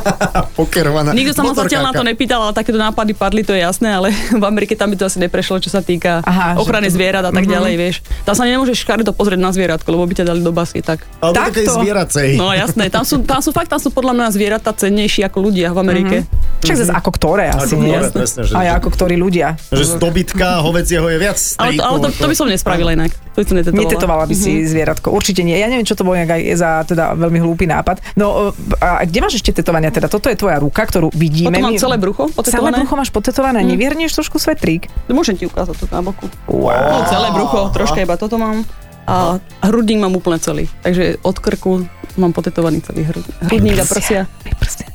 Pokerovaná. 0.60 1.16
Nikto 1.16 1.32
sa 1.32 1.42
ma 1.42 1.56
zatiaľ 1.56 1.88
na 1.88 1.92
to 1.96 2.04
nepýtal, 2.04 2.44
ale 2.44 2.52
takéto 2.52 2.76
nápady 2.76 3.16
padli, 3.16 3.40
to 3.40 3.56
je 3.56 3.64
jasné, 3.64 3.96
ale 3.96 4.12
v 4.42 4.44
Amerike 4.44 4.76
tam 4.76 4.92
by 4.92 4.96
to 5.00 5.08
asi 5.08 5.16
neprešlo, 5.16 5.56
čo 5.64 5.72
sa 5.72 5.80
týka 5.80 6.20
Aha, 6.20 6.60
ochrany 6.60 6.92
to- 6.92 7.00
zvierat 7.00 7.24
a 7.24 7.32
tak 7.32 7.48
ďalej, 7.48 7.74
vieš. 7.80 8.04
Tam 8.28 8.36
sa 8.36 8.44
nemôžeš 8.44 8.84
škaredo 8.84 9.16
pozrieť 9.16 9.40
na 9.40 9.48
zvieratko, 9.56 9.88
lebo 9.88 10.04
by 10.04 10.14
ťa 10.20 10.23
dali 10.24 10.40
do 10.40 10.50
basy, 10.50 10.80
tak. 10.80 11.04
Ale 11.20 11.30
to 11.30 11.36
také 11.38 11.62
Takto. 11.62 11.72
zvieracej. 11.78 12.28
No 12.34 12.50
jasné, 12.50 12.88
tam 12.88 13.04
sú, 13.04 13.20
tam 13.22 13.38
sú 13.38 13.50
fakt, 13.50 13.68
tam 13.68 13.78
sú 13.78 13.88
podľa 13.88 14.12
mňa 14.12 14.26
zvieratá 14.30 14.72
cennejšie 14.72 15.24
ako 15.24 15.38
ľudia 15.40 15.70
v 15.70 15.78
Amerike. 15.78 16.16
Však 16.60 16.76
zase 16.80 16.92
ako 16.92 17.10
ktoré 17.12 17.52
asi, 17.52 17.76
Ako 17.76 17.84
ktoré, 17.84 18.08
presne, 18.10 18.40
že- 18.42 18.54
Aj 18.56 18.68
ako 18.74 18.88
ktorí 18.90 19.14
ľudia. 19.14 19.48
Že 19.68 19.84
z 19.84 19.92
dobytka 19.96 20.64
hovedzieho 20.64 21.04
je 21.06 21.18
viac 21.20 21.38
Ale, 21.60 21.76
to, 21.76 21.82
ale 21.84 21.96
to, 22.00 22.08
to 22.16 22.26
by 22.26 22.34
som 22.34 22.48
nespravila 22.48 22.90
inak. 22.90 23.12
To 23.34 23.38
by 23.38 23.46
som 23.46 23.56
netetovala. 23.58 23.82
Netetovala 23.84 24.24
by 24.24 24.34
si 24.34 24.52
zvieratko. 24.64 25.10
Určite 25.10 25.42
nie. 25.42 25.58
Ja 25.58 25.66
neviem, 25.66 25.82
čo 25.82 25.92
to 25.92 26.06
bolo 26.06 26.16
nejak 26.16 26.30
aj 26.30 26.42
za 26.54 26.70
teda 26.86 27.12
veľmi 27.14 27.38
hlúpy 27.38 27.66
nápad. 27.66 28.00
No 28.14 28.54
a 28.78 29.02
kde 29.02 29.18
máš 29.20 29.36
ešte 29.36 29.50
tetovania? 29.52 29.90
Teda 29.90 30.06
toto 30.06 30.30
je 30.30 30.38
tvoja 30.38 30.56
ruka, 30.56 30.80
ktorú 30.80 31.10
vidíme. 31.10 31.52
Potom 31.52 31.68
mám 31.68 31.76
celé 31.76 31.96
brucho 31.98 32.30
Celé 32.30 32.38
potetované. 32.38 32.76
brucho 32.80 32.94
máš 32.94 33.10
potetované. 33.10 33.60
Nevierneš 33.60 34.14
trošku 34.14 34.38
svetrík? 34.38 34.86
Môžem 35.10 35.34
ti 35.34 35.44
ukázať 35.44 35.74
to 35.76 35.86
na 35.90 36.00
boku. 36.00 36.30
Wow. 36.46 36.70
No, 36.72 36.96
celé 37.10 37.28
brucho, 37.34 37.58
troška 37.74 37.98
iba 38.00 38.14
toto 38.14 38.38
mám. 38.38 38.62
A 39.04 39.36
hrudník 39.62 39.98
mám 39.98 40.12
úplne 40.12 40.36
celý. 40.36 40.64
Takže 40.80 41.20
od 41.20 41.36
krku 41.36 41.84
mám 42.14 42.30
potetovaný 42.30 42.80
celý 42.80 43.04
hrud- 43.04 43.28
hrudník 43.42 43.76
a 43.76 43.84
prsia. 43.84 44.22
Prsia. 44.54 44.86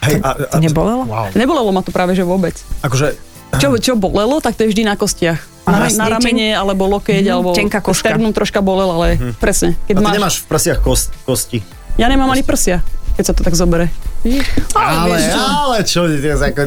Hej, 0.00 0.20
a, 0.20 0.30
a, 0.30 0.46
To 0.48 0.58
nebolelo? 0.58 1.02
Wow. 1.04 1.34
Nebolelo 1.34 1.70
ma 1.70 1.80
to 1.80 1.90
práve, 1.90 2.12
že 2.12 2.22
vôbec. 2.22 2.54
Akože, 2.80 3.18
Čo, 3.56 3.74
čo 3.76 3.92
bolelo, 3.94 4.38
tak 4.38 4.54
to 4.54 4.62
je 4.62 4.70
vždy 4.70 4.82
na 4.84 4.94
kostiach. 4.94 5.40
Na, 5.64 5.82
Aha, 5.82 5.90
na 5.90 6.06
ramene, 6.08 6.52
alebo 6.52 6.86
lokeť, 6.88 7.24
Mhm, 7.24 7.32
alebo 7.32 7.50
tenká 7.50 7.80
koška. 7.80 8.06
sternum 8.06 8.30
troška 8.30 8.60
bolel, 8.60 8.86
ale 8.86 9.08
presne. 9.34 9.74
Keď 9.84 9.94
a 9.94 9.98
ty 9.98 10.04
máš, 10.04 10.14
nemáš 10.14 10.36
v 10.36 10.46
prsiach 10.46 10.78
kost, 10.78 11.10
kosti. 11.22 11.58
Ja 11.96 12.06
nemám 12.06 12.28
ani 12.28 12.42
prsia, 12.42 12.86
keď 13.16 13.24
sa 13.24 13.32
to 13.32 13.42
tak 13.42 13.52
zobere. 13.52 13.90
Ale, 14.72 15.16
ale 15.32 15.76
čo, 15.82 16.04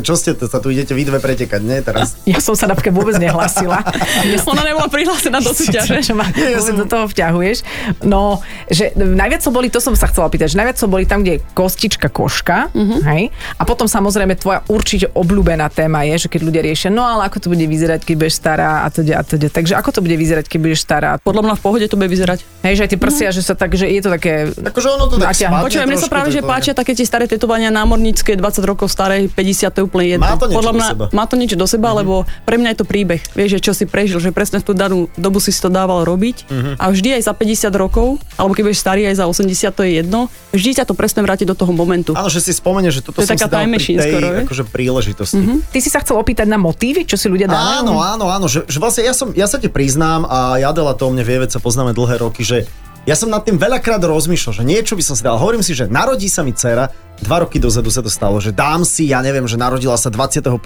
čo 0.01 0.13
ste 0.13 0.33
to, 0.33 0.45
sa 0.45 0.57
tu 0.57 0.69
idete 0.69 0.91
vy 0.91 1.03
dve 1.03 1.19
pretekať, 1.19 1.61
nie 1.61 1.79
teraz? 1.79 2.17
Ja 2.23 2.39
som 2.39 2.53
sa 2.53 2.65
napríklad 2.65 2.91
vôbec 2.91 3.15
nehlásila. 3.15 3.81
Ona 4.49 4.63
nebola 4.63 4.87
prihlásená 4.87 5.37
do 5.37 5.51
súťaže. 5.51 6.01
Čo 6.01 6.13
ma 6.13 6.25
ja 6.29 6.59
som- 6.59 6.75
do 6.75 6.85
toho 6.85 7.05
vťahuješ. 7.05 7.61
No, 8.01 8.39
že 8.65 8.91
najviac 8.93 9.39
som 9.39 9.51
boli, 9.51 9.67
to 9.67 9.77
som 9.77 9.93
sa 9.93 10.07
chcela 10.07 10.27
pýtať, 10.27 10.49
že 10.49 10.57
najviac 10.57 10.77
som 10.77 10.87
boli 10.87 11.03
tam, 11.03 11.21
kde 11.21 11.37
je 11.37 11.43
kostička 11.51 12.07
koška, 12.09 12.71
Mhm. 12.71 12.97
hej? 13.05 13.23
A 13.55 13.63
potom 13.63 13.85
samozrejme 13.85 14.33
tvoja 14.35 14.63
určite 14.67 15.11
obľúbená 15.11 15.69
téma 15.69 16.03
je, 16.05 16.25
že 16.25 16.27
keď 16.27 16.41
ľudia 16.41 16.61
riešia, 16.61 16.89
no 16.89 17.03
ale 17.03 17.25
ako 17.25 17.37
to 17.39 17.47
bude 17.49 17.61
vyzerať, 17.61 18.01
keď 18.03 18.15
budeš 18.17 18.35
stará 18.35 18.83
a 18.83 18.89
teda 18.89 19.19
a 19.19 19.23
teda. 19.23 19.47
Takže 19.49 19.73
ako 19.75 19.89
to 19.91 19.99
bude 19.99 20.15
vyzerať, 20.15 20.45
keď 20.45 20.59
budeš 20.61 20.79
stará? 20.79 21.17
Podľa 21.19 21.41
mňa 21.43 21.53
v 21.55 21.61
pohode 21.61 21.85
to 21.85 21.95
bude 21.95 22.07
vyzerať. 22.07 22.39
Hej, 22.61 22.73
že 22.73 22.81
aj 22.81 22.89
tie 22.89 22.99
prsia, 22.99 23.27
že 23.29 23.41
sa 23.41 23.53
tak, 23.53 23.73
že 23.73 23.85
je 23.85 23.99
to 23.99 24.09
také... 24.09 24.33
Akože 24.51 24.87
ono 24.89 25.05
to 25.07 25.15
tak 25.17 25.35
Počúvaj, 25.61 25.85
mne 25.85 25.97
sa 25.97 26.09
práve, 26.09 26.29
že 26.29 26.39
páčia 26.41 26.73
také 26.73 26.91
tie 26.93 27.03
staré 27.03 27.25
tetovania 27.49 27.73
námornícke, 27.73 28.37
20 28.37 28.61
rokov 28.61 28.93
staré, 28.93 29.25
50 29.25 29.73
to 29.73 29.77
je 29.81 29.85
úplne 29.89 30.05
jedno. 30.05 30.29
Má 30.29 30.37
to 30.37 30.45
niečo 30.45 30.57
Podľa 30.61 30.69
do 30.69 30.77
mňa 30.77 30.89
seba. 30.93 31.05
má 31.09 31.23
to 31.25 31.33
niečo 31.33 31.57
do 31.57 31.65
seba, 31.65 31.89
lebo 31.97 32.13
pre 32.45 32.61
mňa 32.61 32.69
je 32.69 32.77
to 32.77 32.85
príbeh. 32.85 33.21
Vieš, 33.33 33.57
že 33.57 33.59
čo 33.65 33.73
si 33.73 33.89
prežil, 33.89 34.21
že 34.21 34.29
presne 34.29 34.61
v 34.61 34.69
tú 34.69 34.77
danú 34.77 35.09
dobu 35.17 35.41
si 35.41 35.49
si 35.49 35.57
to 35.57 35.73
dával 35.73 36.05
robiť 36.05 36.45
a 36.77 36.93
vždy 36.93 37.17
aj 37.17 37.25
za 37.25 37.33
50 37.33 37.73
rokov, 37.73 38.21
alebo 38.37 38.53
keď 38.53 38.63
budeš 38.69 38.85
starý 38.85 39.01
aj 39.09 39.15
za 39.17 39.25
80, 39.25 39.73
to 39.73 39.81
je 39.81 39.91
jedno, 39.97 40.19
vždy 40.53 40.69
ťa 40.77 40.85
to 40.85 40.93
presne 40.93 41.25
vráti 41.25 41.41
do 41.49 41.57
toho 41.57 41.73
momentu. 41.73 42.13
Áno, 42.13 42.29
že 42.29 42.37
si 42.37 42.53
spomene, 42.53 42.93
že 42.93 43.01
toto 43.01 43.17
To 43.17 43.25
je 43.25 43.33
som 43.33 43.33
taká 43.33 43.49
si 43.49 43.49
dal 43.49 43.59
time 43.65 43.73
pri 43.73 43.81
tej 43.81 43.97
skoro, 44.13 44.27
je? 44.29 44.39
akože 44.45 44.63
príležitosti. 44.69 45.41
Ty 45.73 45.79
si 45.81 45.89
sa 45.89 46.05
chcel 46.05 46.21
opýtať 46.21 46.45
na 46.45 46.61
motívy, 46.61 47.09
čo 47.09 47.17
si 47.17 47.25
ľudia 47.25 47.49
dávajú? 47.49 47.81
Áno, 47.81 47.97
áno, 47.97 48.25
áno, 48.29 48.45
že, 48.45 48.61
že 48.69 48.77
vlastne 48.77 49.01
ja, 49.09 49.17
som, 49.17 49.33
ja 49.33 49.49
sa 49.49 49.57
ti 49.57 49.73
priznám 49.73 50.29
a 50.29 50.61
Jadela 50.61 50.93
to 50.93 51.09
o 51.09 51.11
mne 51.11 51.25
vie, 51.25 51.41
veď 51.41 51.57
sa 51.57 51.59
poznáme 51.59 51.97
dlhé 51.97 52.21
roky, 52.21 52.45
že 52.45 52.69
ja 53.09 53.17
som 53.17 53.33
nad 53.33 53.41
tým 53.41 53.57
veľakrát 53.57 53.97
rozmýšľal, 54.05 54.61
že 54.61 54.61
niečo 54.61 54.93
by 54.93 55.01
som 55.01 55.17
si 55.17 55.25
dal. 55.25 55.41
Hovorím 55.41 55.65
si, 55.65 55.73
že 55.73 55.89
narodí 55.89 56.29
sa 56.29 56.45
mi 56.45 56.53
dcera, 56.53 56.93
dva 57.25 57.41
roky 57.41 57.57
dozadu 57.57 57.89
sa 57.89 58.05
to 58.05 58.11
stalo, 58.13 58.37
že 58.37 58.53
dám 58.53 58.85
si, 58.85 59.09
ja 59.09 59.25
neviem, 59.25 59.49
že 59.49 59.57
narodila 59.57 59.97
sa 59.97 60.13
21. 60.13 60.61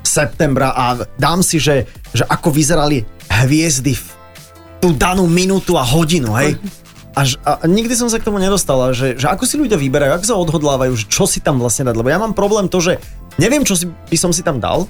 septembra 0.00 0.72
a 0.72 1.04
dám 1.20 1.44
si, 1.44 1.60
že, 1.60 1.84
že 2.16 2.24
ako 2.24 2.56
vyzerali 2.56 3.04
hviezdy 3.28 3.92
v 3.92 4.06
tú 4.80 4.96
danú 4.96 5.28
minútu 5.28 5.76
a 5.76 5.84
hodinu, 5.84 6.32
hej? 6.40 6.56
Až, 7.12 7.36
a 7.44 7.68
nikdy 7.68 7.92
som 7.92 8.08
sa 8.08 8.16
k 8.16 8.24
tomu 8.24 8.40
nedostala, 8.40 8.96
že, 8.96 9.20
že 9.20 9.28
ako 9.28 9.44
si 9.44 9.60
ľudia 9.60 9.76
vyberajú, 9.76 10.16
ako 10.16 10.26
sa 10.26 10.40
odhodlávajú, 10.40 10.96
že 10.96 11.06
čo 11.12 11.28
si 11.28 11.44
tam 11.44 11.60
vlastne 11.60 11.84
dať. 11.84 11.94
Lebo 12.00 12.08
ja 12.08 12.16
mám 12.16 12.32
problém 12.32 12.66
to, 12.72 12.80
že 12.80 12.96
neviem, 13.36 13.62
čo 13.62 13.76
si, 13.76 13.84
by 13.84 14.16
som 14.16 14.32
si 14.32 14.40
tam 14.40 14.56
dal, 14.56 14.88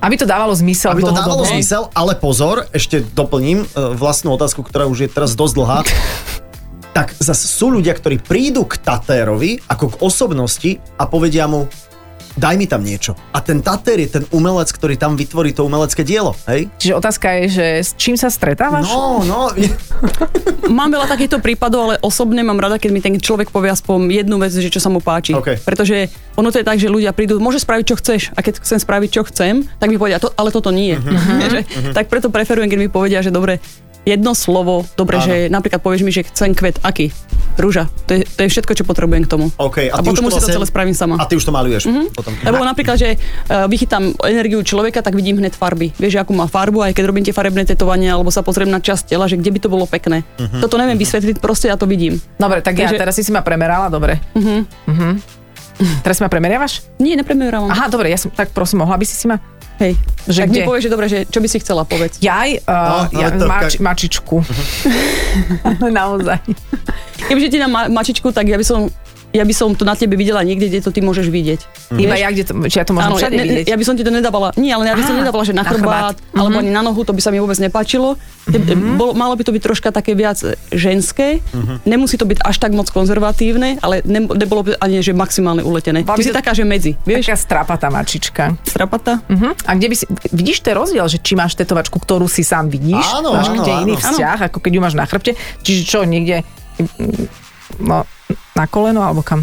Aby 0.00 0.16
to 0.16 0.24
dávalo 0.24 0.56
zmysel 0.56 0.96
aby 0.96 1.04
to 1.04 1.12
dávalo 1.12 1.44
zmysel, 1.44 1.92
ale 1.92 2.16
pozor, 2.16 2.64
ešte 2.72 3.04
doplním 3.12 3.64
e, 3.64 3.66
vlastnú 3.92 4.32
otázku, 4.32 4.64
ktorá 4.64 4.88
už 4.88 5.04
je 5.04 5.08
teraz 5.12 5.36
dosť 5.36 5.54
dlhá. 5.60 5.78
tak 6.96 7.14
zase 7.20 7.46
sú 7.46 7.70
ľudia, 7.70 7.94
ktorí 7.94 8.18
prídu 8.18 8.66
k 8.66 8.80
Tatérovi 8.80 9.62
ako 9.68 9.94
k 9.94 10.00
osobnosti 10.00 10.70
a 10.96 11.04
povedia 11.06 11.46
mu 11.46 11.68
daj 12.36 12.54
mi 12.58 12.66
tam 12.70 12.82
niečo. 12.82 13.16
A 13.34 13.42
ten 13.42 13.62
tater 13.64 13.98
je 13.98 14.20
ten 14.20 14.24
umelec, 14.30 14.70
ktorý 14.70 14.94
tam 14.94 15.18
vytvorí 15.18 15.50
to 15.54 15.66
umelecké 15.66 16.06
dielo, 16.06 16.36
hej? 16.46 16.70
Čiže 16.78 16.94
otázka 16.98 17.26
je, 17.40 17.44
že 17.50 17.66
s 17.82 17.90
čím 17.98 18.14
sa 18.14 18.30
stretávaš? 18.30 18.86
No, 18.90 19.22
no, 19.26 19.50
Mám 20.78 20.94
veľa 20.94 21.10
takýchto 21.10 21.42
prípadov, 21.42 21.90
ale 21.90 21.94
osobne 22.00 22.46
mám 22.46 22.62
rada, 22.62 22.78
keď 22.78 22.90
mi 22.94 23.00
ten 23.02 23.18
človek 23.18 23.50
povie 23.50 23.74
aspoň 23.74 24.22
jednu 24.22 24.38
vec, 24.38 24.54
že 24.54 24.70
čo 24.70 24.78
sa 24.78 24.86
mu 24.86 25.02
páči. 25.02 25.34
OK. 25.34 25.58
Pretože 25.66 26.10
ono 26.38 26.54
to 26.54 26.62
je 26.62 26.66
tak, 26.66 26.78
že 26.78 26.86
ľudia 26.86 27.10
prídu, 27.10 27.42
môže 27.42 27.58
spraviť, 27.58 27.84
čo 27.84 27.98
chceš. 27.98 28.22
A 28.38 28.40
keď 28.40 28.62
chcem 28.62 28.78
spraviť, 28.78 29.10
čo 29.10 29.22
chcem, 29.26 29.66
tak 29.82 29.90
mi 29.90 29.98
povedia, 29.98 30.22
to, 30.22 30.30
ale 30.38 30.54
toto 30.54 30.70
nie. 30.70 30.94
Že, 31.50 31.66
Tak 31.96 32.06
preto 32.06 32.30
preferujem, 32.30 32.70
keď 32.70 32.78
mi 32.78 32.86
povedia, 32.86 33.24
že 33.24 33.34
dobre, 33.34 33.58
jedno 34.08 34.32
slovo, 34.32 34.88
dobre, 34.96 35.20
Áno. 35.20 35.26
že 35.28 35.34
napríklad 35.52 35.80
povieš 35.84 36.02
mi, 36.02 36.12
že 36.12 36.24
chcem 36.26 36.56
kvet, 36.56 36.80
aký? 36.80 37.12
Rúža. 37.60 37.92
To 38.08 38.16
je, 38.16 38.24
to 38.24 38.40
je 38.46 38.48
všetko, 38.48 38.72
čo 38.72 38.84
potrebujem 38.88 39.28
k 39.28 39.30
tomu. 39.36 39.52
OK, 39.60 39.92
a, 39.92 40.00
ty 40.00 40.08
potom 40.08 40.32
už 40.32 40.40
to 40.40 40.48
celé 40.48 40.64
spravím 40.64 40.96
sama. 40.96 41.20
A 41.20 41.28
ty 41.28 41.36
už 41.36 41.44
to 41.44 41.52
maluješ 41.52 41.90
potom. 42.16 42.32
Lebo 42.40 42.64
napríklad, 42.64 42.96
že 42.96 43.20
uh, 43.20 43.68
vychytám 43.68 44.16
energiu 44.24 44.64
človeka, 44.64 45.04
tak 45.04 45.12
vidím 45.12 45.42
hneď 45.42 45.52
farby. 45.52 45.92
Vieš, 46.00 46.24
akú 46.24 46.32
má 46.32 46.48
farbu, 46.48 46.80
aj 46.88 46.96
keď 46.96 47.04
robím 47.04 47.24
tie 47.26 47.36
farebné 47.36 47.68
tetovania, 47.68 48.16
alebo 48.16 48.32
sa 48.32 48.40
pozriem 48.40 48.72
na 48.72 48.80
časť 48.80 49.12
tela, 49.12 49.28
že 49.28 49.36
kde 49.36 49.50
by 49.52 49.58
to 49.60 49.68
bolo 49.68 49.84
pekné. 49.84 50.24
Toto 50.62 50.80
neviem 50.80 50.96
vysvetliť, 50.96 51.36
proste 51.42 51.68
ja 51.68 51.76
to 51.76 51.84
vidím. 51.84 52.16
Dobre, 52.40 52.64
tak 52.64 52.80
ja 52.80 52.88
Takže- 52.88 53.00
teraz 53.00 53.14
si 53.20 53.22
si 53.26 53.32
ma 53.34 53.44
premerala, 53.44 53.92
dobre. 53.92 54.16
Uh-huh. 54.32 54.64
Uh-huh. 54.88 55.12
Teraz 56.04 56.20
si 56.20 56.22
ma 56.24 56.28
premeriavaš? 56.28 56.84
Nie, 57.00 57.16
nepremerávam. 57.16 57.72
Aha, 57.72 57.88
dobre, 57.88 58.12
ja 58.12 58.16
som, 58.20 58.28
tak 58.32 58.52
prosím, 58.52 58.84
mohla 58.84 58.96
by 58.96 59.04
si 59.04 59.16
si 59.16 59.26
ma... 59.28 59.40
Hej. 59.80 59.96
Že 60.28 60.38
tak 60.38 60.48
kde? 60.48 60.60
mi 60.60 60.68
povieš, 60.68 60.82
že 60.82 60.90
dobre, 60.90 61.06
že 61.08 61.18
čo 61.24 61.40
by 61.40 61.48
si 61.48 61.56
chcela 61.56 61.82
povedať. 61.82 62.20
Jaj, 62.20 62.50
uh, 62.60 63.08
No, 63.08 63.16
ja, 63.16 63.32
to 63.32 63.44
mač, 63.44 63.74
ka- 63.74 63.80
mačičku. 63.80 64.36
Naozaj. 66.00 66.38
Kebyže 67.24 67.48
ti 67.48 67.56
dám 67.56 67.70
ma- 67.70 67.88
mačičku, 67.88 68.28
tak 68.28 68.44
ja 68.44 68.54
by 68.54 68.62
som 68.62 68.92
ja 69.30 69.44
by 69.46 69.54
som 69.54 69.72
to 69.78 69.86
na 69.86 69.94
tebe 69.94 70.18
videla 70.18 70.42
niekde, 70.42 70.66
kde 70.66 70.80
to 70.82 70.90
ty 70.90 70.98
môžeš 71.00 71.30
vidieť. 71.30 71.60
Iba 71.94 72.18
ja, 72.18 72.34
kde 72.34 72.42
to, 72.46 72.52
či 72.66 72.78
ja 72.78 72.86
to 72.86 72.92
môžem 72.92 73.14
Áno, 73.14 73.18
všade 73.18 73.34
ja, 73.34 73.44
vidieť. 73.46 73.64
ja 73.70 73.76
by 73.78 73.84
som 73.86 73.94
ti 73.94 74.02
to 74.02 74.10
nedávala, 74.10 74.50
nie, 74.58 74.74
ale 74.74 74.90
ja 74.90 74.94
by 74.98 75.02
som 75.02 75.14
nedávala, 75.14 75.44
že 75.46 75.54
na 75.54 75.62
na 75.62 75.70
chrbát, 75.70 76.16
chrbát. 76.18 76.34
alebo 76.34 76.56
ani 76.58 76.70
na 76.72 76.82
nohu, 76.82 77.00
to 77.06 77.14
by 77.14 77.22
sa 77.22 77.30
mi 77.30 77.38
vôbec 77.38 77.54
nepáčilo. 77.58 78.18
Mm-hmm. 78.50 78.98
Bolo, 78.98 79.12
malo 79.14 79.38
by 79.38 79.46
to 79.46 79.52
byť 79.54 79.62
troška 79.62 79.88
také 79.94 80.18
viac 80.18 80.40
ženské, 80.74 81.38
nemusí 81.86 82.18
to 82.18 82.26
byť 82.26 82.42
až 82.42 82.56
tak 82.58 82.74
moc 82.74 82.90
konzervatívne, 82.90 83.78
ale 83.78 84.02
ne, 84.02 84.26
nebolo 84.26 84.66
by 84.66 84.80
ani 84.82 84.98
že 84.98 85.14
maximálne 85.14 85.62
uletené. 85.62 86.02
Bola 86.02 86.18
Ty 86.18 86.26
si 86.26 86.34
taká, 86.34 86.50
že 86.50 86.66
medzi, 86.66 86.98
vieš, 87.06 87.30
Taká 87.30 87.38
strapatá 87.38 87.86
mačička. 87.92 88.58
strapata. 88.66 89.22
Uh-huh. 89.30 89.54
A 89.68 89.78
kde 89.78 89.86
by 89.86 89.94
si, 89.94 90.04
vidíš 90.34 90.66
ten 90.66 90.74
rozdiel, 90.74 91.06
že 91.06 91.22
či 91.22 91.38
máš 91.38 91.54
tetovačku, 91.54 92.00
ktorú 92.02 92.26
si 92.26 92.42
sám 92.42 92.66
vidíš, 92.66 93.06
Áno, 93.22 93.36
máš 93.38 93.54
áno, 93.54 93.62
kde 93.62 93.70
áno. 93.70 93.82
iný 93.86 93.94
Áno. 93.94 94.02
vzťah, 94.02 94.38
ako 94.50 94.58
keď 94.58 94.70
ju 94.74 94.80
máš 94.82 94.96
na 94.98 95.06
chrbte, 95.06 95.32
čiže 95.62 95.82
čo, 95.86 96.02
niekde 96.02 96.42
mm, 96.80 97.24
no, 97.86 98.02
na 98.52 98.64
koleno 98.64 99.00
alebo 99.00 99.20
kam? 99.20 99.42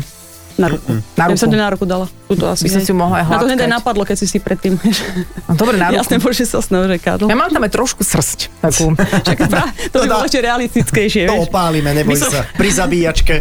Na 0.57 0.65
ruku. 0.67 0.89
Na 1.13 1.23
Ja 1.23 1.29
by 1.29 1.37
som 1.37 1.47
ruku. 1.47 1.53
ti 1.53 1.59
na 1.59 1.69
ruku 1.69 1.85
dala. 1.85 2.05
Tuto 2.25 2.49
asi. 2.49 2.65
By 2.65 2.71
som 2.71 2.81
si 2.81 2.89
ju 2.89 2.97
mohla 2.97 3.15
aj 3.15 3.25
Na 3.25 3.37
to 3.37 3.45
hneď 3.45 3.61
hladkať. 3.61 3.75
napadlo, 3.77 4.03
keď 4.03 4.15
si 4.15 4.25
si 4.25 4.37
predtým. 4.37 4.73
No, 5.47 5.53
dobre, 5.53 5.77
na 5.77 5.87
ruku. 5.87 6.01
Jasne, 6.01 6.17
môže 6.17 6.43
sa 6.43 6.59
snou, 6.59 6.81
že 6.83 6.97
Karol. 6.97 7.25
Ja 7.25 7.35
mám 7.35 7.47
tam 7.47 7.61
aj 7.61 7.71
trošku 7.71 8.01
srsť. 8.01 8.39
Takú. 8.59 8.97
Čak, 9.27 9.37
pra- 9.45 9.69
to 9.87 9.95
by 9.95 10.03
To 10.03 10.11
bolo 10.11 10.25
ešte 10.25 10.41
realistickejšie, 10.41 11.21
To 11.23 11.33
vieš. 11.35 11.45
opálime, 11.45 11.93
neboj 11.93 12.17
som- 12.17 12.33
sa. 12.33 12.41
Pri 12.51 12.69
zabíjačke. 12.69 13.35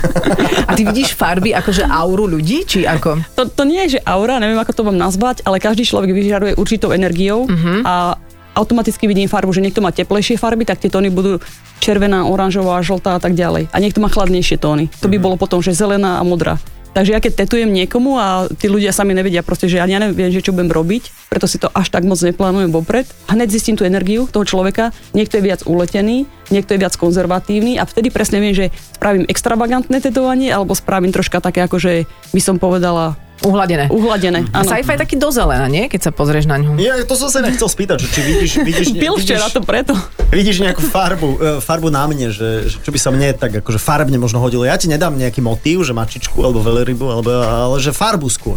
A 0.64 0.72
ty 0.72 0.82
vidíš 0.82 1.12
farby 1.12 1.52
akože 1.52 1.84
auru 1.84 2.24
ľudí, 2.26 2.64
či 2.64 2.82
ako? 2.82 3.20
To, 3.34 3.44
to 3.46 3.62
nie 3.62 3.84
je, 3.84 3.94
že 3.94 4.00
aura, 4.02 4.36
neviem, 4.36 4.56
ako 4.56 4.72
to 4.72 4.82
mám 4.84 4.96
nazvať, 4.98 5.44
ale 5.44 5.56
každý 5.58 5.84
človek 5.84 6.10
vyžaruje 6.10 6.56
určitou 6.56 6.90
energiou 6.90 7.44
Mhm. 7.44 7.84
a 7.84 8.16
automaticky 8.54 9.04
vidím 9.04 9.28
farbu, 9.28 9.52
že 9.52 9.60
niekto 9.60 9.82
má 9.82 9.90
teplejšie 9.90 10.38
farby, 10.38 10.64
tak 10.64 10.80
tie 10.80 10.88
tóny 10.88 11.10
budú 11.10 11.42
červená, 11.82 12.24
oranžová, 12.24 12.80
žltá 12.80 13.18
a 13.18 13.20
tak 13.20 13.34
ďalej. 13.34 13.68
A 13.74 13.76
niekto 13.82 14.00
má 14.00 14.08
chladnejšie 14.08 14.56
tóny. 14.56 14.88
To 15.02 15.10
Mhm. 15.10 15.12
by 15.12 15.18
bolo 15.20 15.36
potom, 15.36 15.60
že 15.60 15.74
zelená 15.74 16.18
a 16.18 16.24
modrá. 16.24 16.56
Takže 16.94 17.10
ja 17.10 17.18
keď 17.18 17.42
tetujem 17.42 17.74
niekomu 17.74 18.22
a 18.22 18.46
tí 18.54 18.70
ľudia 18.70 18.94
sami 18.94 19.18
nevedia 19.18 19.42
proste, 19.42 19.66
že 19.66 19.82
ja 19.82 19.86
neviem, 19.90 20.30
že 20.30 20.38
čo 20.38 20.54
budem 20.54 20.70
robiť, 20.70 21.26
preto 21.26 21.50
si 21.50 21.58
to 21.58 21.66
až 21.74 21.90
tak 21.90 22.06
moc 22.06 22.22
neplánujem 22.22 22.70
vopred. 22.70 23.02
Hneď 23.26 23.50
zistím 23.50 23.74
tú 23.74 23.82
energiu 23.82 24.30
toho 24.30 24.46
človeka, 24.46 24.94
niekto 25.10 25.42
je 25.42 25.42
viac 25.42 25.66
uletený, 25.66 26.30
niekto 26.54 26.78
je 26.78 26.78
viac 26.78 26.94
konzervatívny 26.94 27.82
a 27.82 27.84
vtedy 27.84 28.14
presne 28.14 28.38
viem, 28.38 28.54
že 28.54 28.70
spravím 28.94 29.26
extravagantné 29.26 29.98
tetovanie 29.98 30.54
alebo 30.54 30.70
spravím 30.78 31.10
troška 31.10 31.42
také, 31.42 31.66
ako 31.66 31.82
že 31.82 31.92
by 32.30 32.38
som 32.38 32.62
povedala 32.62 33.18
Uhladené. 33.44 33.86
uhladené. 33.86 34.48
A 34.50 34.60
Áno. 34.60 34.66
sci-fi 34.66 34.90
je 34.90 35.00
taký 35.00 35.14
do 35.14 35.28
zelena, 35.28 35.66
nie? 35.66 35.86
Keď 35.86 36.00
sa 36.00 36.10
pozrieš 36.10 36.44
na 36.44 36.56
ňu. 36.56 36.74
Ja 36.76 36.96
to 37.04 37.12
som 37.12 37.28
sa 37.28 37.38
nechcel 37.38 37.68
spýtať, 37.68 38.00
že 38.00 38.08
či 38.08 38.20
vidíš, 38.20 38.50
vidíš, 38.68 38.88
Pil 38.96 39.14
včera 39.14 39.46
to 39.46 39.60
preto. 39.60 39.92
vidíš 40.28 40.60
nejakú 40.60 40.80
farbu, 40.80 41.28
e, 41.34 41.60
farbu 41.60 41.88
na 41.88 42.04
mne, 42.04 42.28
že, 42.28 42.66
že 42.66 42.76
čo 42.80 42.88
by 42.88 42.98
sa 42.98 43.08
mne 43.08 43.30
tak 43.32 43.60
akože 43.60 43.76
farbne 43.76 44.16
možno 44.16 44.40
hodilo. 44.40 44.64
Ja 44.64 44.74
ti 44.74 44.88
nedám 44.88 45.12
nejaký 45.12 45.38
motív, 45.38 45.84
že 45.84 45.92
mačičku 45.92 46.40
alebo 46.40 46.58
veľrybu, 46.58 47.04
alebo, 47.06 47.28
ale 47.30 47.76
že 47.78 47.92
farbu 47.92 48.26
skôr. 48.26 48.56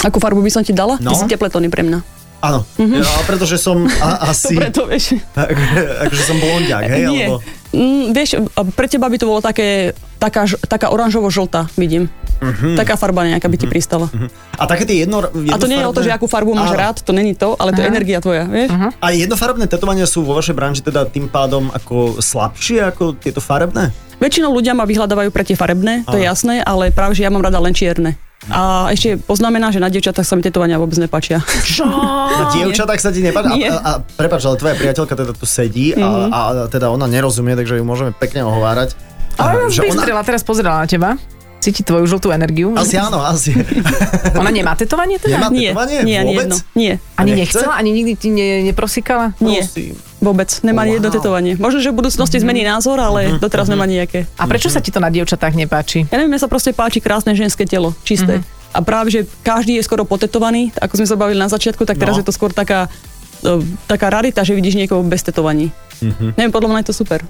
Akú 0.00 0.20
farbu 0.20 0.38
by 0.38 0.50
som 0.50 0.60
ti 0.60 0.70
dala? 0.70 1.00
No. 1.00 1.10
Ty 1.10 1.16
si 1.16 1.26
teplé 1.26 1.48
tóny 1.48 1.72
pre 1.72 1.80
mňa. 1.80 2.04
Áno, 2.44 2.60
ja, 2.76 3.08
pretože 3.24 3.56
som 3.56 3.88
a, 4.04 4.28
asi, 4.28 4.52
To 4.52 4.60
preto, 4.60 4.82
vieš. 4.84 5.16
akože 6.04 6.22
som 6.22 6.36
blondiak, 6.36 6.84
hej, 6.84 7.02
Nie. 7.08 7.24
alebo... 7.24 7.40
Mm, 7.72 8.12
vieš, 8.12 8.36
pre 8.76 8.86
teba 8.86 9.08
by 9.08 9.16
to 9.16 9.24
bolo 9.24 9.40
také, 9.40 9.96
taká, 10.24 10.48
taká 10.64 10.88
oranžovo-žltá, 10.88 11.68
vidím. 11.76 12.08
Mhm. 12.40 12.74
Taká 12.80 12.96
farba 12.96 13.24
nejaká 13.24 13.46
by 13.46 13.56
ti 13.60 13.66
pristala. 13.68 14.08
A 14.58 14.64
také 14.66 14.88
tie 14.88 15.04
jedno, 15.04 15.22
A 15.22 15.56
to 15.60 15.68
nie 15.70 15.78
je 15.80 15.86
o 15.86 15.94
to, 15.94 16.02
že 16.02 16.10
akú 16.10 16.26
farbu 16.26 16.52
máš 16.56 16.72
Áno. 16.74 16.80
rád, 16.80 16.96
to 17.04 17.12
není 17.12 17.36
to, 17.36 17.54
ale 17.56 17.72
to 17.72 17.80
je 17.80 17.88
energia 17.88 18.18
tvoja, 18.18 18.44
vieš? 18.48 18.72
A 18.98 19.06
jednofarebné 19.12 19.68
tetovania 19.70 20.04
sú 20.08 20.24
vo 20.26 20.34
vašej 20.36 20.56
branži 20.56 20.82
teda 20.82 21.06
tým 21.08 21.28
pádom 21.30 21.70
ako 21.70 22.18
slabšie 22.20 22.84
ako 22.90 23.14
tieto 23.16 23.38
farebné? 23.38 23.94
Väčšinou 24.18 24.54
ľudia 24.54 24.72
ma 24.72 24.86
vyhľadávajú 24.86 25.30
pre 25.34 25.42
tie 25.44 25.58
farebné, 25.58 26.06
to 26.06 26.16
je 26.16 26.24
Áno. 26.26 26.30
jasné, 26.32 26.54
ale 26.62 26.94
práve, 26.94 27.18
že 27.18 27.26
ja 27.26 27.30
mám 27.34 27.42
rada 27.42 27.58
len 27.60 27.74
čierne. 27.74 28.16
A 28.52 28.92
ešte 28.92 29.16
poznamená, 29.16 29.72
že 29.72 29.80
na 29.80 29.88
dievčatách 29.88 30.26
sa 30.26 30.36
mi 30.36 30.44
tetovania 30.44 30.76
vôbec 30.76 31.00
nepačia. 31.00 31.40
Čo? 31.64 31.88
Na 31.88 32.52
dievčatách 32.52 33.00
sa 33.00 33.08
ti 33.08 33.24
nepáči? 33.24 33.56
Nie. 33.56 33.72
A, 33.72 33.80
a, 33.80 33.80
a 33.80 33.90
prepáč, 34.04 34.44
ale 34.44 34.60
tvoja 34.60 34.76
priateľka 34.76 35.16
teda 35.16 35.32
tu 35.32 35.48
sedí 35.48 35.96
a, 35.96 36.28
a 36.28 36.40
teda 36.68 36.92
ona 36.92 37.08
nerozumie, 37.08 37.56
takže 37.56 37.80
ju 37.80 37.84
môžeme 37.88 38.12
pekne 38.12 38.44
ohovárať. 38.44 38.92
Ale 39.36 39.50
A, 39.60 39.68
že 39.68 39.82
ona... 39.84 40.22
teraz 40.22 40.40
pozerala 40.40 40.82
na 40.82 40.88
teba. 40.88 41.18
Cíti 41.58 41.80
tvoju 41.80 42.04
žltú 42.04 42.28
energiu. 42.28 42.76
Asi 42.76 42.94
áno, 42.94 43.24
asi. 43.24 43.56
Ona 44.36 44.52
nemá 44.52 44.76
tetovanie 44.76 45.16
teda? 45.16 45.40
Nemá 45.40 45.48
Nie, 45.48 45.72
tetovanie? 45.72 45.98
nie, 46.04 46.16
ani 46.18 46.28
Vôbec? 46.28 46.44
jedno. 46.44 46.56
Nie, 46.76 46.92
Ani 47.16 47.30
Nechce? 47.32 47.40
nechcela? 47.56 47.72
Ani 47.74 47.90
nikdy 47.90 48.12
ti 48.14 48.28
ne, 48.28 48.46
neprosikala? 48.68 49.32
nie, 49.40 49.64
Prosím. 49.64 49.96
vôbec. 50.20 50.50
Nemá 50.60 50.84
ani 50.84 51.00
jedno 51.00 51.08
Wow. 51.08 51.16
tetovanie. 51.16 51.52
Možno, 51.56 51.80
že 51.80 51.88
v 51.88 51.96
budúcnosti 51.96 52.36
zmení 52.36 52.62
názor, 52.62 53.00
ale 53.00 53.40
doteraz 53.40 53.66
nemá 53.66 53.88
nejaké. 53.88 54.28
A 54.36 54.44
prečo 54.44 54.68
sa 54.68 54.78
ti 54.78 54.92
to 54.92 55.00
na 55.00 55.08
dievčatách 55.08 55.56
nepáči? 55.56 56.04
Ja 56.04 56.20
neviem, 56.20 56.36
mne 56.36 56.42
sa 56.42 56.52
proste 56.52 56.70
páči 56.70 57.00
krásne 57.00 57.32
ženské 57.32 57.64
telo, 57.64 57.96
čisté. 58.02 58.44
A 58.68 58.84
práve, 58.84 59.08
že 59.08 59.20
každý 59.40 59.80
je 59.80 59.82
skoro 59.82 60.04
potetovaný, 60.04 60.68
ako 60.76 60.98
sme 60.98 61.06
sa 61.06 61.16
bavili 61.16 61.38
na 61.38 61.48
začiatku, 61.48 61.80
tak 61.82 61.96
teraz 61.96 62.12
No. 62.12 62.20
je 62.20 62.28
to 62.28 62.34
skôr 62.34 62.52
taká, 62.52 62.92
e, 63.40 63.48
taká 63.86 64.12
rarita, 64.12 64.42
že 64.42 64.52
vidíš 64.52 64.76
niekoho 64.76 65.00
bez 65.00 65.22
tetovaní. 65.22 65.72
Neviem, 66.36 66.52
podľa 66.52 66.68
mňa 66.68 66.80
je 66.82 66.88
to 66.90 66.96
super. 66.98 67.24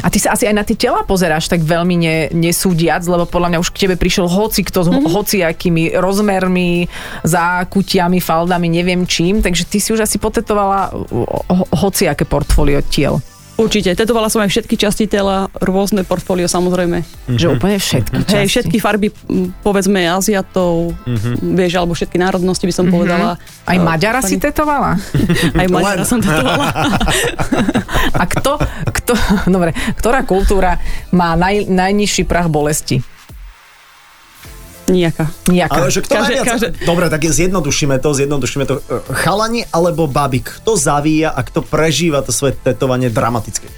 A 0.00 0.08
ty 0.08 0.16
sa 0.16 0.32
asi 0.32 0.48
aj 0.48 0.54
na 0.54 0.64
tie 0.64 0.74
tela 0.74 1.04
pozeráš 1.04 1.46
tak 1.46 1.60
veľmi 1.60 1.94
ne, 1.94 2.16
nesúdiac, 2.32 3.04
lebo 3.04 3.28
podľa 3.28 3.52
mňa 3.52 3.58
už 3.60 3.70
k 3.70 3.84
tebe 3.84 3.94
prišiel 3.94 4.24
hoci 4.26 4.64
kto 4.64 4.80
s 4.80 4.88
Mhm. 4.88 4.94
mm-hmm. 4.94 5.12
hociakými 5.12 5.84
rozmermi, 5.94 6.88
zákutiami, 7.26 8.18
faldami, 8.18 8.68
neviem 8.68 9.04
čím, 9.04 9.40
takže 9.40 9.64
ty 9.64 9.78
si 9.78 9.92
už 9.92 10.04
asi 10.04 10.16
potetovala 10.16 10.92
ho- 11.48 11.68
hociaké 11.72 12.24
portfólio 12.24 12.80
tiel. 12.82 13.18
Určite, 13.54 13.92
tetovala 13.92 14.26
som 14.26 14.40
aj 14.40 14.48
všetky 14.48 14.74
časti 14.74 15.04
tela, 15.04 15.46
rôzne 15.54 16.02
portfólio 16.02 16.46
samozrejme. 16.46 17.04
Že 17.28 17.46
úplne 17.52 17.76
všetky 17.76 18.18
časti. 18.22 18.34
Hej, 18.34 18.46
všetky 18.48 18.76
farby, 18.78 19.08
povedzme, 19.60 20.02
Aziatov, 20.02 20.96
vieš, 21.38 21.76
alebo 21.76 21.92
všetky 21.92 22.16
národnosti 22.16 22.64
by 22.64 22.74
som 22.74 22.88
povedala. 22.88 23.36
Aj 23.62 23.76
E, 23.76 23.78
Maďara 23.78 24.18
si 24.18 24.34
pani- 24.34 24.42
tetovala? 24.42 24.90
Aj 25.60 25.66
Maďara 25.68 26.02
Len. 26.02 26.08
som 26.08 26.18
tetovala. 26.18 26.66
A 28.20 28.22
kto, 28.26 28.56
kto, 28.88 29.12
dobre, 29.54 29.70
ktorá 29.94 30.22
kultúra 30.22 30.80
má 31.10 31.32
naj, 31.34 31.68
najnižší 31.68 32.24
prach 32.24 32.48
bolesti? 32.48 33.04
Nijaká. 34.84 35.30
Nejaká. 35.46 35.74
Ale 35.76 35.88
že 35.88 36.00
kto 36.00 36.12
Každé- 36.12 36.26
najviac... 36.34 36.46
každé- 36.48 36.70
Dobre, 36.82 37.06
tak 37.06 37.22
zjednodušíme 37.22 37.96
to, 37.96 38.08
zjednodušíme 38.12 38.64
to. 38.64 38.74
E, 38.80 38.98
Chalani 39.16 39.62
alebo 39.68 40.06
baby, 40.06 40.40
kto 40.40 40.74
zavíja 40.74 41.30
a 41.30 41.40
kto 41.40 41.60
prežíva 41.60 42.18
to 42.20 42.30
svoje 42.30 42.54
tetovanie 42.56 43.06
dramaticky? 43.06 43.70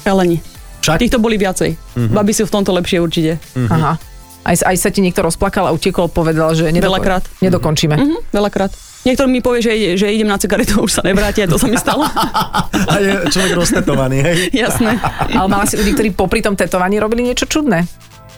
Chalani. 0.00 0.38
Však? 0.78 1.00
Týchto 1.00 1.16
boli 1.16 1.34
viacej. 1.34 1.74
Babi 2.06 2.30
sú 2.30 2.44
v 2.44 2.52
tomto 2.52 2.70
lepšie 2.70 3.00
určite. 3.00 3.40
Aha. 3.56 3.96
Aj, 4.44 4.56
aj 4.62 4.76
sa 4.76 4.92
ti 4.92 5.00
niekto 5.00 5.24
rozplakal 5.24 5.64
a 5.64 5.72
utekol, 5.72 6.06
povedal, 6.06 6.52
že 6.52 6.68
nedoko- 6.68 6.92
Veľakrát. 6.92 7.24
nedokončíme. 7.40 7.96
Mhm, 7.96 8.16
veľakrát. 8.30 8.68
Niekto 9.02 9.24
mi 9.24 9.40
povie, 9.40 9.60
že, 9.60 9.72
že 9.96 10.08
idem 10.08 10.24
na 10.24 10.36
cigaretu, 10.36 10.80
už 10.80 10.92
sa 10.92 11.02
nevráti, 11.02 11.44
to 11.44 11.56
sa 11.56 11.66
mi 11.66 11.76
stalo. 11.76 12.04
A 12.88 12.94
je 12.96 13.28
človek 13.28 13.52
roztetovaný, 13.54 14.16
hej? 14.18 14.36
Jasné. 14.54 14.96
Ale 15.30 15.44
mala 15.44 15.64
si 15.64 15.76
ľudí, 15.76 15.92
ktorí 15.92 16.08
popri 16.10 16.40
tom 16.40 16.52
tetovaní 16.52 16.96
robili 16.96 17.20
niečo 17.22 17.44
čudné. 17.44 17.84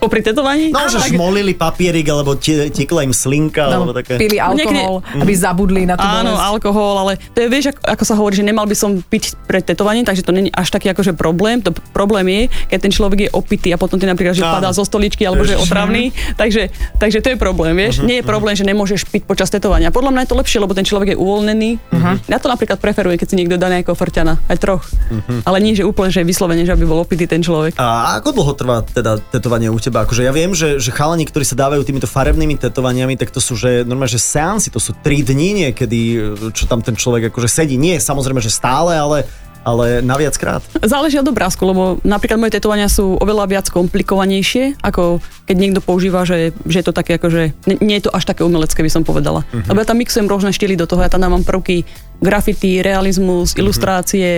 Popri 0.07 0.23
tetovaní? 0.23 0.71
No, 0.71 0.87
že 0.87 1.03
šmolili 1.11 1.59
papierik, 1.59 2.07
alebo 2.07 2.39
tekla 2.39 3.03
im 3.03 3.11
slinka, 3.11 3.67
alebo 3.67 3.91
také... 3.91 4.15
Pili 4.15 4.39
alkohol, 4.39 5.03
aby 5.19 5.33
zabudli 5.35 5.83
na 5.83 5.99
tú 5.99 6.07
Áno, 6.07 6.39
bolesť. 6.39 6.47
alkohol, 6.47 6.95
ale 7.03 7.13
to 7.35 7.43
je, 7.43 7.49
vieš, 7.51 7.75
ako, 7.75 7.81
ako 7.83 8.05
sa 8.07 8.15
hovorí, 8.15 8.35
že 8.39 8.47
nemal 8.47 8.71
by 8.71 8.77
som 8.79 9.03
piť 9.03 9.35
pred 9.51 9.67
tetovaním, 9.67 10.07
takže 10.07 10.23
to 10.23 10.31
není 10.31 10.55
až 10.55 10.71
taký 10.71 10.95
akože 10.95 11.19
problém. 11.19 11.59
To 11.67 11.75
problém 11.91 12.27
je, 12.31 12.43
keď 12.71 12.79
ten 12.87 12.93
človek 12.95 13.19
je 13.27 13.31
opitý 13.35 13.75
a 13.75 13.79
potom 13.81 13.99
ty 13.99 14.07
napríklad, 14.07 14.39
že 14.39 14.47
Áno. 14.47 14.63
padá 14.63 14.71
zo 14.71 14.87
stoličky 14.87 15.27
alebo 15.27 15.43
že 15.43 15.59
je 15.59 15.61
otravný. 15.61 16.15
Takže, 16.39 16.71
takže 17.03 17.19
to 17.25 17.35
je 17.35 17.37
problém, 17.41 17.75
vieš. 17.75 18.05
Nie 18.07 18.21
je 18.21 18.25
problém, 18.27 18.55
že 18.55 18.63
nemôžeš 18.63 19.11
piť 19.11 19.27
počas 19.27 19.51
tetovania. 19.51 19.91
Podľa 19.91 20.15
mňa 20.15 20.21
je 20.23 20.31
to 20.31 20.37
lepšie, 20.39 20.59
lebo 20.63 20.77
ten 20.77 20.87
človek 20.87 21.15
je 21.15 21.19
uvoľnený. 21.19 21.71
Ja 22.31 22.39
to 22.39 22.47
napríklad 22.47 22.79
preferujem, 22.79 23.19
keď 23.19 23.27
si 23.27 23.37
niekto 23.41 23.57
dá 23.59 23.73
nejakého 23.73 23.97
frťana, 23.97 24.39
aj 24.47 24.57
troch. 24.61 24.85
Ale 25.49 25.59
nie, 25.65 25.75
že 25.75 25.83
úplne, 25.83 26.13
že 26.13 26.23
vyslovene, 26.23 26.63
že 26.63 26.77
aby 26.77 26.85
bol 26.85 27.01
opitý 27.03 27.25
ten 27.25 27.41
človek. 27.41 27.81
A 27.81 28.21
ako 28.21 28.29
dlho 28.37 28.53
trvá 28.53 28.77
teda 28.85 29.17
tetovanie 29.33 29.73
u 29.73 29.81
teba? 29.81 29.96
Akože 30.03 30.27
ja 30.27 30.33
viem, 30.35 30.53
že, 30.53 30.77
že 30.77 30.93
chalani, 30.93 31.25
ktorí 31.25 31.47
sa 31.47 31.57
dávajú 31.57 31.87
týmito 31.87 32.11
farebnými 32.11 32.59
tetovaniami, 32.61 33.17
tak 33.17 33.33
to 33.33 33.41
sú, 33.41 33.57
že 33.57 33.87
normálne, 33.87 34.13
že 34.13 34.21
seansy, 34.21 34.69
to 34.69 34.81
sú 34.83 34.93
3 34.93 35.23
dní 35.25 35.67
niekedy, 35.67 36.01
čo 36.53 36.69
tam 36.69 36.85
ten 36.85 36.99
človek 36.99 37.33
akože 37.33 37.49
sedí. 37.49 37.81
Nie, 37.81 38.01
samozrejme, 38.03 38.43
že 38.43 38.53
stále, 38.53 38.97
ale, 38.97 39.25
ale 39.67 39.99
na 39.99 40.15
viackrát. 40.15 40.63
Záleží 40.79 41.19
od 41.19 41.27
obrázku, 41.27 41.67
lebo 41.67 41.99
napríklad 42.07 42.39
moje 42.39 42.55
tetovania 42.55 42.87
sú 42.87 43.19
oveľa 43.19 43.51
viac 43.51 43.67
komplikovanejšie, 43.67 44.79
ako 44.79 45.19
keď 45.43 45.57
niekto 45.59 45.81
používa, 45.83 46.23
že, 46.23 46.55
že 46.71 46.83
je 46.83 46.87
to 46.87 46.95
také 46.95 47.19
ako, 47.19 47.29
že 47.35 47.43
nie, 47.83 47.99
je 47.99 48.07
to 48.07 48.15
až 48.15 48.31
také 48.31 48.47
umelecké, 48.47 48.79
by 48.87 48.93
som 48.95 49.03
povedala. 49.03 49.43
Uh-huh. 49.43 49.67
Lebo 49.67 49.83
ja 49.83 49.87
tam 49.91 49.99
mixujem 49.99 50.31
rôzne 50.31 50.55
štýly 50.55 50.79
do 50.79 50.87
toho, 50.87 51.03
ja 51.03 51.11
tam 51.11 51.27
dávam 51.27 51.43
prvky 51.43 51.83
graffiti, 52.19 52.81
realizmus, 52.81 53.53
Mhm. 53.53 53.59
ilustrácie, 53.61 54.29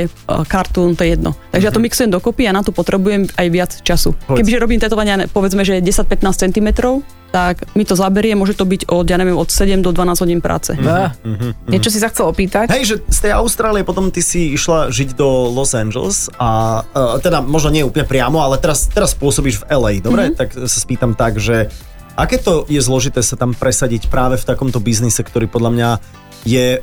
kartún, 0.47 0.99
to 0.99 1.07
je 1.07 1.14
jedno. 1.14 1.33
Takže 1.51 1.67
ja 1.67 1.73
to 1.73 1.79
mixujem 1.79 2.11
dokopy 2.11 2.45
a 2.45 2.53
na 2.53 2.62
to 2.62 2.71
potrebujem 2.71 3.31
aj 3.35 3.47
viac 3.49 3.71
času. 3.81 4.12
Povedz. 4.27 4.38
Kebyže 4.43 4.59
robím 4.59 4.81
tetovania, 4.81 5.27
povedzme, 5.27 5.62
že 5.62 5.79
10-15 5.79 6.51
cm, 6.51 6.69
tak 7.29 7.69
mi 7.77 7.85
to 7.85 7.93
zaberie, 7.93 8.33
môže 8.33 8.57
to 8.57 8.64
byť 8.64 8.88
od, 8.88 9.05
ja 9.05 9.21
neviem, 9.21 9.37
od 9.37 9.53
7 9.53 9.85
do 9.85 9.93
12 9.93 10.25
hodín 10.25 10.41
práce. 10.41 10.73
Á, 10.73 11.12
Niečo 11.69 11.93
si 11.93 12.01
sa 12.01 12.09
chcel 12.09 12.25
opýtať? 12.25 12.73
Hej, 12.73 12.85
že 12.88 12.95
z 13.05 13.19
tej 13.29 13.33
Austrálie 13.37 13.85
potom 13.85 14.09
ty 14.09 14.25
si 14.25 14.57
išla 14.57 14.88
žiť 14.88 15.12
do 15.12 15.53
Los 15.53 15.77
Angeles 15.77 16.33
a 16.41 16.81
uh, 16.83 17.21
teda 17.21 17.45
možno 17.45 17.69
nie 17.69 17.85
úplne 17.85 18.09
priamo, 18.09 18.41
ale 18.41 18.57
teraz, 18.57 18.88
teraz 18.88 19.12
pôsobíš 19.12 19.61
v 19.61 19.64
LA, 19.69 19.93
dobre? 20.01 20.33
Mm-hmm. 20.33 20.41
Tak 20.41 20.49
sa 20.57 20.79
spýtam 20.81 21.12
tak, 21.12 21.37
že 21.37 21.69
aké 22.17 22.41
to 22.41 22.64
je 22.64 22.81
zložité 22.81 23.21
sa 23.21 23.37
tam 23.37 23.53
presadiť 23.53 24.09
práve 24.09 24.41
v 24.41 24.49
takomto 24.49 24.81
biznise, 24.81 25.21
ktorý 25.21 25.53
podľa 25.53 25.71
mňa 25.77 25.88
je 26.49 26.81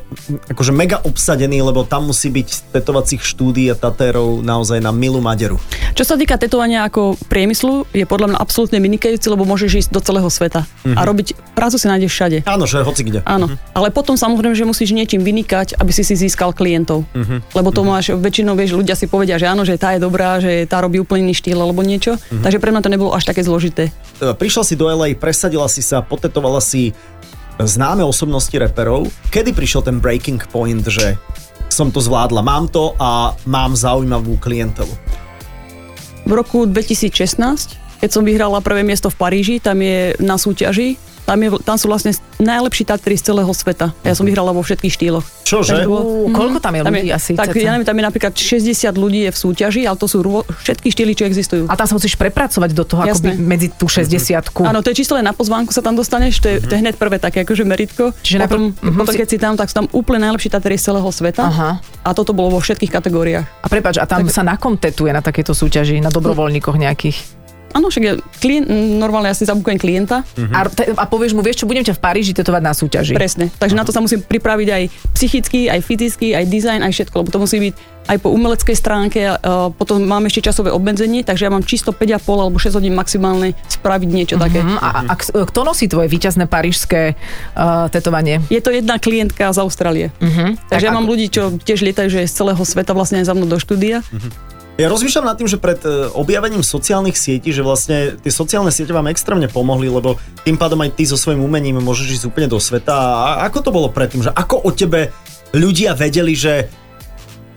akože 0.54 0.70
mega 0.70 1.02
obsadený, 1.02 1.58
lebo 1.66 1.82
tam 1.82 2.14
musí 2.14 2.30
byť 2.30 2.70
tetovacích 2.70 3.18
štúdí 3.26 3.66
a 3.66 3.74
tatérov 3.74 4.46
naozaj 4.46 4.78
na 4.78 4.94
milú 4.94 5.18
maderu. 5.18 5.58
Čo 5.98 6.06
sa 6.06 6.14
týka 6.14 6.38
tetovania 6.38 6.86
ako 6.86 7.18
priemyslu, 7.26 7.90
je 7.90 8.06
podľa 8.06 8.36
mňa 8.36 8.38
absolútne 8.38 8.78
vynikajúci, 8.78 9.26
lebo 9.26 9.42
môžeš 9.42 9.86
ísť 9.86 9.90
do 9.90 9.98
celého 9.98 10.28
sveta 10.30 10.62
a 10.94 11.00
robiť 11.02 11.34
prácu 11.58 11.76
si 11.82 11.86
nájdeš 11.90 12.12
všade. 12.14 12.38
Áno, 12.46 12.68
že 12.68 12.86
hoci 12.86 13.02
kde. 13.02 13.26
Áno, 13.26 13.50
ale 13.74 13.90
potom 13.90 14.14
samozrejme, 14.14 14.54
že 14.54 14.68
musíš 14.68 14.94
niečím 14.94 15.26
vynikať, 15.26 15.80
aby 15.82 15.90
si 15.90 16.06
si 16.06 16.14
získal 16.14 16.54
klientov. 16.54 17.02
Lebo 17.56 17.74
to 17.74 17.82
máš, 17.82 18.14
väčšinou 18.14 18.54
vieš, 18.54 18.78
ľudia 18.78 18.94
si 18.94 19.10
povedia, 19.10 19.40
že 19.40 19.50
áno, 19.50 19.66
že 19.66 19.80
tá 19.80 19.96
je 19.96 20.00
dobrá, 20.04 20.38
že 20.38 20.68
tá 20.70 20.78
robí 20.78 21.02
úplne 21.02 21.26
iný 21.26 21.34
štýl 21.34 21.58
alebo 21.58 21.82
niečo. 21.82 22.20
Takže 22.30 22.60
pre 22.62 22.70
mňa 22.70 22.84
to 22.84 22.92
nebolo 22.92 23.10
až 23.16 23.26
také 23.26 23.42
zložité. 23.42 23.90
E, 24.20 24.36
Prišla 24.36 24.62
si 24.62 24.74
do 24.76 24.86
LA, 24.86 25.16
presadila 25.16 25.66
si 25.66 25.80
sa, 25.80 26.04
potetovala 26.04 26.60
si 26.60 26.92
známe 27.60 28.04
osobnosti 28.04 28.52
reperov. 28.52 29.08
Kedy 29.32 29.56
prišiel 29.56 29.80
ten 29.80 29.96
breaking 29.96 30.44
point, 30.52 30.84
že 30.84 31.16
som 31.72 31.88
to 31.88 32.04
zvládla, 32.04 32.44
mám 32.44 32.68
to 32.68 32.92
a 33.00 33.32
mám 33.48 33.72
zaujímavú 33.72 34.36
klientelu? 34.36 34.92
V 36.26 36.32
roku 36.34 36.66
2016, 36.66 38.02
keď 38.02 38.10
som 38.10 38.26
vyhrala 38.26 38.60
prvé 38.60 38.82
miesto 38.84 39.08
v 39.08 39.16
Paríži, 39.16 39.56
tam 39.62 39.80
je 39.80 40.12
na 40.20 40.36
súťaži, 40.36 40.98
tam, 41.26 41.36
je, 41.36 41.48
tam 41.60 41.74
sú 41.74 41.86
vlastne 41.86 42.10
najlepší 42.38 42.86
Tatry 42.86 43.14
z 43.14 43.26
celého 43.26 43.50
sveta. 43.50 43.90
Ja 44.00 44.14
som 44.14 44.22
vyhrala 44.22 44.54
vo 44.54 44.62
všetkých 44.62 44.92
štýloch. 44.92 45.26
Čože? 45.42 45.82
Bolo- 45.84 46.30
koľko 46.30 46.58
tam 46.58 46.72
je 46.72 46.80
Tam 46.80 46.92
ľudí 46.92 47.08
je, 47.08 47.14
asi? 47.14 47.30
tak, 47.34 47.50
ja 47.52 47.74
neviem, 47.74 47.82
tam 47.82 47.94
je 47.94 48.04
napríklad 48.04 48.32
60 48.32 48.62
ľudí 48.94 49.26
je 49.26 49.30
v 49.30 49.38
súťaži, 49.38 49.82
ale 49.82 49.94
to 49.94 50.06
sú 50.06 50.22
rô, 50.22 50.42
všetky 50.42 50.88
štýly, 50.88 51.12
čo 51.12 51.24
existujú. 51.24 51.66
A 51.66 51.74
tam 51.74 51.84
sa 51.84 51.94
musíš 51.94 52.14
prepracovať 52.14 52.70
do 52.70 52.82
toho, 52.82 53.02
Jasné. 53.02 53.34
akoby 53.34 53.42
medzi 53.42 53.68
tú 53.68 53.86
60 53.86 54.54
Áno, 54.62 54.78
to 54.80 54.90
je 54.90 54.96
čisto 54.96 55.12
len 55.12 55.22
na 55.22 55.34
pozvánku 55.34 55.70
sa 55.70 55.80
tam 55.80 55.94
dostaneš, 55.94 56.38
to 56.38 56.46
je, 56.48 56.56
to 56.60 56.72
je 56.72 56.80
hneď 56.80 56.94
prvé 56.94 57.18
také 57.18 57.42
akože 57.42 57.62
meritko. 57.62 58.14
Čiže 58.16 58.38
potom, 58.40 58.70
najprv- 58.70 58.86
mhm, 58.86 58.96
potom 58.96 59.12
si- 59.12 59.18
keď 59.18 59.28
si 59.28 59.38
tam, 59.38 59.52
tak 59.54 59.66
sú 59.66 59.74
tam 59.76 59.86
úplne 59.90 60.22
najlepší 60.22 60.48
Tatary 60.48 60.76
z 60.76 60.84
celého 60.86 61.10
sveta. 61.10 61.42
Aha. 61.42 61.70
A 62.00 62.10
toto 62.10 62.30
bolo 62.30 62.54
vo 62.54 62.60
všetkých 62.60 62.88
kategóriách. 62.88 63.46
A 63.62 63.66
prepáč, 63.66 63.98
a 63.98 64.06
tam 64.06 64.22
sa 64.28 64.40
na 64.40 64.54
kom 64.54 64.78
tetuje 64.78 65.10
na 65.10 65.18
takéto 65.18 65.50
súťaži, 65.50 65.98
na 65.98 66.08
dobrovoľníkoch 66.08 66.76
nejakých? 66.76 67.35
Áno, 67.76 67.92
však 67.92 68.02
ja, 68.02 68.16
klient, 68.40 68.64
normálne 68.96 69.28
ja 69.28 69.36
si 69.36 69.44
zabukujem 69.44 69.76
klienta, 69.76 70.24
A, 70.56 70.64
te, 70.64 70.96
a 70.96 71.04
povieš 71.04 71.36
mu, 71.36 71.44
vieš 71.44 71.60
čo, 71.60 71.68
budem 71.68 71.84
ťa 71.84 71.92
v 71.92 72.00
Paríži 72.00 72.32
tetovať 72.32 72.62
na 72.64 72.72
súťaži. 72.72 73.12
presne. 73.12 73.52
Takže 73.52 73.76
na 73.76 73.84
to 73.84 73.92
sa 73.92 74.00
musím 74.00 74.24
pripraviť 74.24 74.68
aj 74.72 74.82
psychicky, 75.12 75.68
aj 75.68 75.84
fyzicky, 75.84 76.32
aj 76.32 76.44
dizajn, 76.48 76.80
aj 76.80 76.92
všetko, 76.96 77.14
lebo 77.20 77.28
to 77.28 77.42
musí 77.44 77.60
byť 77.60 77.74
aj 78.06 78.16
po 78.22 78.30
umeleckej 78.30 78.76
stránke, 78.78 79.20
uh, 79.26 79.68
potom 79.74 79.98
mám 79.98 80.22
ešte 80.30 80.46
časové 80.46 80.70
obmedzenie, 80.70 81.26
takže 81.26 81.46
ja 81.46 81.50
mám 81.50 81.66
čisto 81.66 81.90
5,5 81.90 82.22
alebo 82.22 82.56
6 82.56 82.78
hodín 82.78 82.94
maximálne 82.94 83.58
spraviť 83.66 84.08
niečo 84.08 84.36
také. 84.38 84.62
Hm, 84.62 84.78
a, 84.78 84.88
a, 85.10 85.14
kto 85.18 85.60
nosí 85.66 85.90
tvoje 85.90 86.06
víťazné 86.06 86.46
parížské 86.46 87.18
uh, 87.58 87.90
tetovanie? 87.90 88.38
Je 88.46 88.62
to 88.62 88.70
jedna 88.70 89.02
klientka 89.02 89.50
z 89.50 89.58
Austrálie. 89.58 90.14
Uh-huh. 90.22 90.54
Takže 90.70 90.86
ja 90.86 90.94
mám 90.94 91.10
ľudí, 91.10 91.26
čo 91.28 91.58
tiež 91.58 91.82
lietajú, 91.82 92.08
že 92.08 92.30
z 92.30 92.32
celého 92.32 92.62
sveta 92.62 92.94
vlastne 92.94 93.20
aj 93.20 93.26
za 93.26 93.34
mnou 93.34 93.50
do 93.50 93.58
štúdia. 93.58 94.06
Ja 94.76 94.92
rozmýšľam 94.92 95.24
nad 95.24 95.40
tým, 95.40 95.48
že 95.48 95.56
pred 95.56 95.80
e, 95.88 96.12
objavením 96.12 96.60
sociálnych 96.60 97.16
sietí, 97.16 97.48
že 97.48 97.64
vlastne 97.64 98.20
tie 98.20 98.28
sociálne 98.28 98.68
siete 98.68 98.92
vám 98.92 99.08
extrémne 99.08 99.48
pomohli, 99.48 99.88
lebo 99.88 100.20
tým 100.44 100.60
pádom 100.60 100.84
aj 100.84 100.92
ty 101.00 101.08
so 101.08 101.16
svojím 101.16 101.48
umením 101.48 101.80
môžeš 101.80 102.20
ísť 102.20 102.28
úplne 102.28 102.52
do 102.52 102.60
sveta. 102.60 102.92
A 102.92 103.48
ako 103.48 103.64
to 103.64 103.70
bolo 103.72 103.88
predtým? 103.88 104.28
Že 104.28 104.36
ako 104.36 104.68
o 104.68 104.70
tebe 104.76 105.16
ľudia 105.56 105.96
vedeli, 105.96 106.36
že 106.36 106.68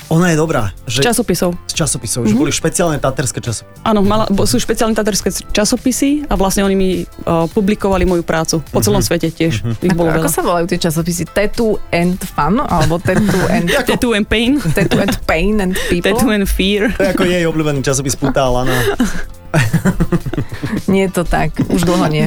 ona 0.10 0.34
je 0.34 0.38
dobrá? 0.38 0.74
Z 0.90 1.00
Že, 1.00 1.02
časopisov. 1.14 1.50
z 1.70 1.74
časopisov, 1.74 2.26
že 2.26 2.34
boli 2.34 2.50
špeciálne 2.50 2.98
taterské 2.98 3.40
časopisy. 3.40 3.86
Áno, 3.86 4.02
mala, 4.02 4.26
sú 4.44 4.58
špeciálne 4.58 4.98
taterské 4.98 5.30
časopisy 5.54 6.26
a 6.26 6.34
vlastne 6.34 6.66
oni 6.66 6.76
mi 6.76 6.90
uh, 7.06 7.46
publikovali 7.48 8.10
moju 8.10 8.26
prácu. 8.26 8.60
Po 8.74 8.82
celom 8.82 9.06
svete 9.06 9.30
tiež. 9.30 9.62
Ich 9.80 9.94
bolo 9.94 10.10
Ako, 10.10 10.26
ako 10.26 10.30
sa 10.30 10.42
volajú 10.42 10.66
tie 10.66 10.82
časopisy? 10.82 11.30
Tattoo 11.30 11.78
and 11.94 12.18
Fun? 12.26 12.58
Alebo 12.60 12.98
Tattoo 12.98 13.46
and, 13.48 13.70
Tattoo 13.90 14.18
and 14.18 14.26
Pain. 14.26 14.58
tattoo 14.74 15.00
and 15.00 15.16
Pain 15.30 15.62
and 15.62 15.74
People? 15.88 16.12
Tattoo 16.12 16.34
and 16.34 16.50
Fear. 16.50 16.90
To 16.98 17.06
je 17.06 17.12
ako 17.14 17.24
jej 17.24 17.46
obľúbený 17.46 17.86
časopis 17.86 18.18
Putá 18.18 18.50
Lana. 18.50 18.76
Nie 20.92 21.10
je 21.10 21.12
to 21.12 21.24
tak, 21.26 21.54
už 21.70 21.86
dlho 21.86 22.06
nie. 22.10 22.26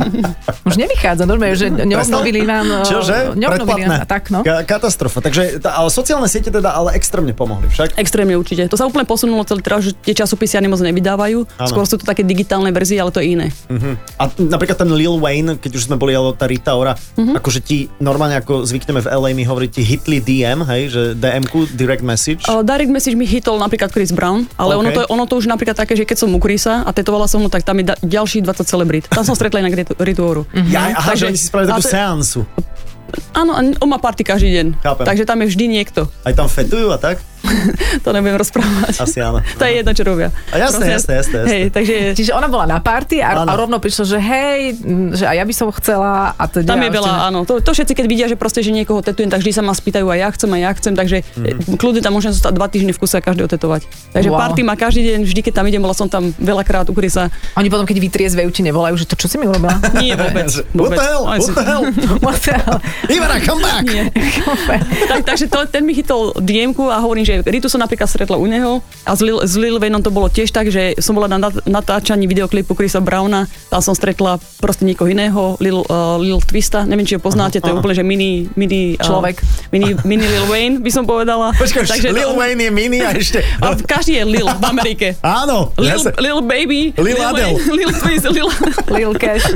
Už 0.66 0.78
nevychádza, 0.78 1.26
normálne, 1.26 1.58
že 1.58 1.70
neobnovili 1.70 2.42
nám... 2.46 2.87
Čože? 2.87 3.35
Neobnovili 3.38 3.87
nám, 3.87 4.06
tak 4.06 4.30
no. 4.30 4.42
Ka- 4.46 4.62
katastrofa. 4.66 5.22
Takže 5.22 5.62
tá, 5.62 5.78
ale 5.78 5.88
sociálne 5.90 6.26
siete 6.26 6.50
teda 6.50 6.74
ale 6.74 6.94
extrémne 6.94 7.35
pomohli 7.35 7.66
však. 7.70 7.98
Extrémne 7.98 8.35
určite. 8.38 8.66
To 8.70 8.78
sa 8.78 8.87
úplne 8.87 9.06
posunulo 9.06 9.42
celý 9.46 9.62
teraz, 9.62 9.87
že 9.87 9.92
tie 9.98 10.14
časopisy 10.14 10.58
ani 10.58 10.70
moc 10.70 10.82
nevydávajú. 10.82 11.38
Áno. 11.58 11.68
Skôr 11.68 11.85
sú 11.87 11.98
to 11.98 12.06
také 12.06 12.22
digitálne 12.22 12.70
verzie, 12.70 12.98
ale 12.98 13.11
to 13.14 13.22
je 13.22 13.35
iné. 13.35 13.46
Uh-huh. 13.70 13.94
A 14.18 14.30
napríklad 14.38 14.78
ten 14.78 14.90
Lil 14.90 15.18
Wayne, 15.18 15.58
keď 15.58 15.72
už 15.78 15.90
sme 15.90 15.96
boli, 15.98 16.14
alebo 16.14 16.35
tá 16.35 16.46
Rita 16.46 16.74
Ora, 16.74 16.94
uh-huh. 16.94 17.38
akože 17.38 17.61
ti 17.62 17.90
normálne 17.98 18.38
ako 18.38 18.66
zvykneme 18.66 19.02
v 19.02 19.08
LA 19.11 19.30
mi 19.35 19.44
hovoriť 19.46 19.70
ti 19.70 19.82
hitli 19.82 20.18
DM, 20.22 20.64
hej, 20.66 20.82
že 20.90 21.02
DM-ku, 21.18 21.70
direct 21.74 22.04
message. 22.04 22.46
Uh, 22.46 22.62
direct 22.62 22.90
message 22.90 23.18
mi 23.18 23.26
hitol 23.26 23.58
napríklad 23.58 23.90
Chris 23.90 24.14
Brown, 24.14 24.46
ale 24.56 24.74
OK. 24.74 24.80
ono, 24.80 24.90
to, 24.90 25.00
ono 25.11 25.24
to 25.26 25.35
už 25.38 25.46
napríklad 25.50 25.76
také, 25.76 25.98
že 25.98 26.06
keď 26.06 26.16
som 26.26 26.30
u 26.32 26.40
Chrisa 26.40 26.87
a 26.87 26.90
tetovala 27.12 27.29
som 27.29 27.44
tak 27.53 27.61
tam 27.61 27.77
je 27.77 27.92
da- 27.92 28.01
ďalších 28.01 28.40
20 28.40 28.64
celebrit. 28.64 29.05
Tam 29.05 29.20
som 29.20 29.37
stretla 29.37 29.61
inak 29.61 29.77
Ritu- 29.77 29.98
Rituoru. 30.01 30.48
Ja, 30.72 30.96
aha, 30.96 31.12
že 31.12 31.29
Takže- 31.29 31.29
oni 31.29 31.37
si 31.37 31.46
spravili 31.53 31.68
takú 31.68 31.85
to- 31.85 31.92
seansu. 31.92 32.40
Áno, 33.37 33.53
on 33.77 33.88
má 33.92 34.01
party 34.01 34.25
každý 34.25 34.48
deň. 34.57 34.66
Chápem. 34.81 35.05
Takže 35.05 35.25
tam 35.29 35.44
je 35.44 35.46
vždy 35.53 35.64
niekto. 35.68 36.09
Aj 36.25 36.33
tam 36.33 36.48
fetujú 36.48 36.88
a 36.88 36.96
tak? 36.96 37.20
To 38.05 38.11
nebudem 38.11 38.37
rozprávať. 38.37 38.94
Asi 38.98 39.18
áno. 39.18 39.42
To 39.61 39.64
je 39.64 39.72
jedno, 39.83 39.92
čo 39.92 40.02
robia. 40.02 40.28
A 40.50 40.59
jasné, 40.59 40.90
jasné, 40.90 41.12
jasné, 41.20 41.37
jasné. 41.42 41.52
Hej, 41.52 41.64
takže 41.70 41.94
Čiže 42.14 42.33
ona 42.33 42.46
bola 42.46 42.66
na 42.66 42.78
party 42.78 43.20
a, 43.20 43.42
Áno. 43.42 43.50
a 43.50 43.55
rovno 43.55 43.78
prišlo, 43.78 44.05
že 44.05 44.18
hej, 44.18 44.78
že 45.14 45.24
aj 45.24 45.37
ja 45.38 45.44
by 45.44 45.55
som 45.55 45.66
chcela 45.72 46.35
a 46.35 46.44
to 46.46 46.62
tam 46.62 46.78
je 46.78 46.90
a 46.90 46.94
veľa, 46.94 47.11
ešte- 47.11 47.26
áno. 47.28 47.38
To, 47.44 47.55
to 47.59 47.70
všetci, 47.72 47.92
keď 47.94 48.07
vidia, 48.07 48.26
že 48.26 48.37
proste, 48.37 48.61
že 48.61 48.70
niekoho 48.70 49.00
tetujem, 49.00 49.28
tak 49.28 49.40
vždy 49.40 49.52
sa 49.52 49.62
ma 49.62 49.72
spýtajú 49.72 50.07
a 50.09 50.14
ja 50.16 50.28
chcem 50.31 50.50
a 50.52 50.59
ja 50.59 50.70
chcem, 50.72 50.92
takže 50.92 51.22
mm. 51.35 51.78
kľudne 51.78 52.02
tam 52.02 52.14
môžem 52.14 52.33
zostať 52.33 52.52
dva 52.52 52.66
týždne 52.66 52.92
v 52.92 52.98
kuse 52.98 53.18
a 53.18 53.22
každého 53.22 53.48
tetovať. 53.48 53.87
Takže 54.12 54.28
Wow. 54.33 54.38
party 54.38 54.61
má 54.62 54.74
každý 54.74 55.02
deň, 55.05 55.20
vždy, 55.24 55.40
keď 55.42 55.52
tam 55.61 55.66
idem, 55.66 55.83
bola 55.83 55.92
som 55.92 56.09
tam 56.09 56.33
veľakrát 56.35 56.88
u 56.88 56.94
Chrisa. 56.94 57.28
Oni 57.55 57.68
potom, 57.68 57.85
keď 57.85 58.00
vytriezvejú, 58.00 58.48
ti 58.48 58.62
nevolajú, 58.62 58.96
že 58.96 59.05
to 59.05 59.14
čo 59.14 59.28
si 59.28 59.37
mi 59.37 59.44
urobila? 59.44 59.76
Nie 60.00 60.16
vôbec. 60.16 60.48
What 60.72 60.72
vôbec. 60.72 60.96
the 60.96 61.05
hell? 61.05 61.24
What 61.26 61.42
the 61.44 61.64
hell? 61.64 61.83
What 62.22 62.38
the 62.40 62.55
hell? 62.55 62.78
Ivana, 63.09 63.37
come 63.40 63.61
back! 63.61 63.85
Nie. 63.85 64.09
tak, 65.07 65.20
takže 65.24 65.46
to, 65.48 65.68
ten 65.68 65.85
mi 65.85 65.92
chytol 65.92 66.33
dm 66.38 66.72
a 66.88 66.98
hovorím, 66.98 67.24
že 67.24 67.32
Ritu 67.40 67.66
som 67.66 67.81
napríklad 67.81 68.05
stretla 68.05 68.37
u 68.37 68.45
neho 68.45 68.85
a 69.03 69.16
s 69.16 69.21
Lil, 69.21 69.40
s 69.40 69.57
Lil 69.57 69.81
Wayneom 69.81 70.01
to 70.01 70.11
bolo 70.11 70.29
tiež 70.29 70.51
tak, 70.51 70.68
že 70.68 70.92
som 70.99 71.16
bola 71.16 71.25
na 71.27 71.40
nat- 71.40 71.64
natáčaní 71.64 72.27
videoklipu 72.27 72.77
Chrisa 72.77 73.01
Browna, 73.01 73.49
tam 73.68 73.81
som 73.81 73.97
stretla 73.97 74.37
proste 74.59 74.83
niekoho 74.83 75.09
iného, 75.09 75.57
Lil, 75.57 75.81
uh, 75.83 76.18
Lil 76.18 76.37
Twista, 76.38 76.85
neviem, 76.85 77.05
či 77.05 77.16
ho 77.16 77.23
poznáte, 77.23 77.57
to 77.57 77.68
je 77.68 77.75
úplne, 77.75 77.95
že 77.95 78.05
mini, 78.05 78.51
mini 78.53 78.99
uh, 78.99 79.03
Človek. 79.03 79.40
Mini, 79.71 79.97
mini 80.03 80.27
Lil 80.27 80.47
Wayne, 80.47 80.75
by 80.79 80.90
som 80.90 81.07
povedala. 81.07 81.55
Počkaj, 81.62 81.87
Lil 82.11 82.29
to- 82.29 82.37
Wayne 82.37 82.61
je 82.61 82.71
mini 82.71 82.99
a 83.01 83.14
ešte... 83.14 83.40
A 83.64 83.73
každý 83.79 84.18
je 84.18 84.25
Lil 84.27 84.45
v 84.45 84.64
Amerike. 84.66 85.09
Áno, 85.23 85.71
ja 85.79 85.95
Lil, 85.95 86.01
sa- 86.03 86.16
Lil 86.18 86.38
Baby, 86.42 86.92
Lil 86.99 87.16
Adele. 87.16 87.55
Wayne, 87.55 87.73
Lil 87.73 87.90
Twist, 87.95 88.27
Lil... 88.27 88.49
Lil 88.90 89.12
Cash. 89.14 89.47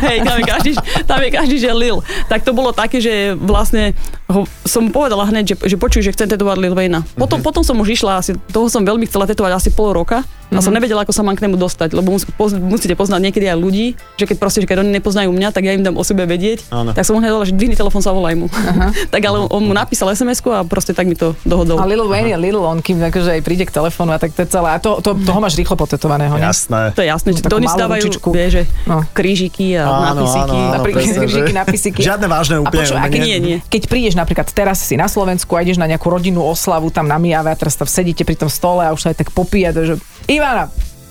Hej, 0.00 0.16
tam 0.24 0.34
je, 0.36 0.44
každý, 0.44 0.72
tam 1.04 1.18
je 1.20 1.28
každý, 1.28 1.56
že 1.58 1.70
Lil. 1.70 2.00
Tak 2.26 2.42
to 2.42 2.50
bolo 2.50 2.72
také, 2.72 2.98
že 2.98 3.36
vlastne 3.36 3.92
ho, 4.26 4.46
som 4.62 4.88
povedala 4.88 5.26
hneď, 5.26 5.54
že, 5.54 5.74
že 5.74 5.76
počuj, 5.76 6.00
že 6.00 6.14
chcem 6.14 6.26
tetovať 6.26 6.56
Lil 6.56 6.74
Wayna. 6.80 7.04
Potom, 7.12 7.44
potom 7.44 7.60
som 7.60 7.76
už 7.76 8.00
išla, 8.00 8.24
asi, 8.24 8.32
toho 8.48 8.72
som 8.72 8.80
veľmi 8.80 9.04
chcela 9.04 9.28
tetovať 9.28 9.52
asi 9.52 9.70
pol 9.76 9.92
roka 9.92 10.24
a 10.50 10.60
som 10.60 10.74
nevedela, 10.74 11.06
ako 11.06 11.14
sa 11.14 11.22
mám 11.22 11.38
k 11.38 11.46
nemu 11.46 11.54
dostať, 11.54 11.94
lebo 11.94 12.14
mus, 12.14 12.26
poz, 12.26 12.54
musíte 12.54 12.98
poznať 12.98 13.20
niekedy 13.22 13.46
aj 13.46 13.58
ľudí, 13.58 13.86
že 14.18 14.24
keď 14.26 14.36
proste, 14.36 14.58
že 14.62 14.66
keď 14.66 14.82
oni 14.82 14.90
nepoznajú 14.98 15.30
mňa, 15.30 15.48
tak 15.54 15.62
ja 15.64 15.72
im 15.74 15.82
dám 15.82 15.94
o 15.94 16.02
sebe 16.02 16.26
vedieť. 16.26 16.66
Áno. 16.74 16.90
Tak 16.90 17.06
som 17.06 17.14
mu 17.14 17.22
hneď 17.22 17.30
dala, 17.30 17.46
že 17.46 17.54
dvihni 17.54 17.78
telefón, 17.78 18.02
zavolaj 18.02 18.34
mu. 18.34 18.46
tak 19.14 19.22
ale 19.22 19.46
on 19.46 19.62
mu 19.62 19.72
napísal 19.72 20.10
sms 20.10 20.42
a 20.50 20.66
proste 20.66 20.90
tak 20.90 21.06
mi 21.06 21.14
to 21.14 21.38
dohodol. 21.46 21.78
A 21.78 21.86
Lil 21.86 22.02
Wayne 22.06 22.34
je 22.34 22.38
Lil, 22.38 22.58
on 22.58 22.82
kým 22.82 22.98
akože 22.98 23.38
aj 23.38 23.42
príde 23.46 23.64
k 23.64 23.72
telefónu 23.72 24.10
a 24.14 24.18
tak 24.18 24.34
to 24.34 24.42
je 24.42 24.48
celé. 24.50 24.68
A 24.74 24.78
to, 24.82 24.98
to, 24.98 25.14
toho 25.14 25.38
máš 25.38 25.54
rýchlo 25.54 25.78
potetovaného, 25.78 26.34
ne? 26.34 26.42
Jasné. 26.42 26.92
To 26.98 27.00
je 27.02 27.08
jasné, 27.08 27.28
že 27.36 27.40
to 27.46 27.56
oni 27.56 27.68
stávajú, 27.70 28.10
vie, 28.34 28.46
že 28.50 28.62
No. 28.86 29.04
krížiky 29.14 29.78
a 29.78 29.84
Áno, 29.86 30.24
nápisiky. 30.24 30.40
áno, 30.40 30.54
áno. 30.56 30.74
Napríklad 30.74 31.02
presne, 31.04 31.18
krížiky, 31.22 31.50
že- 31.50 31.56
nápisiky. 31.56 32.00
Žiadne 32.02 32.26
vážne 32.26 32.56
úplne 32.58 32.84
a 32.90 33.06
keď, 33.06 33.20
Nie, 33.22 33.38
nie. 33.38 33.56
keď 33.68 33.82
prídeš 33.86 34.14
napríklad 34.18 34.48
teraz 34.50 34.82
si 34.82 34.98
na 34.98 35.06
Slovensku 35.06 35.54
a 35.54 35.62
ideš 35.62 35.78
na 35.78 35.86
nejakú 35.86 36.10
rodinnú 36.10 36.42
oslavu 36.42 36.90
tam 36.90 37.06
na 37.06 37.20
Mijave 37.20 37.52
a 37.52 37.56
teraz 37.56 37.76
tam 37.76 37.86
sedíte 37.86 38.24
pri 38.24 38.34
tom 38.34 38.50
stole 38.50 38.82
a 38.82 38.90
už 38.90 39.00
sa 39.04 39.08
aj 39.12 39.22
tak 39.22 39.28
popíja, 39.30 39.70
to, 39.70 39.84
že 39.84 39.94
Ivana, 40.40 40.70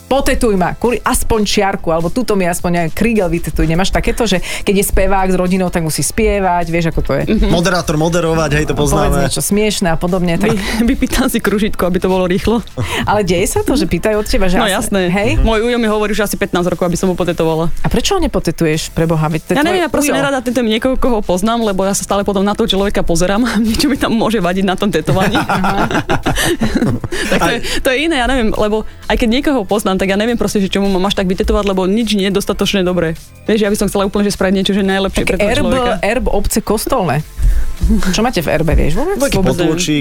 potetuj 0.09 0.55
ma, 0.55 0.73
kuri, 0.73 0.97
aspoň 0.99 1.39
čiarku, 1.41 1.87
alebo 1.87 2.09
túto 2.09 2.33
mi 2.33 2.43
aspoň 2.43 2.69
nejaký 2.81 2.93
krígel 2.93 3.29
vytetuj. 3.29 3.63
Nemáš 3.63 3.89
takéto, 3.89 4.25
že 4.25 4.37
keď 4.59 4.75
je 4.75 4.85
spevák 4.87 5.27
s 5.29 5.35
rodinou, 5.35 5.69
tak 5.69 5.81
musí 5.81 6.01
spievať, 6.01 6.65
vieš, 6.65 6.89
ako 6.89 6.99
to 6.99 7.11
je. 7.13 7.23
Moderátor 7.47 7.93
moderovať, 7.95 8.49
hej, 8.51 8.65
to 8.65 8.73
Povedz 8.73 8.89
poznáme. 8.89 9.17
niečo 9.23 9.39
smiešné 9.39 9.87
a 9.87 9.97
podobne. 9.97 10.35
Tak, 10.35 10.49
Vy, 10.49 10.57
vypýtam 10.89 11.29
si 11.29 11.37
kružitko, 11.37 11.85
aby 11.85 11.97
to 11.97 12.09
bolo 12.09 12.25
rýchlo. 12.25 12.65
ale 13.05 13.21
deje 13.21 13.45
sa 13.45 13.61
to, 13.61 13.73
že 13.73 13.85
pýtajú 13.85 14.17
od 14.17 14.25
teba, 14.25 14.49
že 14.49 14.57
No 14.57 14.65
asi- 14.65 14.73
jasné. 14.75 15.07
Hej? 15.07 15.37
Môj 15.39 15.61
ujo 15.63 15.77
mi 15.77 15.85
hovorí 15.85 16.11
už 16.11 16.25
asi 16.25 16.35
15 16.35 16.65
rokov, 16.65 16.83
aby 16.83 16.97
som 16.97 17.05
ho 17.05 17.13
potetovala. 17.13 17.69
A 17.79 17.87
prečo 17.87 18.15
ho 18.15 18.19
nepotetuješ 18.19 18.89
pre 18.89 19.05
Boha? 19.05 19.29
Veď 19.29 19.53
Ja 19.53 19.61
neviem, 19.61 19.83
ja 19.83 19.87
proste 19.87 20.09
nerada 20.09 20.41
tetujem 20.41 20.65
niekoho, 20.67 20.97
koho 20.97 21.21
poznám, 21.21 21.61
lebo 21.63 21.85
ja 21.85 21.93
sa 21.93 22.01
stále 22.01 22.25
potom 22.25 22.41
na 22.41 22.51
toho 22.51 22.65
človeka 22.67 22.99
pozerám, 23.01 23.45
niečo 23.61 23.85
mi 23.85 23.95
tam 23.95 24.09
môže 24.11 24.39
vadiť 24.39 24.65
na 24.65 24.73
tom 24.73 24.89
tetovaní. 24.89 25.37
tak 27.29 27.39
to 27.39 27.49
je, 27.49 27.57
to 27.79 27.87
je 27.89 27.97
iné, 28.01 28.15
ja 28.17 28.25
neviem, 28.25 28.49
lebo 28.51 28.81
aj 29.05 29.15
keď 29.15 29.27
niekoho 29.29 29.61
poznám, 29.63 29.98
tak 29.99 30.07
ja 30.07 30.15
neviem 30.15 30.39
proste, 30.39 30.57
že 30.57 30.71
čo 30.71 30.79
mu 30.79 30.87
mám 30.87 31.05
až 31.05 31.19
tak 31.19 31.27
vytetovať, 31.27 31.67
lebo 31.67 31.83
nič 31.83 32.15
nie 32.15 32.31
je 32.31 32.33
dostatočne 32.33 32.81
dobré. 32.81 33.19
Vieš, 33.43 33.59
ja 33.59 33.69
by 33.69 33.75
som 33.75 33.87
chcela 33.91 34.07
úplne 34.07 34.23
že 34.23 34.33
spraviť 34.33 34.53
niečo, 34.55 34.71
že 34.71 34.81
najlepšie 34.81 35.23
pre 35.27 35.35
Tak 35.35 35.41
toho 35.43 35.51
erb, 35.51 35.63
človeka. 35.67 35.93
erb 35.99 36.25
obce 36.31 36.59
kostolné. 36.63 37.15
Čo 38.13 38.21
máte 38.21 38.39
v 38.39 38.47
erbe, 38.53 38.73
vieš? 38.77 38.95
Vôbec? 38.95 39.17
Taký 39.17 39.41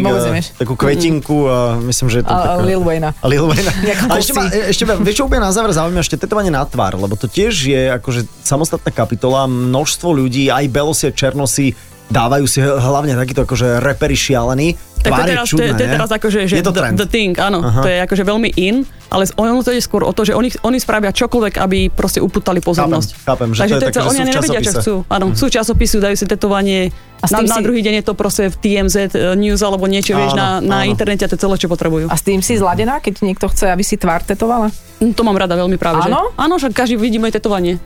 nevieš. 0.05 0.47
takú 0.55 0.75
kvetinku 0.77 1.49
a 1.49 1.81
myslím, 1.81 2.07
že 2.13 2.17
je 2.21 2.25
to 2.27 2.35
A, 2.35 2.39
taká... 2.39 2.63
Lil 2.63 2.83
Wayne. 2.85 3.11
A 3.17 3.27
Lil 3.27 3.45
Wayne. 3.49 3.71
Jak 3.91 3.99
A 4.07 4.15
ešte, 4.21 4.33
ma, 4.37 4.43
ešte 4.47 4.85
ma- 4.85 4.99
vieš 5.01 5.17
čo 5.19 5.25
úplne 5.25 5.43
na 5.43 5.53
záver 5.55 5.73
zaujíma, 5.73 5.99
ešte 5.99 6.21
tetovanie 6.21 6.53
na 6.53 6.63
tvár, 6.63 7.01
lebo 7.01 7.17
to 7.17 7.27
tiež 7.27 7.55
je 7.57 7.83
akože 7.91 8.29
samostatná 8.45 8.93
kapitola, 8.93 9.49
množstvo 9.49 10.13
ľudí, 10.13 10.53
aj 10.53 10.69
belosi, 10.69 11.09
černosi, 11.15 11.73
dávajú 12.09 12.45
si 12.49 12.61
hlavne 12.61 13.17
takýto 13.17 13.45
akože 13.45 13.81
reperi 13.81 14.17
šialení. 14.17 14.77
Tak 15.01 15.13
to 15.13 15.23
teraz, 15.25 15.47
čudné, 15.47 15.59
to 15.61 15.65
je, 15.65 15.73
to 15.73 15.83
je 15.83 15.91
teraz 15.91 16.11
akože, 16.11 16.39
že 16.45 16.55
je 16.55 16.61
to 16.61 16.69
the, 16.69 16.81
trend. 16.81 16.97
the 16.97 17.07
thing, 17.07 17.33
áno, 17.35 17.59
Aha. 17.61 17.81
to 17.81 17.89
je 17.89 17.99
akože 18.01 18.23
veľmi 18.23 18.51
in, 18.57 18.83
ale 19.09 19.25
ono 19.33 19.61
to 19.61 19.71
je 19.71 19.79
skôr 19.79 20.01
o 20.01 20.11
to, 20.11 20.23
že 20.23 20.33
oni, 20.33 20.53
oni 20.61 20.77
spravia 20.77 21.11
čokoľvek, 21.11 21.55
aby 21.57 21.89
proste 21.89 22.19
upútali 22.19 22.59
pozornosť. 22.59 23.09
chápem, 23.21 23.49
že 23.49 23.59
Takže 23.59 23.75
to 23.75 23.79
je 23.79 23.89
také, 23.89 24.01
oni 24.01 24.19
sú 24.19 24.29
nevedia, 24.29 24.61
čo 24.61 24.73
chcú. 24.75 24.95
Áno, 25.07 25.33
sú 25.33 25.47
v 25.47 25.53
časopisu, 25.55 25.97
dajú 25.99 26.15
si 26.15 26.25
tetovanie, 26.25 26.93
A 27.19 27.27
s 27.27 27.33
na, 27.33 27.41
tým 27.41 27.49
na 27.49 27.57
si- 27.57 27.65
druhý 27.65 27.81
deň 27.81 27.95
je 27.97 28.05
to 28.05 28.15
proste 28.15 28.47
v 28.47 28.57
TMZ 28.57 28.97
News 29.35 29.59
alebo 29.59 29.85
niečo, 29.85 30.15
vieš, 30.15 30.33
Áno, 30.33 30.39
na, 30.39 30.49
na 30.61 30.77
áno. 30.81 30.89
internete 30.89 31.23
a 31.23 31.29
to 31.29 31.35
je 31.35 31.41
celé, 31.41 31.55
čo 31.57 31.67
potrebujú. 31.67 32.07
A 32.07 32.15
s 32.15 32.23
tým 32.23 32.39
si 32.39 32.55
zladená, 32.55 32.99
keď 32.99 33.23
niekto 33.23 33.47
chce, 33.47 33.67
aby 33.67 33.81
si 33.81 33.95
tvár 33.95 34.23
tetovala? 34.23 34.71
Mm, 34.99 35.13
To 35.13 35.23
mám 35.23 35.35
rada 35.35 35.55
veľmi 35.55 35.75
práve, 35.75 35.99
že? 36.01 36.11
Áno? 36.11 36.31
Áno, 36.33 36.55
že 36.57 36.69
každý 36.69 36.95
vidí 36.95 37.17
moje 37.17 37.35
tetovanie. 37.35 37.83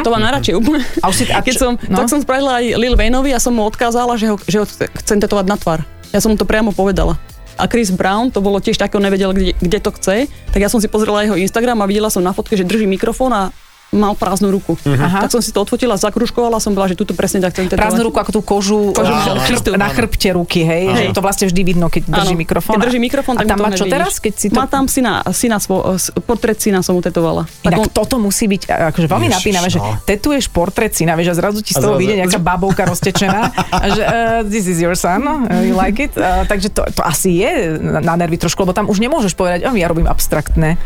To 0.00 0.08
mám 0.08 0.18
najradšej 0.20 0.54
úplne. 0.56 0.82
A 0.98 1.06
už 1.06 1.14
si- 1.16 1.28
a 1.28 1.38
Keď 1.42 1.54
som, 1.54 1.72
no? 1.80 1.94
Tak 1.96 2.08
som 2.08 2.18
spravila 2.18 2.58
aj 2.58 2.74
Lil 2.74 2.94
Wayneovi 2.94 3.30
a 3.30 3.38
som 3.38 3.52
mu 3.52 3.62
odkázala, 3.62 4.14
že 4.14 4.26
ho, 4.26 4.36
že 4.40 4.56
ho 4.56 4.66
chcem 4.96 5.18
tetovať 5.18 5.44
na 5.44 5.54
tvár. 5.54 5.86
Ja 6.12 6.20
som 6.20 6.32
mu 6.32 6.36
to 6.36 6.44
priamo 6.44 6.76
povedala. 6.76 7.16
A 7.56 7.68
Chris 7.68 7.92
Brown, 7.92 8.32
to 8.32 8.40
bolo 8.40 8.60
tiež 8.60 8.80
také, 8.80 8.96
on 8.96 9.04
nevedel, 9.04 9.32
kde, 9.32 9.52
kde 9.56 9.78
to 9.80 9.92
chce, 9.92 10.28
tak 10.28 10.60
ja 10.60 10.68
som 10.72 10.80
si 10.80 10.88
pozrela 10.88 11.24
jeho 11.24 11.36
Instagram 11.36 11.84
a 11.84 11.88
videla 11.88 12.08
som 12.08 12.24
na 12.24 12.32
fotke, 12.32 12.56
že 12.56 12.64
drží 12.64 12.88
mikrofón 12.88 13.32
a 13.32 13.52
mal 13.92 14.16
prázdnu 14.16 14.48
ruku. 14.48 14.72
Aha. 14.82 15.20
Tak 15.22 15.30
som 15.30 15.44
si 15.44 15.52
to 15.52 15.60
odfotila, 15.60 16.00
zakruškovala 16.00 16.56
som 16.58 16.72
bola, 16.72 16.88
že 16.88 16.96
túto 16.96 17.12
presne 17.12 17.44
tak 17.44 17.52
chcem 17.52 17.68
tetovať. 17.68 17.84
Prázdnu 17.84 18.02
ruku 18.08 18.18
ako 18.18 18.30
tú 18.32 18.40
kožu, 18.40 18.80
Kožu 18.90 19.12
eh, 19.12 19.20
áno, 19.28 19.36
chrb- 19.38 19.48
čistú. 19.52 19.68
na 19.76 19.88
chrbte 19.92 20.28
ruky, 20.32 20.64
hej? 20.64 20.82
Že 20.88 21.02
to 21.12 21.20
vlastne 21.20 21.44
vždy 21.46 21.60
vidno, 21.60 21.92
keď 21.92 22.08
drží 22.08 22.32
Áno, 22.32 22.40
mikrofón. 22.40 22.72
Keď 22.74 22.82
drží 22.88 22.98
mikrofón, 22.98 23.34
a 23.36 23.44
tak 23.44 23.52
tam 23.52 23.56
mu 23.56 23.60
to 23.60 23.64
má 23.64 23.70
čo 23.70 23.84
nevidíš. 23.84 23.92
teraz, 23.92 24.12
keď 24.16 24.34
si 24.34 24.46
to... 24.48 24.56
Má 24.56 24.64
tam 24.64 24.84
syna, 24.88 25.20
syna 25.30 25.56
svo, 25.60 25.76
portrét 26.24 26.56
syna 26.56 26.80
som 26.80 26.96
mu 26.96 27.04
tetovala. 27.04 27.44
Tak 27.60 27.68
Inak 27.68 27.78
on- 27.84 27.92
toto 27.92 28.16
musí 28.16 28.48
byť 28.48 28.62
a- 28.72 28.88
akože 28.90 29.06
veľmi 29.06 29.26
Ježiš, 29.28 29.36
napínavé, 29.36 29.66
že 29.68 29.78
no. 29.78 29.92
tetuješ 30.02 30.44
portrét 30.48 30.92
syna, 30.96 31.12
vieš, 31.12 31.36
a 31.36 31.44
zrazu 31.44 31.60
ti 31.60 31.76
z 31.76 31.78
A 31.78 31.84
toho 31.84 32.00
vyjde 32.00 32.16
nejaká 32.16 32.40
babovka 32.40 32.88
roztečená 32.88 33.52
a 33.52 33.86
že 33.92 34.02
uh, 34.02 34.12
this 34.48 34.64
is 34.64 34.80
your 34.80 34.96
son, 34.96 35.20
uh, 35.20 35.44
you 35.60 35.76
like 35.76 36.00
it? 36.00 36.16
Uh, 36.16 36.48
takže 36.48 36.72
to, 36.72 36.80
to 36.88 37.04
asi 37.04 37.44
je 37.44 37.76
na, 37.76 38.00
na 38.00 38.14
nervy 38.16 38.40
trošku, 38.40 38.64
lebo 38.64 38.72
tam 38.72 38.88
už 38.88 38.96
nemôžeš 38.98 39.36
povedať, 39.36 39.68
oh, 39.68 39.76
ja 39.76 39.84
robím 39.84 40.08
abstraktné. 40.08 40.80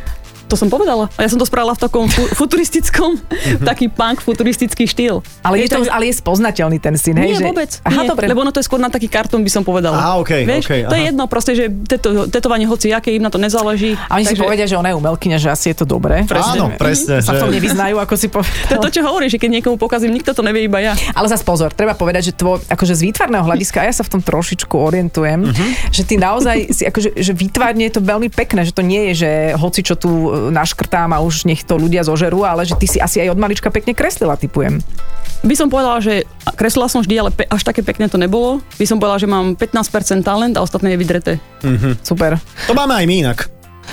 To 0.46 0.54
som 0.54 0.66
povedala. 0.66 1.10
A 1.12 1.20
ja 1.20 1.28
som 1.28 1.36
to 1.36 1.44
spravila 1.44 1.72
v 1.72 1.80
takom 1.80 2.06
fu- 2.06 2.30
futuristickom, 2.30 3.18
taký 3.60 3.88
punk 3.88 4.20
futuristický 4.20 4.84
štýl. 4.84 5.18
Ale 5.40 5.58
je, 5.58 5.66
Vieš, 5.66 5.72
to, 5.72 5.80
ale 5.88 6.04
je 6.06 6.14
spoznateľný 6.14 6.78
ten 6.78 6.94
syn, 6.94 7.16
hej? 7.16 7.28
nie, 7.28 7.36
že... 7.36 7.44
vôbec. 7.44 7.70
Aha, 7.82 8.00
nie, 8.00 8.08
dobre. 8.08 8.24
Lebo 8.26 8.40
ono 8.40 8.50
to 8.50 8.58
je 8.58 8.66
skôr 8.66 8.78
na 8.78 8.86
taký 8.86 9.06
kartón, 9.06 9.40
by 9.40 9.50
som 9.50 9.60
povedala. 9.60 9.98
Á, 9.98 10.08
okej, 10.16 10.42
Vieš, 10.44 10.64
okej, 10.64 10.80
to 10.82 10.94
je 10.94 11.02
aha. 11.02 11.08
jedno, 11.10 11.24
proste, 11.26 11.52
že 11.52 11.64
teto, 11.66 12.08
tetovanie 12.26 12.62
hoci 12.64 12.88
aké, 12.88 13.10
im 13.10 13.20
na 13.20 13.28
to 13.28 13.36
nezáleží. 13.36 13.98
A 14.00 14.16
oni 14.16 14.24
si 14.24 14.32
Takže- 14.32 14.44
povedia, 14.44 14.66
že 14.66 14.76
ona 14.76 14.88
je 14.88 14.96
umelkyňa, 14.96 15.36
že 15.36 15.48
asi 15.48 15.66
je 15.68 15.76
to 15.76 15.84
dobré. 15.84 16.22
Presne. 16.24 16.54
Áno, 16.56 16.66
presne. 16.72 17.18
Sa 17.18 17.32
v 17.32 17.40
tom 17.40 17.50
že- 17.50 17.56
nevyznajú, 17.58 17.98
ako 17.98 18.14
si 18.14 18.26
To 18.26 18.38
je 18.38 18.46
povedal. 18.70 18.80
to, 18.80 18.88
čo 18.88 19.00
hovoríš, 19.02 19.30
že 19.32 19.40
keď 19.40 19.50
niekomu 19.52 19.76
pokazím, 19.76 20.10
nikto 20.12 20.30
to 20.30 20.40
nevie, 20.40 20.62
iba 20.62 20.78
ja. 20.78 20.94
Ale 21.10 21.26
zas 21.26 21.42
pozor, 21.42 21.70
treba 21.70 21.92
povedať, 21.92 22.22
že 22.24 22.32
tvo, 22.32 22.62
akože 22.62 22.94
z 22.94 23.02
výtvarného 23.04 23.42
hľadiska, 23.42 23.82
a 23.82 23.84
ja 23.84 23.92
sa 23.92 24.02
v 24.02 24.14
tom 24.14 24.22
trošičku 24.22 24.72
orientujem, 24.72 25.42
Mhm. 25.44 25.64
že 25.90 26.02
ty 26.02 26.14
naozaj 26.16 26.70
si, 26.70 26.82
akože, 26.84 27.18
že 27.18 27.32
výtvarne 27.32 27.82
je 27.84 27.92
to 27.92 28.00
veľmi 28.00 28.30
pekné, 28.30 28.62
že 28.62 28.70
to 28.70 28.80
nie 28.80 29.10
je, 29.10 29.12
že 29.18 29.30
hoci 29.56 29.82
čo 29.82 29.94
tu 29.94 30.10
naškrtám 30.48 31.12
a 31.12 31.20
už 31.20 31.44
nech 31.44 31.62
to 31.62 31.76
ľudia 31.76 32.02
zožerú, 32.02 32.42
ale 32.42 32.62
že 32.62 32.76
ty 32.76 32.86
si 32.86 32.98
asi 32.98 33.20
aj 33.20 33.32
od 33.32 33.38
malička 33.38 33.68
pekne 33.68 33.92
kreslila, 33.92 34.36
typujem. 34.36 34.78
By 35.44 35.54
som 35.54 35.68
povedala, 35.68 36.00
že 36.00 36.24
kreslila 36.56 36.88
som 36.88 37.04
vždy, 37.04 37.14
ale 37.16 37.30
pe- 37.30 37.46
až 37.46 37.62
také 37.62 37.84
pekné 37.84 38.08
to 38.08 38.16
nebolo. 38.16 38.58
By 38.76 38.86
som 38.88 38.96
povedala, 38.96 39.20
že 39.20 39.28
mám 39.28 39.54
15% 39.54 40.24
talent 40.24 40.54
a 40.56 40.64
ostatné 40.64 40.96
je 40.96 40.98
vydreté. 40.98 41.32
Super. 42.00 42.40
To 42.66 42.72
máme 42.72 42.96
aj 42.96 43.04
my 43.06 43.14
inak. 43.20 43.38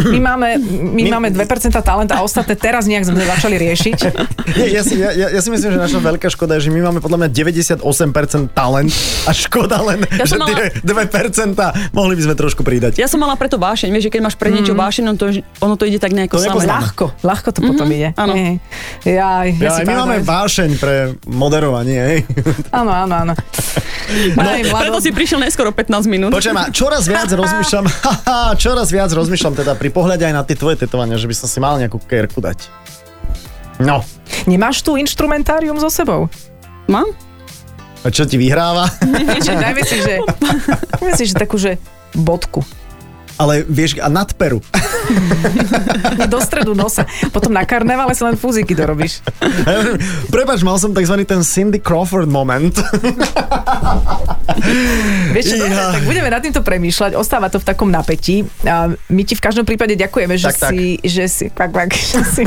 My 0.01 0.19
máme, 0.19 0.47
my 0.93 1.01
máme 1.09 1.27
2% 1.29 1.43
talent 1.83 2.09
a 2.09 2.25
ostatné 2.25 2.57
teraz 2.57 2.89
nejak 2.89 3.05
sme 3.05 3.21
začali 3.21 3.55
riešiť. 3.61 3.97
Nie, 4.57 4.67
ja, 4.73 4.81
si, 4.81 4.97
ja, 4.97 5.13
ja 5.13 5.27
ja 5.29 5.41
si 5.41 5.49
myslím, 5.49 5.73
že 5.73 5.79
naša 5.79 5.99
veľká 5.99 6.29
škoda 6.29 6.57
je, 6.57 6.67
že 6.67 6.71
my 6.73 6.89
máme 6.89 6.99
podľa 6.99 7.25
mňa 7.25 7.29
98% 7.29 7.81
talent 8.53 8.91
a 9.25 9.31
škoda 9.33 9.81
len, 9.85 10.05
Ja 10.13 10.25
že 10.25 10.37
tie 10.37 10.81
2% 10.81 11.93
mohli 11.93 12.13
by 12.17 12.21
sme 12.25 12.35
trošku 12.37 12.61
pridať. 12.61 12.97
Ja 12.97 13.09
som 13.09 13.21
mala 13.21 13.33
preto 13.33 13.57
vášeň, 13.57 13.89
vieš, 13.93 14.09
že 14.09 14.11
keď 14.17 14.21
máš 14.25 14.35
pre 14.37 14.49
niečo 14.49 14.73
vášeň, 14.73 15.03
ono 15.13 15.17
to, 15.17 15.25
ono 15.61 15.75
to 15.77 15.83
ide 15.89 15.97
tak 16.01 16.13
nejako 16.13 16.37
To 16.37 16.43
samé. 16.43 16.65
Ľahko, 16.69 17.05
ľahko 17.21 17.49
to 17.53 17.59
potom 17.61 17.87
ide. 17.89 18.13
áno. 18.17 18.33
Jaj, 18.33 18.57
ja, 19.09 19.31
Ja, 19.49 19.69
si 19.73 19.81
aj 19.81 19.85
my 19.89 19.93
máme 20.05 20.17
vášeň 20.21 20.69
pre 20.77 21.17
moderovanie, 21.25 21.99
hej. 21.99 22.19
Áno, 22.69 22.91
áno, 22.93 23.13
áno. 23.25 23.33
No, 24.35 24.49
Preto 24.83 24.99
si 24.99 25.09
prišiel 25.15 25.39
neskoro 25.41 25.71
15 25.71 26.05
minút. 26.11 26.29
Počujem, 26.35 26.57
čoraz 26.75 27.07
viac 27.07 27.31
rozmýšľam, 27.31 27.85
haha, 28.05 28.53
čoraz 28.59 28.91
viac 28.91 29.09
rozmýšľam 29.09 29.53
teda 29.57 29.73
pri 29.83 29.91
pohľade 29.91 30.23
aj 30.23 30.31
na 30.31 30.47
tie 30.47 30.55
tvoje 30.55 30.79
tetovania, 30.79 31.19
že 31.19 31.27
by 31.27 31.35
som 31.35 31.51
si 31.51 31.59
mal 31.59 31.75
nejakú 31.75 31.99
kerku 31.99 32.39
dať. 32.39 32.71
No, 33.83 33.99
Nemáš 34.47 34.79
tu 34.79 34.95
inštrumentárium 34.95 35.75
so 35.75 35.91
sebou? 35.91 36.31
Mám? 36.87 37.11
a 38.03 38.11
čo 38.11 38.27
ti 38.27 38.35
vyhráva? 38.35 38.91
Že 39.47 39.53
dajme 39.63 39.81
si, 39.87 39.95
že, 40.03 40.19
dajme 40.99 41.11
si, 41.15 41.23
že 41.23 41.35
takú, 41.39 41.55
že 41.55 41.79
bodku. 42.11 42.59
Ale 43.39 43.63
vieš, 43.63 43.97
a 43.97 44.11
nad 44.11 44.29
peru. 44.35 44.59
Do 46.31 46.37
stredu 46.43 46.77
nosa. 46.77 47.07
Potom 47.33 47.49
na 47.49 47.65
karnevale 47.65 48.13
si 48.13 48.21
len 48.21 48.37
fúziky 48.37 48.77
dorobíš. 48.77 49.25
Prepač, 50.29 50.61
mal 50.61 50.77
som 50.77 50.93
tzv. 50.93 51.25
ten 51.25 51.41
Cindy 51.41 51.81
Crawford 51.81 52.29
moment. 52.29 52.75
Vieš 55.35 55.43
čo, 55.49 55.55
dobre, 55.59 55.75
tak 55.75 56.03
budeme 56.05 56.29
nad 56.29 56.41
týmto 56.41 56.61
premýšľať, 56.61 57.11
ostáva 57.17 57.49
to 57.49 57.57
v 57.57 57.65
takom 57.65 57.89
napätí. 57.89 58.45
A 58.63 58.89
my 58.89 59.21
ti 59.25 59.33
v 59.33 59.41
každom 59.41 59.65
prípade 59.65 59.97
ďakujeme, 59.97 60.35
že 60.37 60.47
Tak, 60.53 60.57
tak. 60.57 60.71
si, 60.73 60.83
že 61.01 61.23
si, 61.29 61.45
pak, 61.49 61.69
pak, 61.73 61.89
že 62.13 62.21
si, 62.27 62.41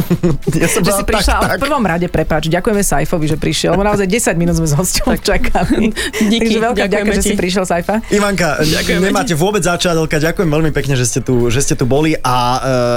Ja 0.57 0.69
som 0.71 0.83
že 0.83 0.93
si 0.95 1.05
prišla, 1.05 1.35
tak, 1.43 1.51
tak. 1.57 1.59
v 1.59 1.63
prvom 1.67 1.85
rade 1.85 2.07
prepáč, 2.07 2.49
ďakujeme 2.53 2.83
Saifovi, 2.83 3.27
že 3.27 3.37
prišiel, 3.41 3.75
lebo 3.75 3.85
naozaj 3.85 4.07
10 4.07 4.37
minút 4.39 4.55
sme 4.59 4.69
s 4.69 4.75
hosťom 4.77 5.19
čakali. 5.19 5.91
Díky, 6.33 6.41
Takže 6.47 6.59
veľká 6.63 6.85
ďaká, 6.87 6.93
ďakujeme 6.93 7.15
že 7.17 7.23
si 7.23 7.33
ti. 7.35 7.39
prišiel, 7.39 7.65
Saifa. 7.67 7.95
Ivanka, 8.13 8.61
Ďakujeme 8.63 9.03
nemáte 9.09 9.35
vôbec 9.35 9.63
začádelka, 9.65 10.21
ďakujem 10.21 10.49
veľmi 10.49 10.71
pekne, 10.71 10.95
že 10.95 11.07
ste 11.09 11.21
tu, 11.25 11.49
že 11.49 11.61
ste 11.63 11.75
tu 11.75 11.89
boli 11.89 12.15
a 12.21 12.37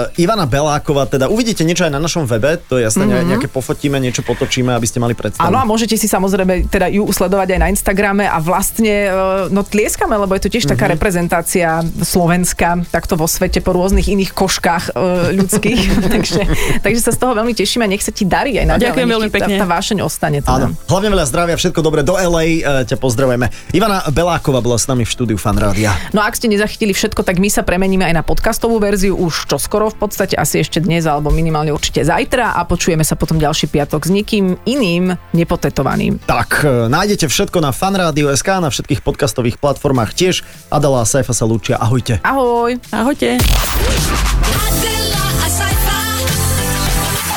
uh, 0.10 0.22
Ivana 0.22 0.46
Beláková, 0.46 1.08
teda 1.08 1.32
uvidíte 1.32 1.64
niečo 1.64 1.86
aj 1.88 1.94
na 1.94 2.02
našom 2.02 2.28
webe, 2.28 2.60
to 2.68 2.78
je 2.78 2.86
jasné, 2.86 3.08
mm-hmm. 3.08 3.30
nejaké 3.36 3.48
pofotíme, 3.48 3.98
niečo 3.98 4.22
potočíme, 4.22 4.74
aby 4.76 4.86
ste 4.86 5.00
mali 5.00 5.16
predstavu. 5.16 5.46
Áno 5.46 5.58
a 5.62 5.66
môžete 5.66 5.96
si 5.96 6.06
samozrejme 6.06 6.68
teda 6.68 6.92
ju 6.92 7.08
sledovať 7.10 7.56
aj 7.56 7.60
na 7.60 7.68
Instagrame 7.72 8.26
a 8.28 8.38
vlastne 8.44 8.99
e, 9.02 9.12
no 9.48 9.62
tlieskame, 9.62 10.16
lebo 10.16 10.34
je 10.34 10.44
to 10.44 10.52
tiež 10.52 10.66
Mhm. 10.66 10.72
taká 10.74 10.86
reprezentácia 10.90 11.70
Slovenska 12.04 12.82
takto 12.90 13.16
vo 13.16 13.26
svete 13.26 13.62
po 13.62 13.72
rôznych 13.72 14.10
iných 14.10 14.32
koškách 14.34 14.84
e, 14.90 14.92
ľudských. 15.38 15.82
takže, 16.14 16.42
takže 16.82 17.00
sa 17.00 17.12
z 17.14 17.20
toho 17.20 17.32
veľmi 17.34 17.54
tešíme 17.54 17.86
a 17.86 17.90
nech 17.90 18.02
sa 18.02 18.12
ti 18.12 18.26
darí 18.26 18.58
aj 18.58 18.76
naďalej. 18.76 18.86
Ďakujem 18.92 19.10
veľmi 19.10 19.30
ti 19.30 19.34
tá, 19.34 19.38
pekne. 19.40 19.56
tá 19.56 19.66
vášeň 19.68 19.98
ostane. 20.02 20.38
Teda. 20.42 20.56
Áno, 20.56 20.68
hlavne 20.90 21.10
veľa 21.14 21.26
zdravia, 21.28 21.56
všetko 21.56 21.80
dobré 21.80 22.02
do 22.02 22.18
LA, 22.18 22.44
e, 22.60 22.88
ťa 22.90 22.98
pozdravujeme. 22.98 23.48
Ivana 23.72 24.04
Beláková 24.10 24.60
bola 24.60 24.76
s 24.76 24.90
nami 24.90 25.06
v 25.06 25.12
štúdiu 25.12 25.38
Fan 25.38 25.56
Rádia. 25.56 25.94
No 26.12 26.20
a 26.20 26.28
ak 26.28 26.36
ste 26.36 26.50
nezachytili 26.50 26.92
všetko, 26.92 27.22
tak 27.22 27.38
my 27.38 27.48
sa 27.48 27.62
premeníme 27.62 28.04
aj 28.04 28.16
na 28.16 28.24
podcastovú 28.26 28.82
verziu 28.82 29.14
už 29.14 29.46
čoskoro, 29.46 29.94
v 29.94 29.98
podstate 30.00 30.34
asi 30.34 30.60
ešte 30.60 30.82
dnes 30.82 31.06
alebo 31.06 31.30
minimálne 31.30 31.70
určite 31.70 32.02
zajtra 32.02 32.58
a 32.58 32.66
počujeme 32.66 33.04
sa 33.04 33.14
potom 33.14 33.38
ďalší 33.38 33.70
piatok 33.70 34.02
s 34.08 34.10
nikým 34.10 34.58
iným 34.66 35.14
nepotetovaným. 35.32 36.24
Tak, 36.26 36.64
nájdete 36.90 37.28
všetko 37.28 37.60
na 37.60 37.70
fanradio.sk, 37.70 38.50
na 38.60 38.70
všetkých 38.90 39.06
podcastových 39.06 39.62
platformách 39.62 40.18
tiež. 40.18 40.42
Adela 40.74 41.06
a 41.06 41.06
Saifa 41.06 41.30
sa 41.30 41.46
lúčia, 41.46 41.78
ahojte. 41.78 42.18
Ahoj! 42.26 42.74
Ahojte. 42.90 43.38
Adela, 43.38 45.26
a 45.30 45.46
sci-fi. 45.46 46.02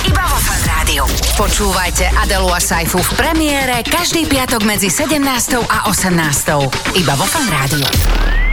Iba 0.08 0.24
vo 0.32 0.38
Fan 0.40 0.62
Rádiu. 0.64 1.04
Počúvajte 1.36 2.08
Adelu 2.24 2.48
a 2.48 2.56
Saifu 2.56 3.04
v 3.04 3.10
premiére 3.20 3.84
každý 3.84 4.24
piatok 4.24 4.64
medzi 4.64 4.88
17. 4.88 5.20
a 5.68 5.92
18. 5.92 6.96
Iba 6.96 7.12
vo 7.20 7.26
Fan 7.28 7.48
Rádiu. 7.52 8.51